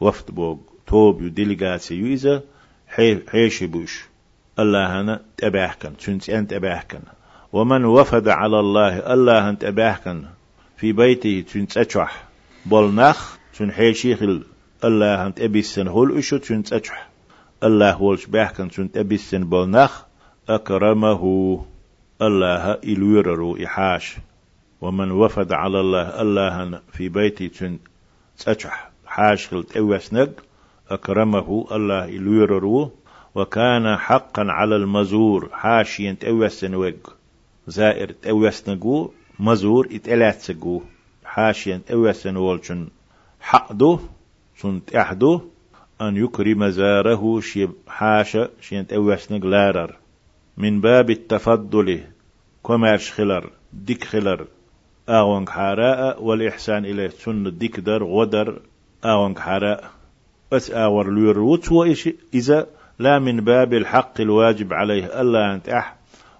وفد 0.00 0.34
بوغ. 0.34 0.56
توب 0.86 1.22
يو 1.22 1.28
ديليغاتي 1.28 1.94
يوزا 1.94 2.42
حيشي 3.28 3.66
بوش 3.66 4.04
الله 4.58 5.00
هنا 5.00 5.20
تباحكن 5.36 5.96
تنت 5.96 6.30
أنت 6.30 6.50
تباحكن 6.50 7.00
ومن 7.56 7.84
وفد 7.84 8.28
على 8.28 8.60
الله 8.60 9.12
الله 9.12 9.48
أنت 9.48 9.62
تباحكن 9.62 10.24
في 10.76 10.92
بيته 10.92 11.44
تنت 11.52 11.78
أتشح 11.78 12.24
بولنخ 12.66 13.36
تن 13.58 13.72
حيشي 13.72 14.16
خل 14.16 14.44
الله 14.84 15.26
أنت 15.26 15.40
أبيسن 15.40 15.88
هول 15.88 16.18
إشو 16.18 16.36
تنت 16.36 16.72
أتشح 16.72 17.08
الله 17.64 18.02
ولش 18.02 18.26
باحكن 18.26 18.70
تنت 18.70 18.96
أبيسن 18.96 19.44
بولنخ 19.44 20.02
أكرمه. 20.48 21.22
الله 22.22 22.72
إلويررو 22.72 23.56
إحاش 23.64 24.16
ومن 24.80 25.10
وفد 25.10 25.52
على 25.52 25.80
الله 25.80 26.22
الله 26.22 26.80
في 26.92 27.08
بيتي 27.08 27.48
تن 27.48 27.78
تشح 28.38 28.90
حاش 29.06 29.48
خلت 29.48 29.76
أوسنق 29.76 30.30
أكرمه. 30.90 31.66
الله 31.72 32.04
إلويررو 32.04 32.90
وكان 33.34 33.96
حقا 33.96 34.42
على 34.42 34.76
المزور. 34.76 35.48
حاشيا 35.52 36.16
تأوسن 36.20 36.74
وق 36.74 37.15
زائر 37.66 38.12
تأوسنقو 38.22 39.10
مزور 39.40 39.88
اتألاتسقو 39.92 40.80
حاشيا 41.24 41.80
تأوسن 41.86 42.36
والشن 42.36 42.88
حقدو 43.40 43.98
سن 44.56 44.84
تأحدو. 44.84 45.40
أن 46.00 46.16
يكرم 46.16 46.68
زاره 46.68 47.40
شيب 47.40 47.70
حاشا 47.88 48.48
شين 48.60 48.86
تأوسنق 48.86 49.46
لارر. 49.46 49.96
من 50.56 50.80
باب 50.80 51.10
التفضل 51.10 52.00
كمارش 52.64 53.12
خلر 53.12 53.50
ديك 53.72 54.04
خلر. 54.04 54.46
آغونك 55.08 55.48
حراء 55.48 56.22
والإحسان 56.22 56.84
إليه 56.84 57.08
سن 57.08 57.58
ديك 57.58 57.80
در 57.80 58.04
غدر. 58.04 58.60
آغونك 59.04 59.38
حراء 59.38 59.90
بس 60.52 60.70
آور 60.70 61.10
لور 61.10 61.38
وتو 61.38 61.94
إذا 62.34 62.66
لا 62.98 63.18
من 63.18 63.40
باب 63.40 63.74
الحق 63.74 64.20
الواجب 64.20 64.72
عليه 64.72 65.20
ألا 65.20 65.54
أنت 65.54 65.68
أح 65.68 65.95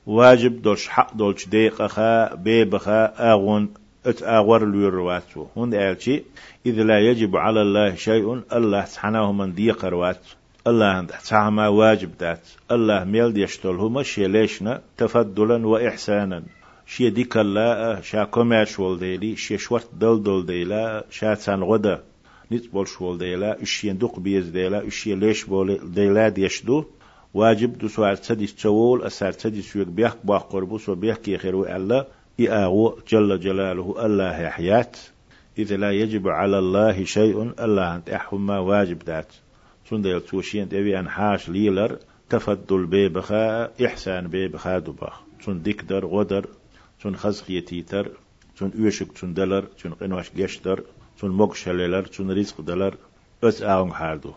واجب 0.07 0.63
دولش 0.63 0.89
حق 0.89 1.15
دولش 1.15 1.49
ديق 1.49 1.87
خا 1.87 2.35
بيب 2.35 2.77
خا 2.77 3.05
آغون 3.33 3.69
ات 4.07 4.23
آور 4.23 4.65
لور 4.65 4.99
واتو 4.99 5.47
هون 5.57 5.75
قالشي 5.75 6.23
إذا 6.67 6.83
لا 6.83 6.99
يجب 7.01 7.37
على 7.37 7.63
الله 7.63 7.95
شيء 7.95 8.43
الله 8.53 8.85
سبحانه 8.85 9.33
من 9.33 9.55
ديق 9.55 9.85
رواتو 9.85 10.31
الله 10.67 11.03
تعمى 11.03 11.67
واجب 11.67 12.11
دات. 12.19 12.49
الله 12.71 13.05
ميل 13.05 13.39
يشتل 13.39 13.69
هما 13.69 14.03
شي 14.03 14.27
ليشنا 14.27 14.83
تفضلا 14.97 15.67
وإحسانا. 15.67 16.43
شي 16.87 17.11
ديك 17.11 17.37
الله 17.37 18.01
شا 18.01 18.25
كوميرش 18.25 18.81
ديلي 18.81 19.37
شي 19.37 19.59
شورت 19.59 19.89
دل 20.01 20.23
دل 20.23 20.47
ديلا 20.47 21.05
شا 21.11 21.35
تان 21.35 21.63
غدا. 21.63 22.03
نيت 22.51 22.73
بول 22.73 22.89
شول 22.89 23.19
ديلا 23.19 23.63
اشي 23.63 23.91
دوق 23.93 24.21
بيز 24.21 24.49
ديلا 24.49 24.87
اشي 24.87 25.15
ليش 25.15 25.45
بول 25.45 25.79
ديلا 25.95 26.29
ديشدو. 26.29 26.85
واجب 27.37 27.79
دو 27.79 27.89
سوار 27.89 28.17
تدي 28.17 28.47
تشول 28.47 29.03
أسار 29.03 29.33
تدي 29.33 29.63
سويك 29.63 29.89
بيح 29.89 30.15
باق 30.25 30.53
قربوس 30.53 30.89
وبيح 30.89 31.17
كي 31.17 31.39
خيرو 31.39 31.65
الله. 31.65 32.05
إياغو 32.41 32.99
جل 33.09 33.41
جلاله 33.41 34.07
الله 34.07 34.41
يحيات 34.41 34.97
إذا 35.59 35.77
لا 35.77 35.91
يجب 35.91 36.29
على 36.29 36.59
الله 36.59 37.05
شيء 37.05 37.53
الله 37.61 37.97
أنت 37.97 38.11
أحوما 38.11 38.59
واجب 38.59 38.99
دات 38.99 39.33
سندل 39.91 40.21
توشين 40.21 40.69
تبي 40.69 40.99
أن 40.99 41.09
حاش 41.09 41.49
ليلر 41.49 41.97
تفضل 42.31 42.87
بيبخا 42.87 43.71
إحسان 43.87 44.29
بيبخا 44.29 44.79
دبخ 44.79 45.21
سن 45.45 45.63
ديكدر 45.63 46.07
غدر 46.07 46.47
سن 47.03 47.15
خزق 47.17 47.51
يتيتر 47.51 48.09
سن 48.59 48.71
أوشك 48.79 49.19
سن 49.19 49.35
دلر 49.35 49.65
سن 49.83 49.91
قنواش 49.91 50.31
جشتر 50.37 50.83
سن 51.21 51.29
مقشللر 51.29 52.05
سن 52.13 52.31
رزق 52.31 52.61
دلر. 52.61 52.95
بس 53.43 53.63
آون 53.63 53.93
حاردو 53.93 54.33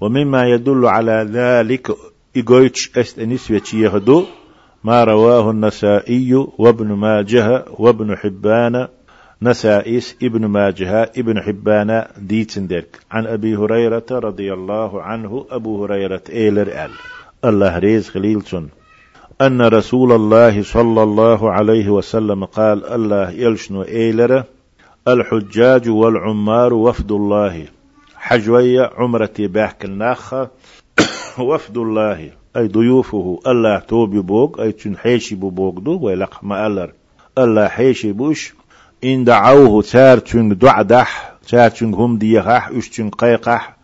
ومما 0.00 0.48
يدل 0.48 0.86
على 0.86 1.26
ذلك 1.30 1.96
إيجويتش 2.36 2.98
أست 2.98 3.20
نسوة 3.20 3.62
يهدو 3.74 4.24
ما 4.84 5.04
رواه 5.04 5.50
النسائي 5.50 6.34
وابن 6.58 6.86
ماجه 6.86 7.64
وابن 7.78 8.16
حبان 8.16 8.88
نسائس 9.42 10.16
ابن 10.22 10.46
ماجه 10.46 11.12
ابن 11.16 11.42
حبان 11.42 12.04
ديتندرك. 12.18 13.00
عن 13.10 13.26
أبي 13.26 13.56
هريرة 13.56 14.06
رضي 14.10 14.52
الله 14.52 15.02
عنه 15.02 15.46
أبو 15.50 15.84
هريرة 15.84 16.22
إيلر 16.32 16.68
أل 16.84 16.90
الله 17.44 17.78
ريز 17.78 18.08
خليلتون 18.08 18.68
أن 19.40 19.62
رسول 19.62 20.12
الله 20.12 20.62
صلى 20.62 21.02
الله 21.02 21.50
عليه 21.50 21.88
وسلم 21.88 22.44
قال 22.44 22.86
الله 22.86 23.30
يلشنو 23.30 23.82
إيلر 23.82 24.44
الحجاج 25.08 25.88
والعمار 25.88 26.74
وفد 26.74 27.12
الله. 27.12 27.66
حجوية 28.16 28.90
عمرتي 28.96 29.46
باحك 29.46 29.84
الناخة. 29.84 30.50
وفد 31.40 31.78
الله. 31.78 32.30
أي 32.56 32.68
ضيوفه 32.68 33.40
الله 33.46 33.78
توبي 33.78 34.20
بوك 34.20 34.60
أي 34.60 34.72
تنحيشي 34.72 35.34
بوك 35.34 35.78
دو 35.78 35.98
ويلق 36.00 36.44
ما 36.44 36.66
ألر. 36.66 36.92
الله 37.38 37.68
حيشي 37.68 38.12
بوش 38.12 38.54
إن 39.04 39.24
دعوه 39.24 39.82
تار 39.82 40.18
تنگ 40.18 40.52
دعدح 40.52 41.32
تار 41.48 41.70
تنگ 41.70 41.94
هم 41.94 42.18
ديخح 42.18 42.68
إش 42.68 42.88
تنگ 42.88 43.14
قيقح. 43.14 43.76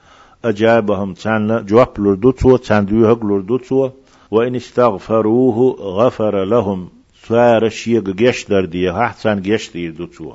أجابهم 0.45 1.15
تان 1.15 1.65
جواب 1.67 1.89
لردوتو 1.99 2.57
تان 2.57 2.87
ديوهق 2.87 3.25
لردوتو 3.25 3.91
وإن 4.31 4.55
استغفروه 4.55 5.77
غفر 5.81 6.45
لهم. 6.45 6.89
سار 7.29 7.69
شيق 7.69 8.05
جشدر 8.05 8.65
ديخح 8.65 9.13
تان 9.13 9.43
جشدر 9.43 9.91
دوتو 9.91 10.33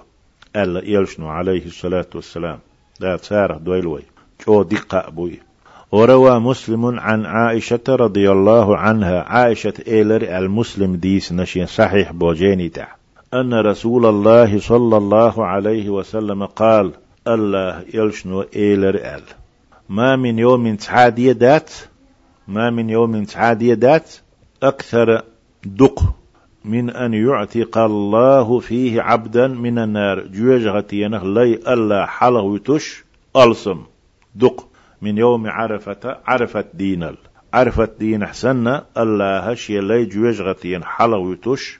ألا 0.56 0.82
يلشنو 0.86 1.28
عليه 1.28 1.66
الصلاة 1.66 2.08
والسلام. 2.16 2.60
لا 3.00 3.18
تار 3.18 3.58
دويلوي 3.58 4.02
جو 4.48 4.64
دقة 4.64 5.08
أبوي 5.08 5.40
وروى 5.94 6.40
مسلم 6.40 7.00
عن 7.00 7.26
عائشة 7.26 7.80
رضي 7.90 8.32
الله 8.32 8.78
عنها. 8.78 9.22
عائشة 9.22 9.74
إيلر 9.88 10.38
المسلم 10.38 10.96
ديس 10.96 11.32
نشين 11.32 11.66
صحيح 11.66 12.12
بوجيني 12.12 12.70
تحت 12.70 12.98
أن 13.34 13.54
رسول 13.54 14.06
الله 14.06 14.60
صلى 14.60 14.98
الله 14.98 15.46
عليه 15.46 15.90
وسلم 15.90 16.46
قال 16.46 16.92
الله 17.28 17.84
يلشنو 17.94 18.46
إيلر 18.56 18.96
أل. 18.96 19.22
ما 19.90 20.16
من 20.16 20.40
يوم 20.40 20.76
تعادية 20.76 21.32
دات؟ 21.32 21.72
ما 22.48 22.70
من 22.70 22.90
يوم 22.90 23.24
تعادية 23.24 23.74
دات؟ 23.74 24.16
أكثر 24.64 25.22
دق 25.66 26.04
من 26.66 26.90
أن 26.90 27.14
يعتق 27.14 27.78
الله 27.78 28.60
فيه 28.60 29.02
عبدا 29.02 29.48
من 29.48 29.80
النار. 29.80 30.28
جوجغتينه 30.28 31.24
لي 31.24 31.54
ألا 31.54 32.06
حلوتش 32.06 33.04
ألصم. 33.38 33.82
دق 34.36 34.73
من 35.04 35.18
يوم 35.18 35.48
عرفة 35.48 36.18
عرفت 36.28 36.66
دينل 36.74 37.18
عرفت 37.54 37.92
دين 38.00 38.26
حسن 38.26 38.82
الله 38.98 39.40
هشي 39.40 39.80
لي 39.80 40.06
جوجغتين 40.06 40.84
حلوتش 40.84 41.80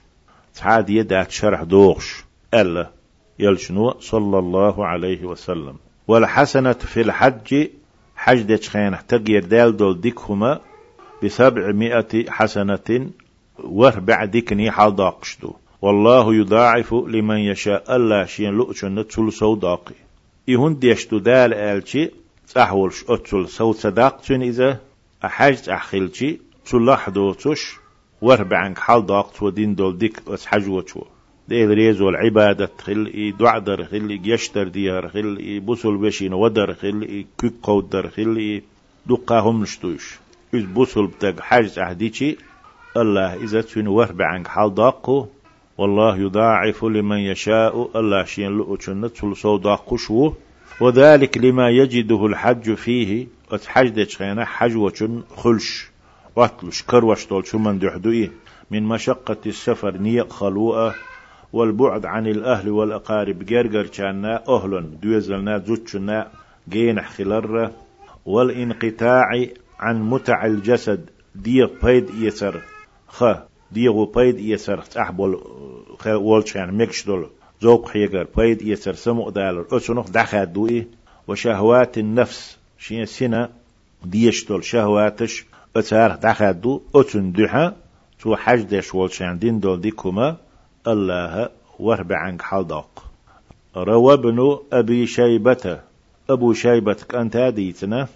تعاد 0.54 0.90
يدات 0.90 1.30
شرح 1.30 1.62
دوغش. 1.62 2.24
ألا. 2.54 2.90
يلشنو 3.38 3.94
صلى 4.00 4.38
الله 4.38 4.86
عليه 4.86 5.24
وسلم. 5.24 5.76
والحسنة 6.08 6.72
في 6.72 7.00
الحج. 7.00 7.68
حج 8.16 8.42
ديش 8.42 8.70
خينح 8.70 9.00
تغير 9.00 9.44
دال 9.44 9.76
دول 9.76 10.00
ديكهما 10.00 10.60
بسبعمائة 11.22 12.30
حسنة 12.30 13.08
وربع 13.64 14.24
ديكني 14.24 14.70
حال 14.70 14.96
داقشدو 14.96 15.52
والله 15.82 16.34
يضاعف 16.34 16.94
لمن 16.94 17.38
يشاء. 17.38 17.96
الله 17.96 18.24
شين 18.24 18.50
لؤشن 18.54 18.94
نتسل 18.98 19.32
سو 19.32 19.54
داقي. 19.54 19.94
إهون 20.48 20.78
ديشتو 20.78 21.18
دال 21.18 21.54
آلشي. 21.54 22.23
أتسل 22.56 23.48
سو 23.48 23.72
صداقتن 23.72 24.42
إذا 24.42 24.80
أحجت 25.24 25.68
أحخلشي 25.68 26.38
تلح 26.66 27.08
دوتش 27.08 27.76
وربعنك 28.22 28.78
حال 28.78 29.06
ضاقت 29.06 29.42
ودين 29.42 29.74
دول 29.74 29.98
ديك 29.98 30.30
بس 30.30 30.46
حجوة 30.46 31.06
ديل 31.48 31.68
ريز 31.68 32.00
والعبادة 32.00 32.70
خل 32.78 33.32
دعدر 33.40 33.84
خل 33.84 34.20
يشتر 34.24 34.68
ديار 34.68 35.08
خل 35.08 35.60
بوسل 35.60 35.96
بشين 35.96 36.32
ودر 36.34 36.74
خل 36.74 37.24
كيك 37.38 37.52
قودر 37.62 38.08
خل 38.08 38.62
دقاهم 39.06 39.62
نشتوش. 39.62 40.18
إذ 40.54 40.66
بوسل 40.66 41.06
بتاق 41.06 41.40
حاج 41.40 41.78
أهديشي 41.78 42.36
الله 42.96 43.34
إذا 43.34 43.60
تسوين 43.60 43.88
وربعنك 43.88 44.48
حال 44.48 44.74
ضاقو 44.74 45.26
والله 45.78 46.16
يضاعف 46.16 46.84
لمن 46.84 47.18
يشاء 47.18 47.90
الله 48.00 48.24
شين 48.24 48.58
لؤچن 48.58 49.12
تلسو 49.12 49.56
داقشو 49.56 50.32
وذلك 50.80 51.38
لما 51.38 51.70
يجده 51.70 52.26
الحج 52.26 52.74
فيه 52.74 53.26
وتحج 53.52 54.08
خينا 54.16 54.44
حج 54.44 54.76
وچن 54.76 55.22
خلش 55.36 55.90
واتلش 56.36 56.82
كروش 56.82 57.26
طول 57.26 57.46
شو 57.46 57.58
من 57.58 57.78
دحدوئي 57.78 58.30
من 58.70 58.82
مشقة 58.82 59.36
السفر 59.46 59.98
نيق 59.98 60.32
خلوءة 60.32 60.94
والبعد 61.52 62.06
عن 62.06 62.26
الأهل 62.26 62.68
والأقارب 62.68 63.38
جرجر 63.38 63.86
كان 63.86 64.24
أهل 64.24 64.98
دوزلنا 65.02 65.58
زوتشنا 65.58 66.30
جين 66.68 67.00
خلر 67.00 67.70
والانقطاع 68.26 69.24
عن 69.78 70.02
متع 70.02 70.46
الجسد 70.46 71.10
ديق 71.34 71.84
بيد 71.84 72.10
يسر 72.14 72.62
خ 73.08 73.24
ديغو 73.72 74.04
بيد 74.06 74.38
يسر 74.38 74.84
أحبول 74.98 75.40
والشان 76.06 76.76
مكشدول 76.76 77.30
زوق 77.64 77.88
خيجر 77.88 78.26
بيد 78.36 78.62
يسر 78.62 78.94
سمو 78.94 79.30
دالر 79.30 79.66
أسنخ 79.72 80.10
دخل 80.10 80.52
دوئي 80.52 80.86
وشهوات 81.28 81.98
النفس 81.98 82.58
شين 82.78 83.06
سنة 83.06 83.48
ديشتول 84.04 84.64
شهواتش 84.64 85.44
أتار 85.76 86.10
دخل 86.26 86.52
دو 86.60 86.80
أتن 86.94 87.32
دحا 87.32 87.72
تو 88.20 88.36
حج 88.36 88.62
دش 88.62 88.94
والشان 88.94 89.38
دين 89.38 89.60
دول 89.60 89.80
ديكما 89.80 90.36
الله 90.86 91.48
ورب 91.78 92.12
عنك 92.12 92.42
حلدق 92.42 93.04
روى 93.76 94.14
ابن 94.14 94.58
أبي 94.72 95.06
شيبة. 95.06 95.80
أبو 96.30 96.52
شيبة 96.52 96.96
كانت 97.08 97.36
ديتنا. 97.36 98.08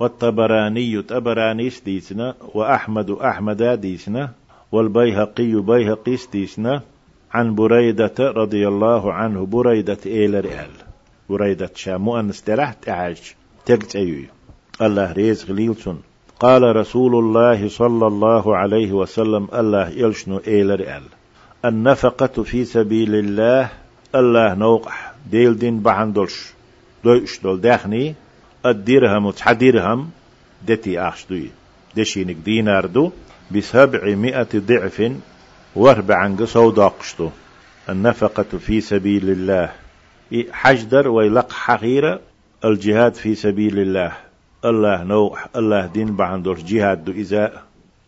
والطبراني 0.00 1.02
طبراني 1.02 1.70
ديتنا. 1.84 2.34
وأحمد 2.54 3.10
أحمد 3.10 3.62
ديتنا. 3.62 4.32
والبيهقي 4.72 5.54
بيهقي 5.54 6.16
ديتنا. 6.32 6.82
عن 7.34 7.54
بريدة 7.54 8.14
رضي 8.18 8.68
الله 8.68 9.12
عنه 9.12 9.46
بريدة 9.46 9.98
إيلر 10.06 10.44
إل 10.44 10.70
بريدة 11.28 11.70
شامو 11.74 12.20
أن 12.20 12.28
استرحت 12.28 12.88
أعج 12.88 13.18
تقت 13.66 13.96
أيوي. 13.96 14.26
الله 14.82 15.12
ريز 15.12 15.50
غليلتون 15.50 16.02
قال 16.40 16.76
رسول 16.76 17.14
الله 17.14 17.68
صلى 17.68 18.06
الله 18.06 18.56
عليه 18.56 18.92
وسلم 18.92 19.48
الله 19.54 19.88
يلشنو 19.88 20.40
إيلر 20.46 20.80
إل 20.80 21.02
النفقة 21.64 22.42
في 22.42 22.64
سبيل 22.64 23.14
الله 23.14 23.68
الله 24.14 24.54
نوقح. 24.54 25.12
ديل 25.30 25.58
دين 25.58 25.80
بحندلش 25.80 26.52
دوش 27.04 27.40
دول 27.40 27.60
داخني 27.60 28.14
الدرهم 28.66 29.26
وتحدرهم 29.26 30.10
دتي 30.66 31.00
أخشدوي 31.00 31.50
دشينك 31.96 32.36
دينار 32.36 32.86
دو 32.86 33.10
بسبعمائة 33.50 34.48
ضعف 34.54 35.12
واربعا 35.76 36.36
قصو 36.36 36.70
داقشتو 36.70 37.30
النفقة 37.88 38.58
في 38.58 38.80
سبيل 38.80 39.30
الله. 39.30 39.72
حجدر 40.50 41.08
ويلق 41.08 41.52
حقيرة 41.52 42.20
الجهاد 42.64 43.14
في 43.14 43.34
سبيل 43.34 43.78
الله. 43.78 44.12
الله 44.64 45.02
نوح 45.02 45.46
الله 45.56 45.86
دين 45.86 46.16
بعندور 46.16 46.58
جهاد 46.58 47.04
دو 47.04 47.12
إذا 47.12 47.62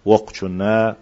وقتنا 0.04 0.96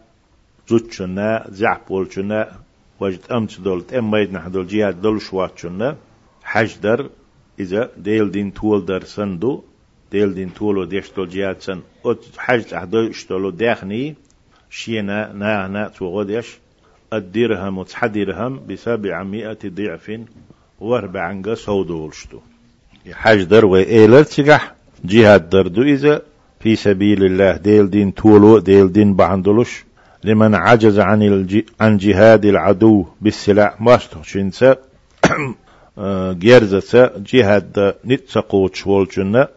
زوتشنا 0.68 1.46
زعبولشنا 1.48 2.52
وجد 3.00 3.20
أمت 3.32 3.60
دولت 3.60 3.94
أم 3.94 4.10
ميد 4.10 4.32
نحدول 4.32 4.66
جهاد 4.66 5.02
دول 5.02 5.20
شواتشنا 5.20 5.96
حجدر 6.42 7.10
إذا 7.60 7.90
ديل 7.96 8.30
دين 8.30 8.54
تول 8.54 8.84
در 8.84 9.04
سندو. 9.04 9.62
ديل 10.12 10.34
دين 10.34 10.54
تولو 10.54 10.84
ديشتول 10.84 11.28
جهاد 11.28 11.60
سن. 11.60 11.80
أت 12.04 12.24
حج 12.38 12.74
أحدو 12.74 13.10
اشتولو 13.10 13.50
داخني. 13.50 14.14
شينا 14.70 15.32
نا 15.32 15.68
نا 15.68 15.88
توغديش 15.88 16.58
الدرهم 17.12 17.78
وتحدرهم 17.78 18.60
بسبعمائة 18.68 19.58
ضعف 19.66 20.20
واربعا 20.80 21.54
سودولشتو 21.54 22.38
حج 23.12 23.42
در 23.42 23.64
وإيلر 23.64 24.22
تجح 24.22 24.74
جهاد 25.04 25.50
دردو 25.50 25.82
إذا 25.82 26.22
في 26.60 26.76
سبيل 26.76 27.24
الله 27.24 27.56
ديل 27.56 27.90
دين 27.90 28.14
تولو 28.14 28.58
ديل 28.58 28.92
دين 28.92 29.14
بعندلوش 29.14 29.84
لمن 30.24 30.54
عجز 30.54 30.98
عن 30.98 31.22
الج... 31.22 31.62
عن 31.80 31.96
جهاد 31.96 32.44
العدو 32.44 33.06
بالسلاح 33.20 33.80
ماستو 33.80 34.22
شنسا. 34.22 34.76
جيرزة 36.32 37.10
جهاد 37.16 37.94
نتسقوش 38.04 38.86
والجنة 38.86 39.48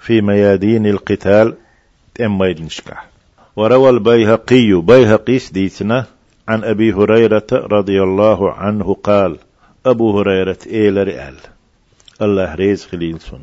في 0.00 0.20
ميادين 0.20 0.86
القتال 0.86 1.54
تم 2.14 2.42
نشكح 2.42 3.06
وروى 3.56 3.90
البيهقي 3.90 4.80
بيهقي 4.80 5.38
سديتنا 5.38 6.06
عن 6.48 6.64
أبي 6.64 6.92
هريرة 6.92 7.46
رضي 7.52 8.02
الله 8.02 8.52
عنه 8.52 8.94
قال 8.94 9.36
أبو 9.86 10.18
هريرة 10.18 10.58
إيل 10.66 11.06
رئال. 11.06 11.34
الله 12.22 12.54
ريز 12.54 12.86
خليلسون 12.86 13.42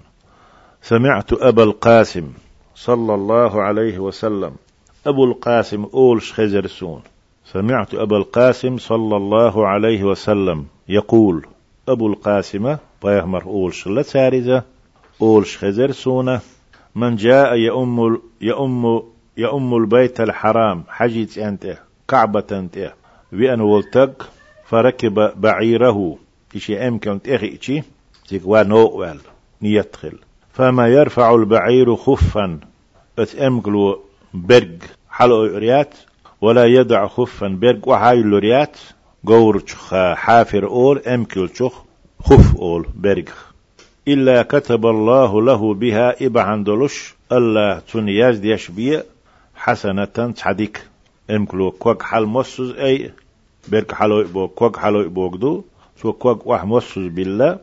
سمعت 0.82 1.34
أبا 1.34 1.64
القاسم 1.64 2.34
صلى 2.76 3.14
الله 3.14 3.62
عليه 3.62 4.00
وسلم. 4.00 4.52
أبو 5.08 5.26
القاسم 5.26 5.86
أولش 5.94 6.34
خزرسون 6.34 7.02
سمعت 7.46 7.94
أبا 7.94 8.18
القاسم 8.18 8.78
صلى 8.78 9.18
الله 9.18 9.68
عليه 9.68 10.04
وسلم 10.04 10.66
يقول 10.90 11.46
أبو 11.90 12.08
القاسم 12.08 12.78
بيهمر 13.04 13.44
أولش 13.44 13.88
لتارزة 13.88 14.64
أولش 15.22 15.58
خزرسون 15.58 16.40
من 16.96 17.16
جاء 17.16 17.56
يأم 17.56 18.20
يأم 18.42 19.13
يأم 19.38 19.76
البيت 19.76 20.22
الحرام 20.22 20.84
حجيت 20.88 21.38
أنت 21.38 21.78
كعبة 22.08 22.44
أنت. 22.52 22.94
وأن 23.34 23.62
ولتق 23.62 24.30
فركب 24.66 25.32
بعيره. 25.42 26.18
إشي 26.56 26.88
أمكن 26.88 27.22
تأخي 27.22 27.82
تكوا 28.30 28.64
نوال 28.64 29.20
نيتخل 29.62 30.14
فما 30.54 30.88
يرفع 30.88 31.36
البعير 31.36 31.96
خفا. 31.96 32.60
أتأمكلو 33.20 34.00
برج 34.34 34.82
حلو 35.10 35.44
ريات. 35.44 35.94
ولا 36.42 36.66
يدع 36.66 37.08
خفا 37.08 37.48
برج 37.48 37.88
وحايل 37.88 38.34
ريات. 38.34 38.78
قور 39.28 39.64
حافر 40.16 40.68
أول 40.68 41.00
أمكل 41.00 41.50
شخ 41.56 41.84
خف 42.20 42.56
أول 42.56 42.88
برج. 42.96 43.30
إلا 44.08 44.42
كتب 44.44 44.86
الله 44.86 45.42
له 45.42 45.74
بها 45.74 46.26
إبعن 46.26 46.64
دلش 46.64 47.16
الله 47.32 47.80
تنياز 47.80 48.38
ديش 48.38 48.72
بيه. 48.72 49.06
حسنة 49.64 50.06
تحديك 50.36 50.88
امكلو 51.32 51.72
كوك 51.72 52.02
حال 52.02 52.26
مصز 52.26 52.70
أي 52.72 53.14
برك 53.68 53.92
حلو 53.92 54.22
إبوك 54.22 54.54
كوك 54.54 54.78
حلو 54.78 55.02
إبوك 55.02 55.36
دو 55.36 55.64
سو 56.02 56.14
كوك 56.14 56.48
واح 56.48 56.66
مصز 56.66 57.08
بالله 57.08 57.58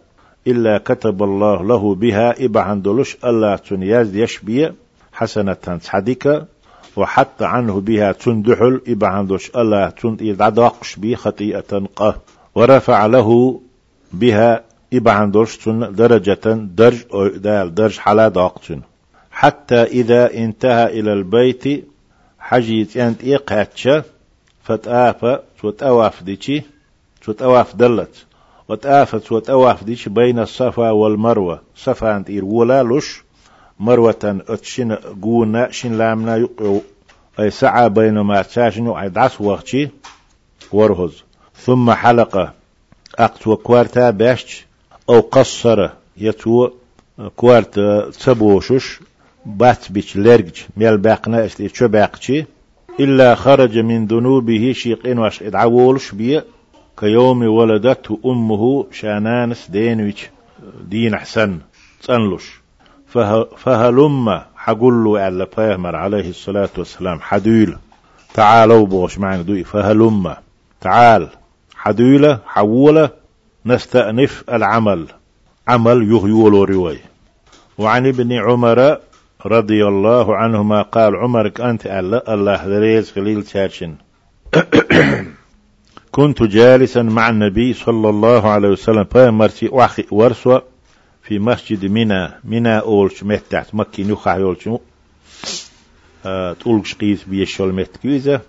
إلا 0.46 0.78
كتب 0.78 1.22
الله 1.22 1.64
له 1.64 1.94
بها 1.94 2.44
إبا 2.44 2.60
عندلش 2.60 3.16
الله 3.24 3.56
تنياز 3.56 4.16
يشبيه 4.16 4.74
حسنة 5.12 5.52
تحديك 5.84 6.42
وحتى 6.96 7.44
عنه 7.44 7.80
بها 7.80 8.12
تندحل 8.12 8.80
إبا 8.88 9.06
عندلش 9.06 9.50
الله 9.56 9.88
تن 9.90 10.16
يدعدقش 10.20 10.96
بي 10.96 11.16
خطيئة 11.16 11.72
قه 11.96 12.14
ورفع 12.54 13.06
له 13.06 13.60
بها 14.12 14.64
إبا 14.92 15.12
عندلش 15.12 15.56
تن 15.56 15.94
درجة 15.94 16.46
درج 16.80 16.98
أو 17.14 17.28
دال 17.28 17.74
درج 17.74 17.98
حلا 17.98 18.28
داقتن 18.28 18.80
حتى 19.30 19.82
إذا 19.82 20.34
انتهى 20.34 21.00
إلى 21.00 21.12
البيت 21.12 21.89
حجيت 22.50 22.96
أنت 22.96 23.24
إيقاتشا 23.24 24.02
فتآفا 24.62 25.42
توتأواف 25.60 26.22
ديشي 26.22 26.62
توتأواف 27.22 27.76
دلت 27.76 28.26
وتآفت 28.68 29.32
وتأواف 29.32 29.84
ديش 29.84 30.08
بين 30.08 30.38
الصفا 30.38 30.90
والمروة 30.90 31.60
صفا 31.76 32.16
أنت 32.16 32.30
إير 32.30 32.44
ولا 32.44 32.82
لش 32.82 33.22
مروة 33.80 34.40
أتشن 34.48 34.92
قونا 35.22 35.70
شن 35.70 35.98
لامنا 35.98 36.36
يقعو 36.36 36.80
أي 37.40 37.50
سعى 37.50 37.88
بينما 37.88 38.42
تشاشن 38.42 38.88
أي 38.88 39.08
دعس 39.08 39.40
وقتي 39.40 39.88
ورهز 40.72 41.24
ثم 41.56 41.90
حلقة 41.90 42.52
أقت 43.18 43.46
وكوارتا 43.46 44.10
باشت 44.10 44.64
أو 45.08 45.20
قصر 45.20 45.90
يتو 46.16 46.70
كوارتا 47.36 48.10
تبوشش 48.10 49.00
بات 49.46 49.92
بيش 49.92 50.16
لرج 50.16 50.64
ميل 50.76 50.98
باقنا 50.98 51.44
استي 51.44 51.68
شو 51.68 51.88
باقشي؟ 51.88 52.44
إلا 53.00 53.34
خرج 53.34 53.78
من 53.78 54.06
ذنوبه 54.06 54.72
شيقين 54.72 55.18
واش 55.18 55.42
ادعوولش 55.42 56.12
بيه 56.12 56.44
كيوم 56.98 57.42
ولدته 57.42 58.18
أمه 58.26 58.86
شانانس 58.92 59.70
دينويش 59.70 60.30
دين 60.88 61.16
حسن 61.16 61.58
فه 63.06 63.44
فهلم 63.44 64.42
حقول 64.56 65.04
له 65.04 65.20
على 65.20 65.46
بيهمر 65.56 65.96
عليه 65.96 66.30
الصلاة 66.30 66.68
والسلام 66.78 67.20
حديل. 67.20 67.76
تعالوا 68.34 68.86
بوش 68.86 69.18
معنا 69.18 69.42
دوي 69.42 69.64
فهلم. 69.64 70.34
تعال. 70.80 71.28
حديلة 71.74 72.38
حولة 72.46 73.10
نستأنف 73.66 74.44
العمل. 74.52 75.06
عمل 75.68 76.10
يغيول 76.10 76.70
رواي. 76.70 76.98
وعن 77.78 78.06
ابن 78.06 78.32
عمر 78.32 78.98
رضي 79.46 79.86
الله 79.86 80.36
عنهما 80.36 80.82
قال 80.82 81.16
عمرك 81.16 81.60
أنت 81.60 81.86
الله 81.86 82.22
الله 82.28 82.66
دريز 82.66 83.12
خليل 83.12 83.42
تاشن 83.42 83.94
كنت 86.10 86.42
جالسا 86.42 87.02
مع 87.02 87.28
النبي 87.28 87.72
صلى 87.72 88.08
الله 88.08 88.48
عليه 88.50 88.68
وسلم 88.68 89.06
مرسي 89.14 89.68
وحي 89.72 90.04
ورسوة 90.10 90.62
في 91.22 91.38
مسجد 91.38 91.84
منى 91.84 92.28
منى 92.44 92.78
أولش 92.78 93.22
مهتعت. 93.22 93.74
مكي 93.74 94.04
نخع 94.04 94.36
يولش 94.36 94.68
أه 96.26 96.52
تقولش 96.52 96.94
قيس 96.94 97.24
بيشول 97.24 97.72
مهتكيزة 97.72 98.40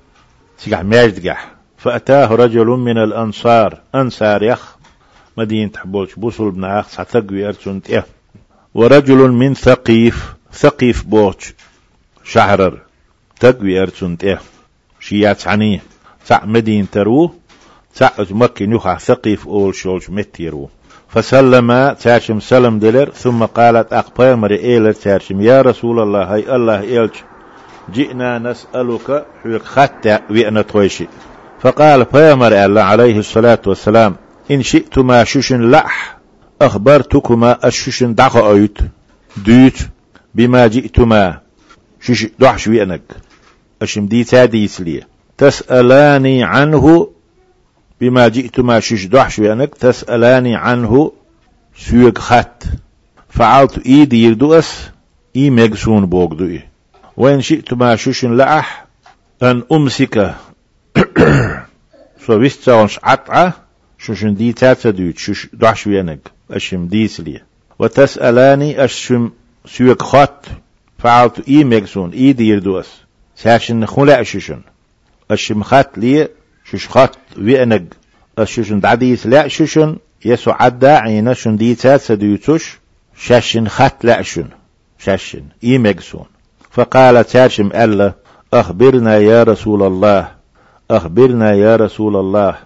سيقع 0.58 0.82
ماجدقح 0.82 1.52
فأتاه 1.78 2.36
رجل 2.36 2.66
من 2.66 2.98
الأنصار. 2.98 3.82
أنصار 3.96 4.44
يخ. 4.44 4.76
مدينة 5.38 5.72
حبولش 5.78 6.16
بوصل 6.16 6.52
بن 6.52 6.64
أخ 6.64 6.88
سعتقوي 6.88 7.48
أرسنت 7.48 8.04
ورجل 8.74 9.32
من 9.32 9.54
ثقيف. 9.54 10.41
ثقيف 10.54 11.04
بوش 11.04 11.54
شعرر 12.24 12.78
تقوي 13.40 13.82
أرسنت 13.82 14.24
إيه 14.24 14.42
شيات 15.00 15.48
عني. 15.48 15.82
سع 16.26 16.46
مدين 16.46 16.90
تروه 16.90 17.34
سعج 17.94 18.34
مكي 18.34 18.66
نوخا 18.66 18.96
ثقيف 18.96 19.48
أول 19.48 19.76
شولش 19.76 20.10
متيرو. 20.10 20.70
فسلم 21.10 21.96
تاشم 22.02 22.40
سلم 22.40 22.80
دلر. 22.80 23.10
ثم 23.10 23.46
قالت 23.46 23.94
أقبا 23.94 24.36
مري 24.36 24.60
إيلر 24.60 24.92
تاشم 24.92 25.42
يا 25.42 25.62
رسول 25.62 26.00
الله 26.00 26.24
هاي 26.24 26.56
الله 26.56 26.82
إيلش. 26.82 27.18
جئنا 27.94 28.40
نسألك 28.40 29.26
حيك 29.44 29.64
خطة 29.64 30.20
وإنا 30.30 30.62
تويشي. 30.62 31.08
فقال 31.62 32.04
بيامر 32.04 32.66
الله 32.66 32.82
عليه 32.82 33.20
الصلاة 33.20 33.62
والسلام 33.68 34.16
إن 34.52 34.64
شئتما 34.64 35.24
شوشن 35.24 35.72
لح 35.72 36.18
أخبرتكما 36.62 37.68
الشوشن 37.68 38.16
دعق 38.16 38.38
أيت 38.38 38.78
ديت 39.38 39.78
بما 40.36 40.68
جئتما. 40.68 41.40
شوش 42.02 42.26
دعش 42.40 42.68
وينك 42.68 43.02
أشم 43.82 44.06
دي 44.06 44.24
تاديس 44.24 44.82
لي 44.82 45.04
تسألاني 45.38 46.44
عنه 46.44 47.10
بما 48.02 48.28
جئتما. 48.28 48.80
شوش 48.80 49.06
دعش 49.06 49.40
وينك 49.40 49.76
تسألاني 49.76 50.56
عنه 50.56 51.12
سويق 51.78 52.18
خط. 52.18 52.64
فعلت 53.30 53.86
إيدي 53.86 54.24
يردوس 54.24 54.72
إي 55.36 55.50
مجسون 55.50 56.06
بوغدوي 56.06 56.62
وإن 57.18 57.42
شئتما 57.42 57.96
شوشن 57.96 58.38
لأح 58.38 58.86
أن 59.44 59.64
أمسك. 59.72 60.36
سو 62.26 62.34
ويستونش 62.40 63.00
عطعة. 63.04 63.54
شوشن 63.98 64.34
دي 64.36 64.54
تاتا 64.54 64.90
دوت 64.90 65.18
شوش 65.18 65.48
دعش 65.54 65.88
وينك 65.88 66.32
أشم 66.52 66.88
ديسلي 66.88 67.42
وتسألاني 67.80 68.84
أشم 68.84 69.32
خط 70.00 70.46
فعلت 71.00 71.48
إي 71.48 71.64
مكسون 71.64 72.12
إي 72.12 72.34
دير 72.34 72.60
دوس 72.60 72.90
ساشن 73.36 73.86
خلا 73.86 74.22
أششن 74.22 75.64
خط 75.64 75.98
لي 75.98 76.30
شوش 76.66 76.88
خط 76.88 77.18
وينك 77.38 77.84
أششن 78.38 78.80
دعديس 78.80 79.28
لا 79.28 79.48
ششن 79.48 79.98
يسو 80.26 80.52
عدا 80.52 80.98
عينا 80.98 81.34
شن 81.34 81.56
دي 81.56 81.76
تاتا 81.76 82.16
دوتوش 82.16 82.80
شاشن 83.16 83.68
خط 83.68 84.06
لا 84.06 84.22
شن. 84.22 84.48
شاشن 85.00 85.44
إي 85.64 85.78
مكسون 85.78 86.26
فقال 86.72 87.28
تاشم 87.28 87.68
ألا 87.68 88.14
أخبرنا 88.54 89.18
يا 89.18 89.44
رسول 89.44 89.84
الله 89.84 90.32
أخبرنا 90.92 91.52
يا 91.54 91.76
رسول 91.76 92.16
الله. 92.16 92.58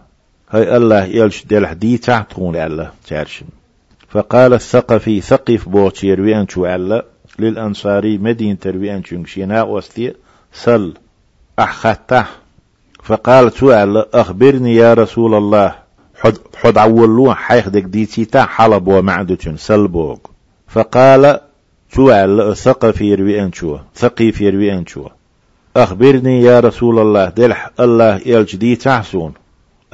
هاي 0.50 0.78
الله 0.78 1.04
يلش 1.04 1.46
دل 1.46 1.68
حدي 1.68 1.98
تحتون 1.98 2.56
الله 2.56 2.92
تارشم 3.08 3.46
فقال 4.16 4.54
الثقفي 4.54 5.22
ثقف 5.22 5.70
بوتي 5.70 6.08
يروي 6.08 6.36
أنشو 6.36 6.66
الله 6.66 7.04
للأنصاري 7.40 8.18
مدينة 8.18 8.58
أنشو 8.66 9.24
شينا 9.26 9.64
وستي 9.64 10.14
سل 10.54 10.94
أحخته. 11.60 12.26
فقال 13.04 13.52
سؤال 13.52 14.16
أخبرني 14.16 14.76
يا 14.76 14.94
رسول 14.94 15.34
الله. 15.34 15.76
حد 16.16 16.38
حد 16.56 16.78
عولون 16.78 17.34
حيخدك 17.34 17.84
ديتي 17.84 18.26
تا 18.26 18.46
حلب 18.46 18.88
ومعدة 18.88 19.56
سلبوغ 19.56 20.18
فقال 20.68 21.40
سؤال 21.96 22.42
الثقفي 22.42 23.06
يروي 23.06 23.42
أنشو 23.42 23.78
ثقيف 23.96 24.42
يروي 24.42 24.74
أنشو 24.74 25.08
أخبرني 25.78 26.42
يا 26.42 26.60
رسول 26.60 27.00
الله 27.00 27.30
دلح 27.30 27.70
الله 27.80 28.22
يلج 28.26 28.56
دي 28.56 28.76
تحسون. 28.76 29.34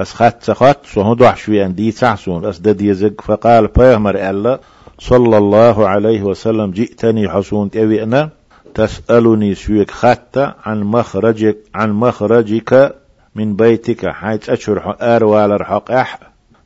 أس 0.02 0.14
خات 0.14 0.44
سخات 0.44 0.86
سهو 0.86 1.14
دوح 1.14 1.38
شويان 1.38 1.76
دي 1.76 1.92
تحسون 1.92 2.46
أس 2.46 2.60
دد 2.60 2.82
يزق. 2.82 3.22
فقال 3.22 3.68
بيغمر 3.68 4.30
الله 4.30 4.60
صلى 5.00 5.38
الله 5.38 5.88
عليه 5.88 6.22
وسلم 6.22 6.72
جئتني 6.72 7.30
حسون 7.30 7.70
تأويئنا 7.70 8.30
تسألني 8.74 9.56
سويك 9.56 9.92
خاتة 9.92 10.54
عن 10.66 10.84
مخرجك 10.84 11.58
عن 11.76 11.92
مخرجك 11.92 12.96
من 13.36 13.56
بيتك 13.56 14.10
حيث 14.10 14.50
أشهر 14.50 14.98
آر 15.02 15.56
الحق 15.56 15.92
أح 15.92 16.20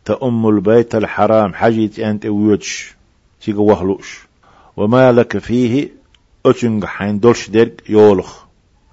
تأم 0.05 0.49
البيت 0.49 0.95
الحرام 0.95 1.53
حجيت 1.53 1.99
أنت 1.99 2.25
ويوتش 2.25 2.95
تيجا 3.41 3.59
وهلوش. 3.59 4.27
وما 4.77 5.11
لك 5.11 5.37
فيه 5.37 5.89
أتنج 6.45 6.85
حين 6.85 7.19
دولش 7.19 7.49
درك 7.49 7.89
يولخ 7.89 8.43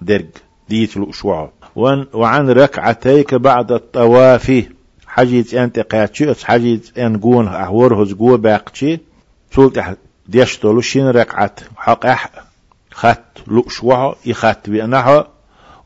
درج 0.01 0.25
ديت 0.69 0.97
الأشواع 0.97 1.51
وعن 1.75 2.49
ركعتيك 2.49 3.35
بعد 3.35 3.71
الطواف. 3.71 4.63
حجيت 5.07 5.53
أنت 5.53 5.79
قاتشي 5.79 6.45
حجيت 6.45 6.97
أن 6.97 7.17
قون 7.17 7.47
أحوره 7.47 8.03
زقوة 8.03 8.37
باقشي 8.37 8.99
سولت 9.55 9.97
ديشتولو 10.27 10.81
شين 10.81 11.07
ركعت. 11.07 11.59
حق 11.77 12.05
أح 12.05 12.29
خط 12.91 13.43
لؤشوع 13.47 14.15
يخط 14.25 14.69
بأنها. 14.69 15.27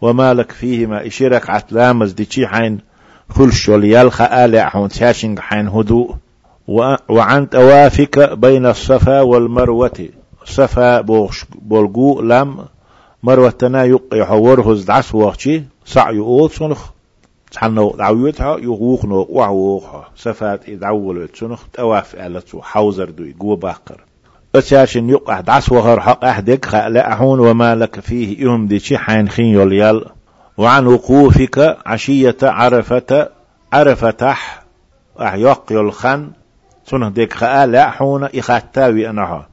وما 0.02 0.34
لك 0.34 0.52
فيهما 0.52 1.08
إشي 1.08 1.28
ركعت 1.28 1.74
لامز 1.74 2.12
ديشي 2.12 2.48
حين 2.48 2.80
خلش 3.30 3.68
يلخى 3.70 4.46
آلع 4.46 4.70
حون 4.70 4.90
تاشنج 4.90 5.40
حين 5.40 5.68
هدوء. 5.68 6.16
وعن 7.10 7.50
توافك 7.50 8.20
بين 8.20 8.66
الصفا 8.66 9.22
والمروة. 9.22 10.10
صفا 10.46 11.02
بولقو 11.62 12.22
لم 12.22 12.66
مروة 13.24 13.49
تنا 13.49 13.84
يقي 13.84 14.26
حوره 14.26 14.76
دعس 14.88 15.15
وقتي 15.15 15.63
سعي 15.86 16.20
أول 16.20 16.51
سنخ. 16.51 16.89
تحنو 17.51 17.95
دعويتها 17.97 18.57
يغوخ 18.57 19.05
نو 19.05 19.28
وعوخ. 19.30 19.84
سفات 20.15 20.70
إدعول 20.70 21.30
سنخ 21.34 21.63
تواف 21.74 22.15
ألتو 22.15 22.61
حوزر 22.61 23.09
دوي 23.09 23.36
قوة 23.39 23.55
باقر. 23.55 24.03
أتاشن 24.55 25.09
يقع 25.09 25.39
دعس 25.39 25.72
وغر 25.72 25.99
حق 25.99 26.26
أحدك 26.26 26.65
خألا 26.65 27.13
أحون 27.13 27.39
وما 27.39 27.76
لك 27.76 27.99
فيه 27.99 28.41
يوم 28.41 28.68
دي 28.68 28.80
شي 28.80 28.97
حين 28.97 29.30
خين 29.30 29.45
يوليال 29.45 30.05
وعن 30.57 30.88
وقوفك 30.88 31.78
عشية 31.86 32.38
عرفة 32.43 33.30
عرفتح 33.74 34.63
أحيق 35.22 35.61
يلخن 35.72 36.32
سنه 36.86 37.09
ديك 37.09 37.34
خألا 37.34 37.88
أحون 37.88 38.24
إخاتاوي 38.24 39.09
أنها. 39.09 39.47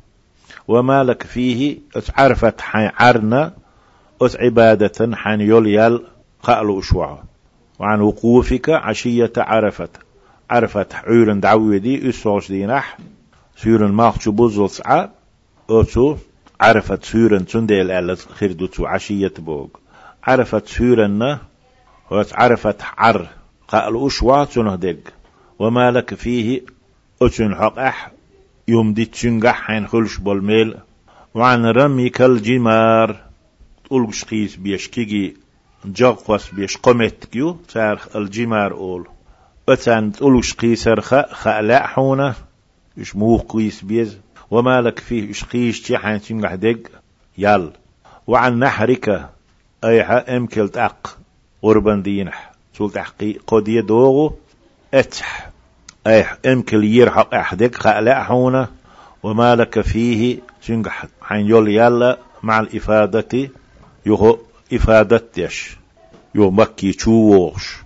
وما 0.69 1.05
لك 1.05 1.23
فيه 1.23 1.79
عرفت 2.15 2.61
عرنا 2.75 3.53
أس 4.23 4.37
عبادة 4.37 5.17
حين 5.17 5.41
يليال 5.41 6.03
قالوا 6.43 6.81
أشوع 6.81 7.23
وعن 7.79 8.01
وقوفك 8.01 8.71
عشية 8.71 9.33
عرفت. 9.37 9.91
عرفت 10.51 10.95
عيرن 10.95 11.41
دعويدي 11.41 12.09
أسوش 12.09 12.49
دينح 12.49 12.99
سيرن 13.57 13.93
ماخشو 13.93 14.33
بوزل 14.33 14.71
سعى 14.71 15.09
أتو 15.71 16.17
عرفت 16.61 17.05
سيرن 17.05 17.47
تنديل 17.47 17.91
ألت 17.91 18.21
خردتو 18.21 18.87
عشية 18.87 19.33
بوغ. 19.39 19.67
عرفت 20.25 20.69
سيرن 20.69 21.39
عرفت 22.11 22.83
عر 22.99 23.29
قأل 23.69 24.07
أشوع 24.07 24.45
تنهدق 24.45 24.97
وما 25.59 25.91
لك 25.91 26.15
فيه 26.15 26.63
أتن 27.23 27.55
حق 27.55 27.79
أح 27.79 28.14
يوم 28.69 28.93
دي 28.95 29.05
تشنجح 29.05 29.63
حين 29.63 29.87
خلش 29.87 30.19
بالميل. 30.19 30.77
وعن 31.35 31.67
رميك 31.67 32.23
الجمار 32.23 33.17
تقولش 33.85 34.25
قيس 34.25 34.57
بيشكيجي. 34.57 35.37
جاقوس 35.85 36.51
بيش 36.55 36.77
قمت 36.77 37.25
كيو. 37.25 37.57
تارخ 37.69 38.17
الجمار 38.17 38.73
أول. 38.73 39.07
أتان 39.69 40.13
تقولش 40.13 40.53
قيسر 40.53 41.01
خا 41.01 41.35
خالا 41.35 41.87
حونا. 41.87 42.35
إش 43.01 43.17
موخ 43.17 43.43
قيس 43.43 43.85
بيز. 43.85 44.19
وما 44.51 44.81
لك 44.81 44.99
فيه 44.99 45.31
إش 45.31 45.45
قيش 45.45 45.83
تيحان 45.83 46.21
تنجح 46.21 46.55
دق 46.55 46.81
يال. 47.39 47.73
وعن 48.27 48.59
نحرك. 48.59 49.31
أيها 49.85 50.37
أمكل 50.37 50.69
تأق 50.69 51.19
قربان 51.63 52.03
دينح. 52.03 52.53
سول 52.79 52.91
تحقي 52.91 53.33
قدية 53.47 53.81
دوغو. 53.81 54.35
أتح. 54.95 55.54
أي 56.07 56.27
إمكل 56.47 56.85
يرحق 56.85 57.35
أحدك 57.35 57.75
خألأحونا 57.75 58.69
وما 59.23 59.57
لك 59.57 59.81
فيه 59.81 60.39
تنجح 60.67 61.07
حين 61.23 61.47
يول 61.47 61.69
يلا 61.69 62.19
مع 62.43 62.61
الإفادة 62.61 63.51
يهو 64.07 64.39
إفادتش 64.73 65.77
يو 66.35 66.51
مكي 66.51 66.93
تشووش 66.93 67.77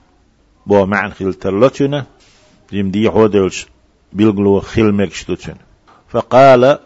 بو 0.66 0.86
معن 0.86 1.10
خيل 1.10 1.34
تلتنا 1.34 2.06
ديم 2.72 2.90
دي 2.90 3.10
حودلش 3.10 3.66
بيلغلو 4.12 4.60
خيل 4.60 4.94
مكشتوتن 4.94 5.54
فقال 6.08 6.78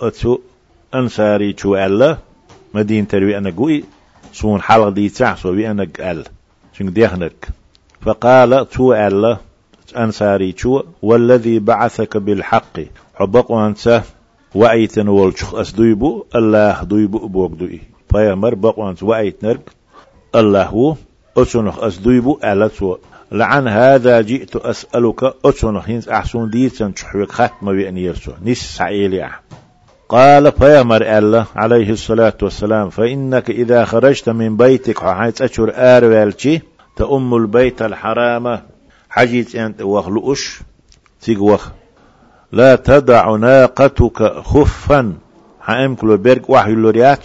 أتو 0.00 0.38
أنساري 0.94 1.52
تشو 1.52 1.76
ألا 1.76 2.18
مدين 2.74 3.08
تروي 3.08 3.38
أنا 3.38 3.50
قوي 3.50 3.84
سون 4.32 4.62
حلق 4.62 4.88
دي 4.88 5.08
تعسو 5.08 5.52
بي 5.52 5.70
أنا 5.70 5.88
قال 6.00 6.24
شنك 6.72 6.92
ديخنك 6.92 7.48
فقال 8.00 8.68
تو 8.68 8.92
ألا 8.92 9.36
أنساري 9.96 10.54
شو 10.56 10.82
والذي 11.02 11.58
بعثك 11.58 12.16
بالحق. 12.16 12.80
حبق 13.14 13.50
وانسا 13.50 14.02
وأيتن 14.54 15.08
والشخ 15.08 15.54
أسدويبو 15.54 16.24
الله 16.34 16.82
دويبو 16.82 17.28
بوك 17.28 17.52
دوي 17.52 17.80
فيامر 18.10 18.54
بق 18.54 18.78
وانس 18.78 19.02
وأيت 19.02 19.44
نرك 19.44 19.70
الله 20.34 20.64
هو 20.64 20.94
أسنخ 21.36 21.78
أسدويبو 21.78 22.38
ألتو 22.44 22.96
لعن 23.32 23.68
هذا 23.68 24.20
جئت 24.20 24.56
أسألك 24.56 25.34
أسنخ 25.44 25.88
هنس 25.88 26.08
أحسن 26.08 26.50
ديتن 26.50 26.92
شحوك 26.96 27.32
ختم 27.32 27.72
بأن 27.72 27.98
يرسو. 27.98 28.32
نس 28.44 28.76
سعيلي 28.76 29.30
قال 30.08 30.52
فيامر 30.52 31.18
الله 31.18 31.46
عليه 31.56 31.90
الصلاة 31.90 32.36
والسلام 32.42 32.90
فإنك 32.90 33.50
إذا 33.50 33.84
خرجت 33.84 34.28
من 34.28 34.56
بيتك 34.56 34.98
حيث 35.04 35.42
أشهر 35.42 35.72
آروالتي 35.76 36.60
تأم 36.96 37.34
البيت 37.34 37.82
الحرام 37.82 38.71
حجيت 39.14 39.56
أنت 39.56 39.82
وخلوش 39.82 40.60
تيغوخ 41.20 41.68
لا 42.52 42.76
تدع 42.76 43.36
ناقتك 43.36 44.22
خفا. 44.22 45.12
حامك 45.60 46.04
لو 46.04 46.16
بيرك 46.16 46.50
وحي 46.50 46.72
لوريات 46.72 47.18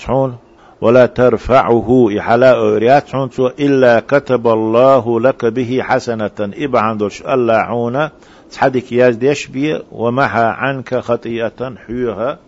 ولا 0.81 1.05
ترفعه 1.05 2.09
إحلاء 2.19 2.77
ريات 2.77 3.09
إلا 3.39 3.99
كتب 3.99 4.47
الله 4.47 5.19
لك 5.19 5.45
به 5.45 5.79
حسنة. 5.83 6.31
إبا 6.39 6.79
عندوش 6.79 7.21
الله 7.21 7.53
عونا. 7.53 8.11
تحدك 8.51 8.91
ياز 8.91 9.15
ديش 9.15 9.47
بيه 9.47 9.83
ومحى 9.91 10.43
عنك 10.43 10.99
خطيئة 10.99 11.75
حيوها. 11.87 12.39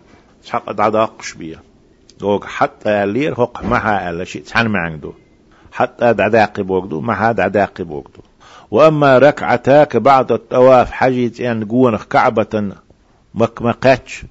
تحق 0.44 0.72
دعداقش 0.72 1.34
بيه. 1.34 1.62
دوك 2.20 2.44
حتى 2.44 3.02
يلير 3.02 3.32
هق 3.32 3.64
محا 3.64 4.10
ألا 4.10 4.24
شيء 4.24 4.42
تحن 4.42 4.66
معندو 4.66 5.12
حتى 5.72 6.12
دعداقي 6.12 6.62
بوقدو 6.62 7.00
محا 7.00 7.32
دعداقي 7.32 7.84
بوقدو 7.84 8.20
وأما 8.70 9.18
ركعتاك 9.18 9.96
بعد 9.96 10.32
الطواف 10.32 10.90
حجيت 10.90 11.40
أن 11.40 11.64
قونخ 11.64 12.04
كعبة 12.04 12.72
مكمقاتش 13.34 14.22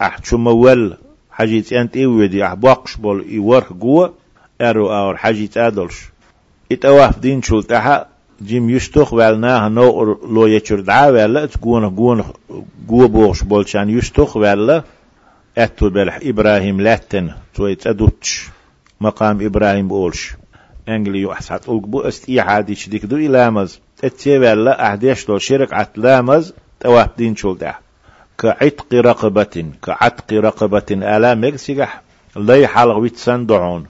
أحشو 0.00 0.38
مول 0.38 0.96
حجيت 1.30 1.72
أنت 1.72 1.96
إيودي 1.96 2.46
أحباقش 2.46 2.96
بول 2.96 3.24
إيورخ 3.28 3.72
قوة 3.72 4.14
أرو 4.60 4.92
أور 4.92 5.16
حجيت 5.16 5.56
أدلش. 5.56 6.08
إتواف 6.72 7.18
دين 7.18 7.42
شلتها 7.42 8.06
جيم 8.42 8.70
يشتخ 8.70 9.12
والناه 9.12 9.68
نو 9.68 10.02
لو 10.04 10.58
يچر 10.58 10.80
دعا 10.80 11.10
ولا 11.10 11.46
تقون 11.46 11.90
قون 11.90 12.24
قوة 12.88 13.08
بوغش 13.08 13.42
بولشان 13.42 13.90
يشتخ 13.90 14.36
ولا 14.36 14.82
أتو 15.58 15.90
بلح 15.90 16.18
إبراهيم 16.22 16.80
لاتن 16.80 17.30
تويت 17.54 17.86
أدوتش 17.86 18.48
مقام 19.00 19.46
إبراهيم 19.46 19.88
بولش. 19.88 20.34
أنجلي 20.88 21.22
يحسات 21.22 21.68
ألقبو 21.68 22.00
استي 22.00 22.42
حادي 22.42 22.74
شديك 22.74 23.06
دو 23.06 23.16
إلامز 23.16 23.80
اتي 24.04 24.38
ولا 24.38 24.86
أحديش 24.86 25.28
لو 25.28 25.38
شرك 25.38 25.74
عتلامز 25.74 26.54
تواب 26.80 27.10
دين 27.18 27.36
شول 27.36 27.58
ده 27.58 27.74
كعتق 28.38 28.94
رقبة 28.94 29.64
كعتق 29.82 30.32
رقبة 30.32 30.86
ألا 30.90 31.34
مكسيح 31.34 32.02
لي 32.36 32.66
حلق 32.66 32.96
ويتسان 32.96 33.46
دعون 33.46 33.86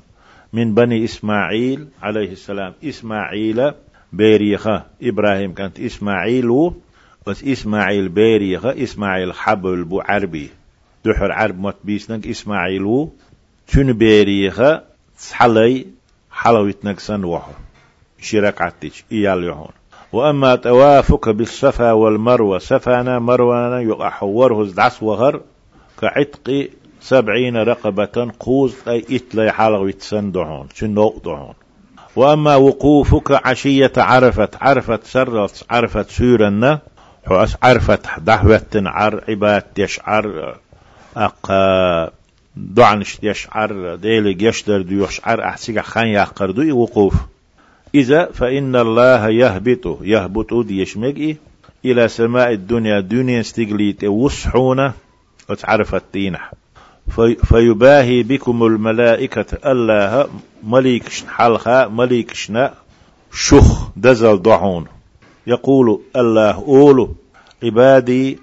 من 0.52 0.74
بني 0.74 1.04
إسماعيل 1.04 1.88
عليه 2.02 2.32
السلام. 2.32 2.74
إسماعيل 2.84 3.72
بيريخة. 4.12 4.86
إبراهيم 5.02 5.54
كانت 5.54 5.80
إسماعيل. 5.80 6.70
بس 7.26 7.44
إسماعيل 7.44 8.08
بيريخة. 8.08 8.82
إسماعيل 8.82 9.32
حبل 9.32 9.84
بو 9.84 10.00
عربي. 10.00 10.50
دحر 11.04 11.32
عرب 11.32 11.60
مت 11.60 11.76
بيسنك. 11.84 12.26
إسماعيل. 12.26 13.08
تون 13.72 13.92
بيريخة؟ 13.92 14.82
حلي 15.32 15.86
حلويت 16.36 16.84
نكسن 16.84 17.24
وحو. 17.24 17.52
شرك 18.20 18.62
عتش 18.62 19.04
إيال 19.12 19.44
يهون 19.44 19.68
وأما 20.12 20.56
توافك 20.56 21.28
بالصفا 21.28 21.92
والمروة 21.92 22.58
سفانا 22.58 23.18
مروان 23.18 23.88
يقحوره 23.88 24.64
دعس 24.64 25.02
وهر 25.02 25.40
كعتق 26.00 26.68
سبعين 27.00 27.56
رقبة 27.56 28.32
قوز 28.40 28.74
أي 28.88 29.04
إتلي 29.10 29.52
يتسندعون 29.88 30.68
شنو 30.74 31.20
دعون 31.24 31.54
وأما 32.16 32.56
وقوفك 32.56 33.46
عشية 33.46 33.92
عرفت 33.96 34.56
عرفت 34.62 35.04
سرت 35.04 35.64
عرفت 35.70 36.10
سورنا 36.10 36.80
حوس 37.26 37.56
عرفت 37.62 38.20
دعوة 38.20 38.66
عر 38.74 39.24
عباد 39.28 39.64
يشعر 39.78 40.56
أق 41.16 41.50
دعنش 42.56 43.18
يشعر 43.22 43.94
ديلي 43.94 44.44
يشتر 44.44 44.82
دو 44.82 45.04
يشعر 45.04 45.44
أحسيق 45.44 45.80
خان 45.80 46.06
يحقر 46.06 46.50
دو 46.50 46.78
وقوف. 46.78 47.14
إذا 47.94 48.30
فإن 48.32 48.76
الله 48.76 49.28
يهبط 49.28 49.98
يهبط 50.02 50.54
دي 50.54 50.80
يشمجي 50.82 51.36
إلى 51.84 52.08
سماء 52.08 52.52
الدنيا 52.52 53.00
دنيا 53.00 53.40
استقليت 53.40 54.04
وصحونة 54.04 54.92
وتعرفت 55.50 56.02
تينح 56.12 56.52
فيباهي 57.44 58.22
بكم 58.22 58.66
الملائكة 58.66 59.70
الله 59.72 60.28
مليكش 60.62 61.24
حلخا 61.28 61.88
مليكشنا 61.88 62.74
شخ 63.32 63.90
دزل 63.96 64.36
ضعون 64.36 64.86
يقول 65.46 66.00
الله 66.16 66.54
أولو 66.54 67.14
عبادي 67.62 68.38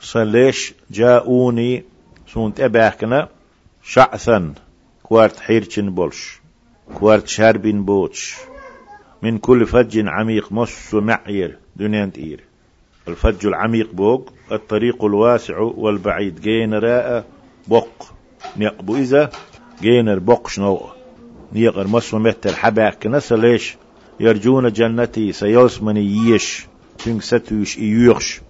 صليش 0.00 0.74
جاءوني 0.90 1.84
سونت 2.32 2.60
أباكنا 2.60 3.28
شعثا 3.90 4.54
كوارت 5.02 5.40
حيرشن 5.40 5.90
بولش 5.90 6.40
كوارت 6.94 7.28
شاربين 7.28 7.84
بوتش 7.84 8.36
من 9.22 9.38
كل 9.38 9.66
فج 9.66 10.08
عميق 10.08 10.52
مس 10.52 10.94
معير 10.94 11.58
دنيا 11.76 12.10
تير 12.14 12.40
الفج 13.08 13.46
العميق 13.46 13.92
بوق 13.92 14.32
الطريق 14.52 15.04
الواسع 15.04 15.58
والبعيد 15.58 16.40
جين 16.40 16.74
راء 16.74 17.24
بق 17.68 17.88
نقبو 18.56 18.96
إذا 18.96 19.30
جينر 19.82 20.18
بق 20.18 20.48
شنو؟ 20.48 20.80
نيقر 21.52 21.86
مسو 21.86 22.18
متر 22.18 22.52
حباك 22.52 23.02
كنسا 23.02 23.34
ليش؟ 23.34 23.76
يرجون 24.20 24.72
جنتي 24.72 25.32
سيلسمني 25.32 26.00
ييش 26.00 26.66
تنك 26.98 27.22
ستوش 27.22 27.78
إيوخش. 27.78 28.40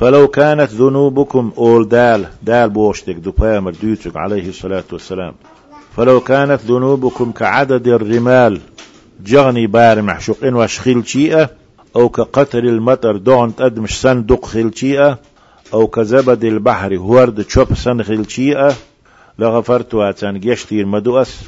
فلو 0.00 0.28
كانت 0.28 0.70
ذنوبكم 0.70 1.52
أول 1.58 1.88
دال 1.88 2.26
دال 2.42 2.70
بوشتك 2.70 3.14
دبامر 3.14 3.70
ديوتك 3.70 4.16
عليه 4.16 4.48
الصلاة 4.48 4.84
والسلام. 4.92 5.34
فلو 5.96 6.20
كانت 6.20 6.60
ذنوبكم 6.62 7.32
كعدد 7.32 7.88
الرمال 7.88 8.60
جغني 9.24 9.66
بار 9.66 10.02
محشوقين 10.02 10.54
واشخيل 10.54 11.08
شيئة 11.08 11.50
أو 11.96 12.08
كقطر 12.08 12.58
المطر 12.58 13.16
دون 13.16 13.56
تدمش 13.56 14.00
صندوق 14.00 14.46
خيل 14.46 14.78
شيئة 14.78 15.18
أو 15.74 15.86
كزبد 15.86 16.44
البحر 16.44 16.96
هورد 16.96 17.44
تشوب 17.44 17.74
سن 17.74 18.02
خيل 18.02 18.30
شيئة 18.30 18.74
لغفرت 19.38 19.94
واتان 19.94 20.40
جيشتير 20.40 20.86
مدوأس 20.86 21.40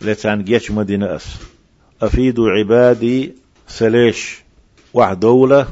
لتان 0.00 0.44
جيش 0.44 0.70
مدينة 0.70 1.16
أس. 1.16 1.26
أفيد 2.02 2.40
عبادي 2.40 3.32
سليش 3.68 4.42
واحد 4.94 5.20
دولة 5.20 5.66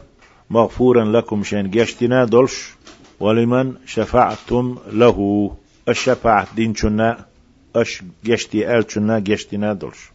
مغفورا 0.50 1.04
لكم 1.04 1.42
شين 1.44 1.70
جيشتنا 1.70 2.24
دولش 2.24 2.74
ولمن 3.20 3.74
شفعتم 3.86 4.76
له. 4.92 5.50
الشفاعة 5.88 6.46
دين 6.56 6.74
شنا 6.74 7.24
أش 7.76 8.02
جيشتي 8.24 8.78
آل 8.78 8.84
شنا 8.90 9.18
جيشتنا 9.18 9.72
دولش. 9.72 10.10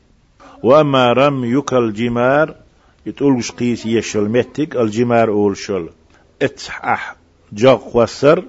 وأما 0.63 1.13
رم 1.13 1.45
يك 1.45 1.73
الجمار 1.73 2.55
يتقولش 3.05 3.51
قيس 3.51 3.85
يشل 3.85 4.29
متك 4.29 4.75
الجمار 4.75 5.29
أول 5.29 5.57
شل. 5.57 5.89
اتح 6.41 7.15
جاق 7.53 7.95
وسر 7.95 8.43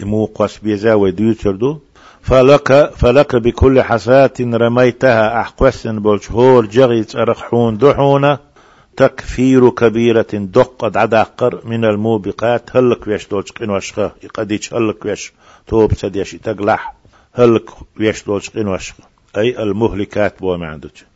مو 0.00 0.24
قص 0.24 0.58
بيزا 0.58 0.94
وديوتردو 0.94 1.78
فلك 2.22 2.92
فلك 2.96 3.36
بكل 3.36 3.82
حساة 3.82 4.32
رميتها 4.40 5.40
أحقوس 5.40 5.86
بولشهور 5.86 6.66
جغيت 6.66 7.16
أرخحون 7.16 7.78
دحونة 7.78 8.38
تكفير 8.96 9.70
كبيرة 9.70 10.26
دق 10.32 10.98
عداقر 10.98 11.60
من 11.64 11.84
الموبقات. 11.84 12.76
هلك 12.76 13.06
ويش 13.06 13.28
دولش 13.28 13.52
قين 13.52 13.70
وشخة 13.70 14.12
يقديش 14.22 14.74
هلك 14.74 15.04
ويش 15.04 15.32
توب 15.66 15.94
سديش 15.94 16.32
تقلح 16.32 16.94
هلك 17.32 17.70
ويش 18.00 18.24
دولش 18.24 18.50
قين 18.50 18.68
وشخة 18.68 19.04
أي 19.36 19.62
المهلكات 19.62 20.40
بو 20.40 20.56
ما 20.56 20.66
عندك. 20.66 21.06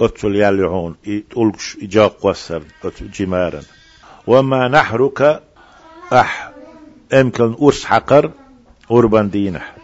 أتل 0.00 0.36
يالعون 0.36 0.96
تلقش 1.30 1.76
إجاق 1.82 2.26
وسر 2.26 2.62
جمارا. 3.00 3.60
وما 4.26 4.68
نحرك 4.68 5.42
أح 6.12 6.50
أمكن 7.12 7.56
أرس 7.62 7.84
حقر 7.84 8.30
أربان 8.90 9.30
دينح 9.30 9.74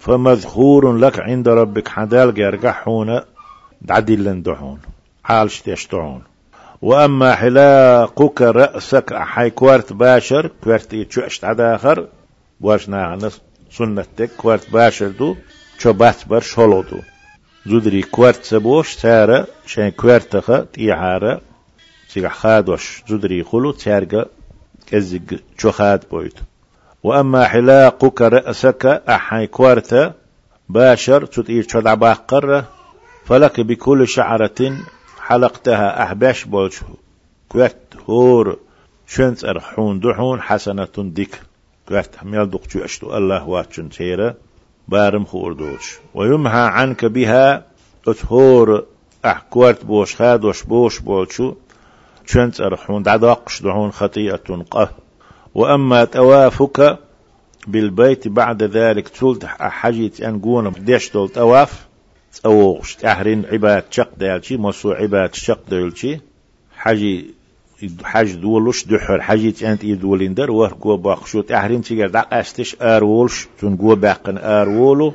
فمذخور 0.00 0.96
لك 0.96 1.18
عند 1.18 1.48
ربك 1.48 1.88
حدال 1.88 2.34
جرجحون 2.34 3.20
عدل 3.90 4.42
دحون 4.42 4.78
حالش 5.24 5.60
تشتعون 5.60 6.22
وأما 6.84 7.34
حلاقك 7.34 8.42
رأسك 8.42 9.14
حي 9.14 9.50
كوارت 9.50 9.92
باشر 9.92 10.50
كوارت 10.64 10.92
يتشوشت 10.92 11.44
عداخر 11.44 12.08
واشنا 12.60 13.04
عن 13.04 13.30
سنتك 13.70 14.30
كوارت 14.36 14.70
باشر 14.70 15.08
دو 15.08 15.36
شو 15.78 15.92
بات 15.92 16.28
بر 16.28 16.40
شولو 16.40 16.82
دو. 16.82 16.98
زودري 17.66 18.02
كوارت 18.02 18.44
سبوش 18.44 18.96
تارا 18.96 19.46
شين 19.66 19.88
كوارتخا 19.88 20.66
تيعارا 20.72 21.40
سيغ 22.08 22.28
خادوش. 22.28 23.02
زودري 23.08 23.44
خلو 23.44 23.70
تارغا 23.72 24.24
كزيغ 24.86 25.38
شو 25.58 25.70
خاد 25.70 26.04
بويت 26.10 26.38
وأما 27.02 27.44
حلاقك 27.44 28.22
رأسك 28.22 29.02
أحي 29.08 29.46
كوارتا 29.46 30.14
باشر 30.68 31.26
تطير 31.26 31.66
شدع 31.68 31.94
باقر 31.94 32.64
فلك 33.24 33.60
بكل 33.60 34.08
شعرة 34.08 34.60
حلقتها 35.26 36.02
أحباش 36.02 36.44
بولش 36.44 36.80
كوات 37.48 37.94
هور 38.08 38.58
شنت 39.06 39.44
أرحون 39.44 40.00
دحون 40.00 40.40
حسنة 40.40 40.88
ديك 40.98 41.40
كوات 41.88 42.16
حميل 42.16 42.50
دقشو 42.50 42.84
أشتو 42.84 43.16
الله 43.16 43.48
واتشن 43.48 43.88
تيرا 43.88 44.34
بارم 44.88 45.24
خور 45.24 45.52
دوش. 45.52 45.98
ويمحى 46.14 46.58
عنك 46.58 47.04
بها 47.04 47.66
أتهور 48.08 48.84
أحكوارت 49.24 49.84
بوش 49.84 50.16
خاد 50.16 50.44
وش 50.44 50.62
بوش 50.62 50.98
بولشو 51.00 51.54
شنت 52.26 52.60
أرحون 52.60 53.02
دعدقش 53.02 53.62
دعون 53.62 53.92
خطيئة 53.92 54.64
قه. 54.70 54.90
وأما 55.54 56.04
توافك 56.04 56.98
بالبيت 57.66 58.28
بعد 58.28 58.62
ذلك 58.62 59.08
تولت 59.08 59.44
حجيت 59.60 60.20
أن 60.20 60.40
قونا 60.40 60.70
ديش 60.70 61.12
دول 61.12 61.28
تواف 61.28 61.86
أوغش 62.46 62.94
تحرين 62.94 63.44
عباد 63.46 63.84
شق 63.90 64.10
دالشي 64.18 64.56
مصو 64.56 64.92
عباد 64.92 65.34
شق 65.34 65.60
دالشي 65.70 66.20
حجي 66.76 67.34
حج 68.04 68.34
دولش 68.34 68.84
دحر 68.84 69.20
حجيت 69.20 69.62
أنت 69.62 69.84
يدولين 69.84 70.34
در 70.34 70.50
وهر 70.50 70.74
قوة 70.80 70.96
باقشو 70.96 71.40
تحرين 71.40 71.82
تيجر 71.82 72.08
دق 72.08 72.34
أستش 72.34 72.76
أرولش 72.82 73.48
تون 73.58 73.76
قوة 73.76 73.96
باقن 73.96 74.38
أرولو. 74.38 75.14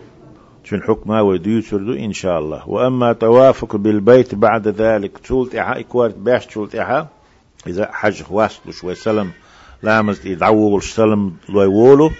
تون 0.65 0.82
حكمة 0.82 1.22
وديوتردو 1.22 1.93
إن 1.93 2.13
شاء 2.13 2.39
الله. 2.39 2.70
وأما 2.70 3.13
توافق 3.13 3.76
بالبيت 3.76 4.36
بعد 4.36 4.67
ذلك 4.67 5.17
تولت 5.17 5.55
إحا 5.55 5.80
إكوارت 5.80 6.15
باش 6.15 6.45
تولت 6.45 6.76
إحا 6.76 7.07
إذا 7.67 7.89
حج 7.91 8.24
واسطش 8.30 8.84
وسلم 8.84 9.32
لامز 9.84 10.28
يدعوولش 10.28 10.91
سلم 10.91 11.34
لوي 11.49 11.65
وولو 11.65 12.11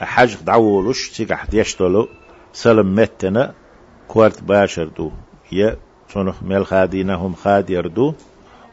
حج 0.00 0.36
دعوولش 0.46 1.08
تيجح 1.08 1.46
ديشتلو 1.46 2.08
سلم 2.52 2.94
متنا. 2.94 3.54
كوارت 4.08 4.42
باشر 4.42 4.84
دو. 4.84 5.10
يا 5.52 5.76
صنخ 6.08 6.42
ميل 6.42 6.66
خادينهم 6.66 7.34
خاد 7.34 7.70
يردو 7.70 8.14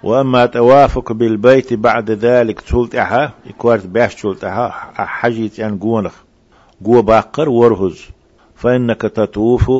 وأما 0.04 0.46
توافق 0.46 1.12
بالبيت 1.12 1.74
بعد 1.74 2.12
ذلك 2.12 2.62
تولت 2.62 2.96
أحا 2.96 3.32
كوارت 3.58 3.86
باش 3.86 4.16
تولت 4.16 4.44
أحا 4.44 5.06
حجيت 5.06 5.60
أن 5.60 5.80
قونخ. 5.80 6.14
قو 6.86 7.02
باقر 7.02 7.50
ورهز. 7.50 8.02
فإنك 8.56 9.02
تطوف 9.02 9.72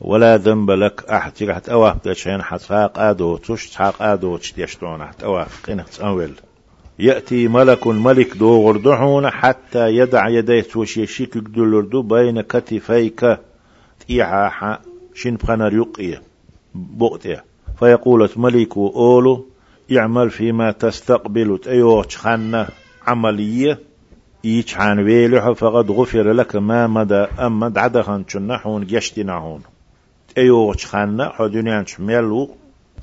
ولا 0.00 0.36
ذنب 0.36 0.70
لك 0.70 1.04
أحد. 1.10 1.50
حت 1.50 1.68
أواه 1.68 1.96
تشين 2.04 2.42
حتحاق 2.42 2.98
آدو 2.98 3.36
تش 3.36 3.70
تحاق 3.70 4.02
آدو 4.02 4.36
تشتيشتون 4.36 5.06
حت 5.06 5.22
أواه 5.22 5.46
قينك 5.66 5.88
تأول 5.88 6.30
يأتي 6.98 7.48
ملك 7.48 7.86
ملك 7.86 8.36
دو 8.36 8.68
غردحون 8.68 9.30
حتى 9.30 9.88
يدع 9.96 10.28
يديه 10.28 10.60
توش 10.60 10.96
يشيك 10.96 11.38
دولردو 11.38 12.02
بين 12.02 12.40
كتفيك. 12.40 13.38
تيحا 14.08 14.78
شين 15.14 15.36
بخنر 15.36 15.74
يقية 15.74 16.22
بؤتيه 16.74 17.44
فيقول 17.78 18.30
ملك 18.36 18.76
أولو 18.76 19.46
يعمل 19.90 20.30
فيما 20.30 20.72
تستقبل 20.72 21.58
تأيوش 21.58 22.16
خانة 22.16 22.66
عملية 23.06 23.78
إيش 24.44 24.76
عن 24.76 24.98
ويلح 24.98 25.50
فقد 25.50 25.90
غفر 25.90 26.32
لك 26.32 26.56
ما 26.56 26.86
مدى 26.86 27.14
أما 27.14 27.68
دعدخن 27.68 28.24
شنحون 28.28 28.86
جشتناهون. 28.86 29.60
أيوش 30.38 30.86
خانة 30.86 31.28
حدنيان 31.28 31.86
شميلو 31.86 32.50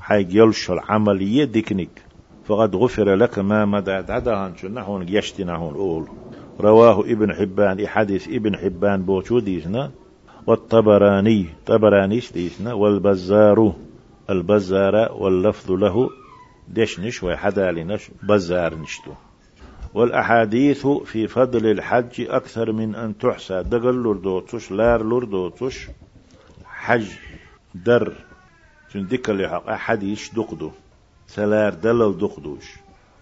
حي 0.00 0.26
يلش 0.30 0.70
العملية 0.70 1.44
ديكنيك. 1.44 2.02
فقد 2.44 2.76
غفر 2.76 3.14
لك 3.14 3.38
ما 3.38 3.64
مدى 3.64 4.02
دعدخن 4.02 4.56
شنحون 4.56 5.06
جشتناهون 5.06 5.74
أول 5.74 6.06
رواه 6.60 7.00
ابن 7.00 7.34
حبان 7.34 7.86
حديث 7.86 8.28
ابن 8.28 8.56
حبان 8.56 9.02
بوشو 9.02 9.38
ديسنا 9.38 9.90
والطبراني 10.46 11.46
طبراني 11.66 12.20
ديسنا 12.34 12.72
والبزار 12.72 13.74
البزار 14.30 15.12
واللفظ 15.12 15.70
له 15.72 16.10
دشنش 16.68 17.22
وحدالنش 17.22 18.10
بزار 18.22 18.74
نشتو. 18.74 19.12
والأحاديث 19.94 20.86
في 20.86 21.28
فضل 21.28 21.66
الحج 21.66 22.20
أكثر 22.20 22.72
من 22.72 22.94
أن 22.94 23.18
تحصى. 23.18 23.62
دقل 23.62 24.02
لردوتش 24.02 24.72
لار 24.72 25.02
لردوتش 25.02 25.88
حج 26.64 27.06
در 27.74 28.12
تندك 28.92 29.30
لحق 29.30 29.68
أحاديث 29.68 30.34
دقدو. 30.34 30.70
سلار 31.26 31.74
دلل 31.74 32.18
دقدوش. 32.18 32.76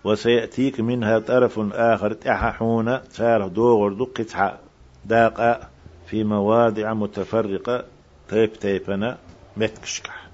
وسيأتيك 0.04 0.80
منها 0.80 1.18
طرف 1.18 1.58
آخر 1.72 2.12
تححون 2.12 2.98
سار 3.08 3.48
دوغر 3.48 3.92
دقتها 3.92 4.58
داقة 5.04 5.69
في 6.10 6.24
مواضع 6.24 6.94
متفرقة. 6.94 7.84
تيب 8.28 8.52
تيبنا 8.52 9.18
متكشكح 9.56 10.28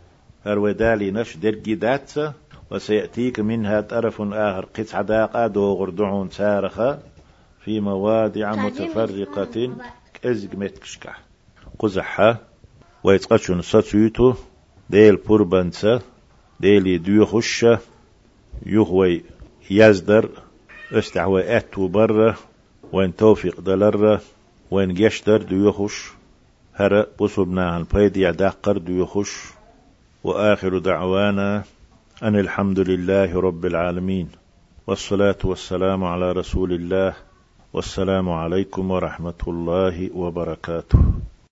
هرودالي 0.47 1.11
نش 1.11 1.37
درجي 1.37 1.75
داتسا 1.75 2.33
وسيأتيك 2.71 3.41
منها 3.41 3.81
طرف 3.81 4.23
آخر. 4.23 4.65
قطع 4.65 5.03
داقة 5.03 5.47
دوغر 5.47 5.91
دعون 5.91 6.31
سارخة. 6.31 6.99
في 7.65 7.81
مواضع 7.81 8.55
متفرقة 8.55 9.77
كأزق 10.15 10.55
متكشكح 10.55 11.21
قزحة. 11.79 12.41
ويتقشن 13.05 13.63
ستويتو 13.63 14.35
ديل 14.91 15.17
بوربانسا 15.17 16.01
ديلي 16.61 16.99
ديوخشة 16.99 17.79
يهوي 18.67 19.23
يزدر. 19.71 20.31
استعوى 20.93 21.57
أتو 21.57 21.89
برة. 21.89 22.37
وين 22.93 23.17
توفيق 23.17 23.61
دلرة. 23.61 24.21
وين 24.71 24.95
جشتر 24.95 25.43
ديوخش 25.43 26.11
هر 26.75 27.07
بصبنا 27.21 27.71
عن 27.71 27.87
بيدي 27.95 28.33
داقر 28.33 28.79
ديوخش 28.79 29.33
وآخر 30.25 30.79
دعوانا 30.79 31.65
أن 32.23 32.39
الحمد 32.39 32.81
لله 32.81 33.41
رب 33.41 33.67
العالمين 33.67 34.29
والصلاة 34.87 35.39
والسلام 35.45 36.05
على 36.05 36.33
رسول 36.33 36.73
الله 36.73 37.15
والسلام 37.73 38.31
عليكم 38.31 38.91
ورحمة 38.91 39.43
الله 39.49 40.11
وبركاته. 40.15 40.99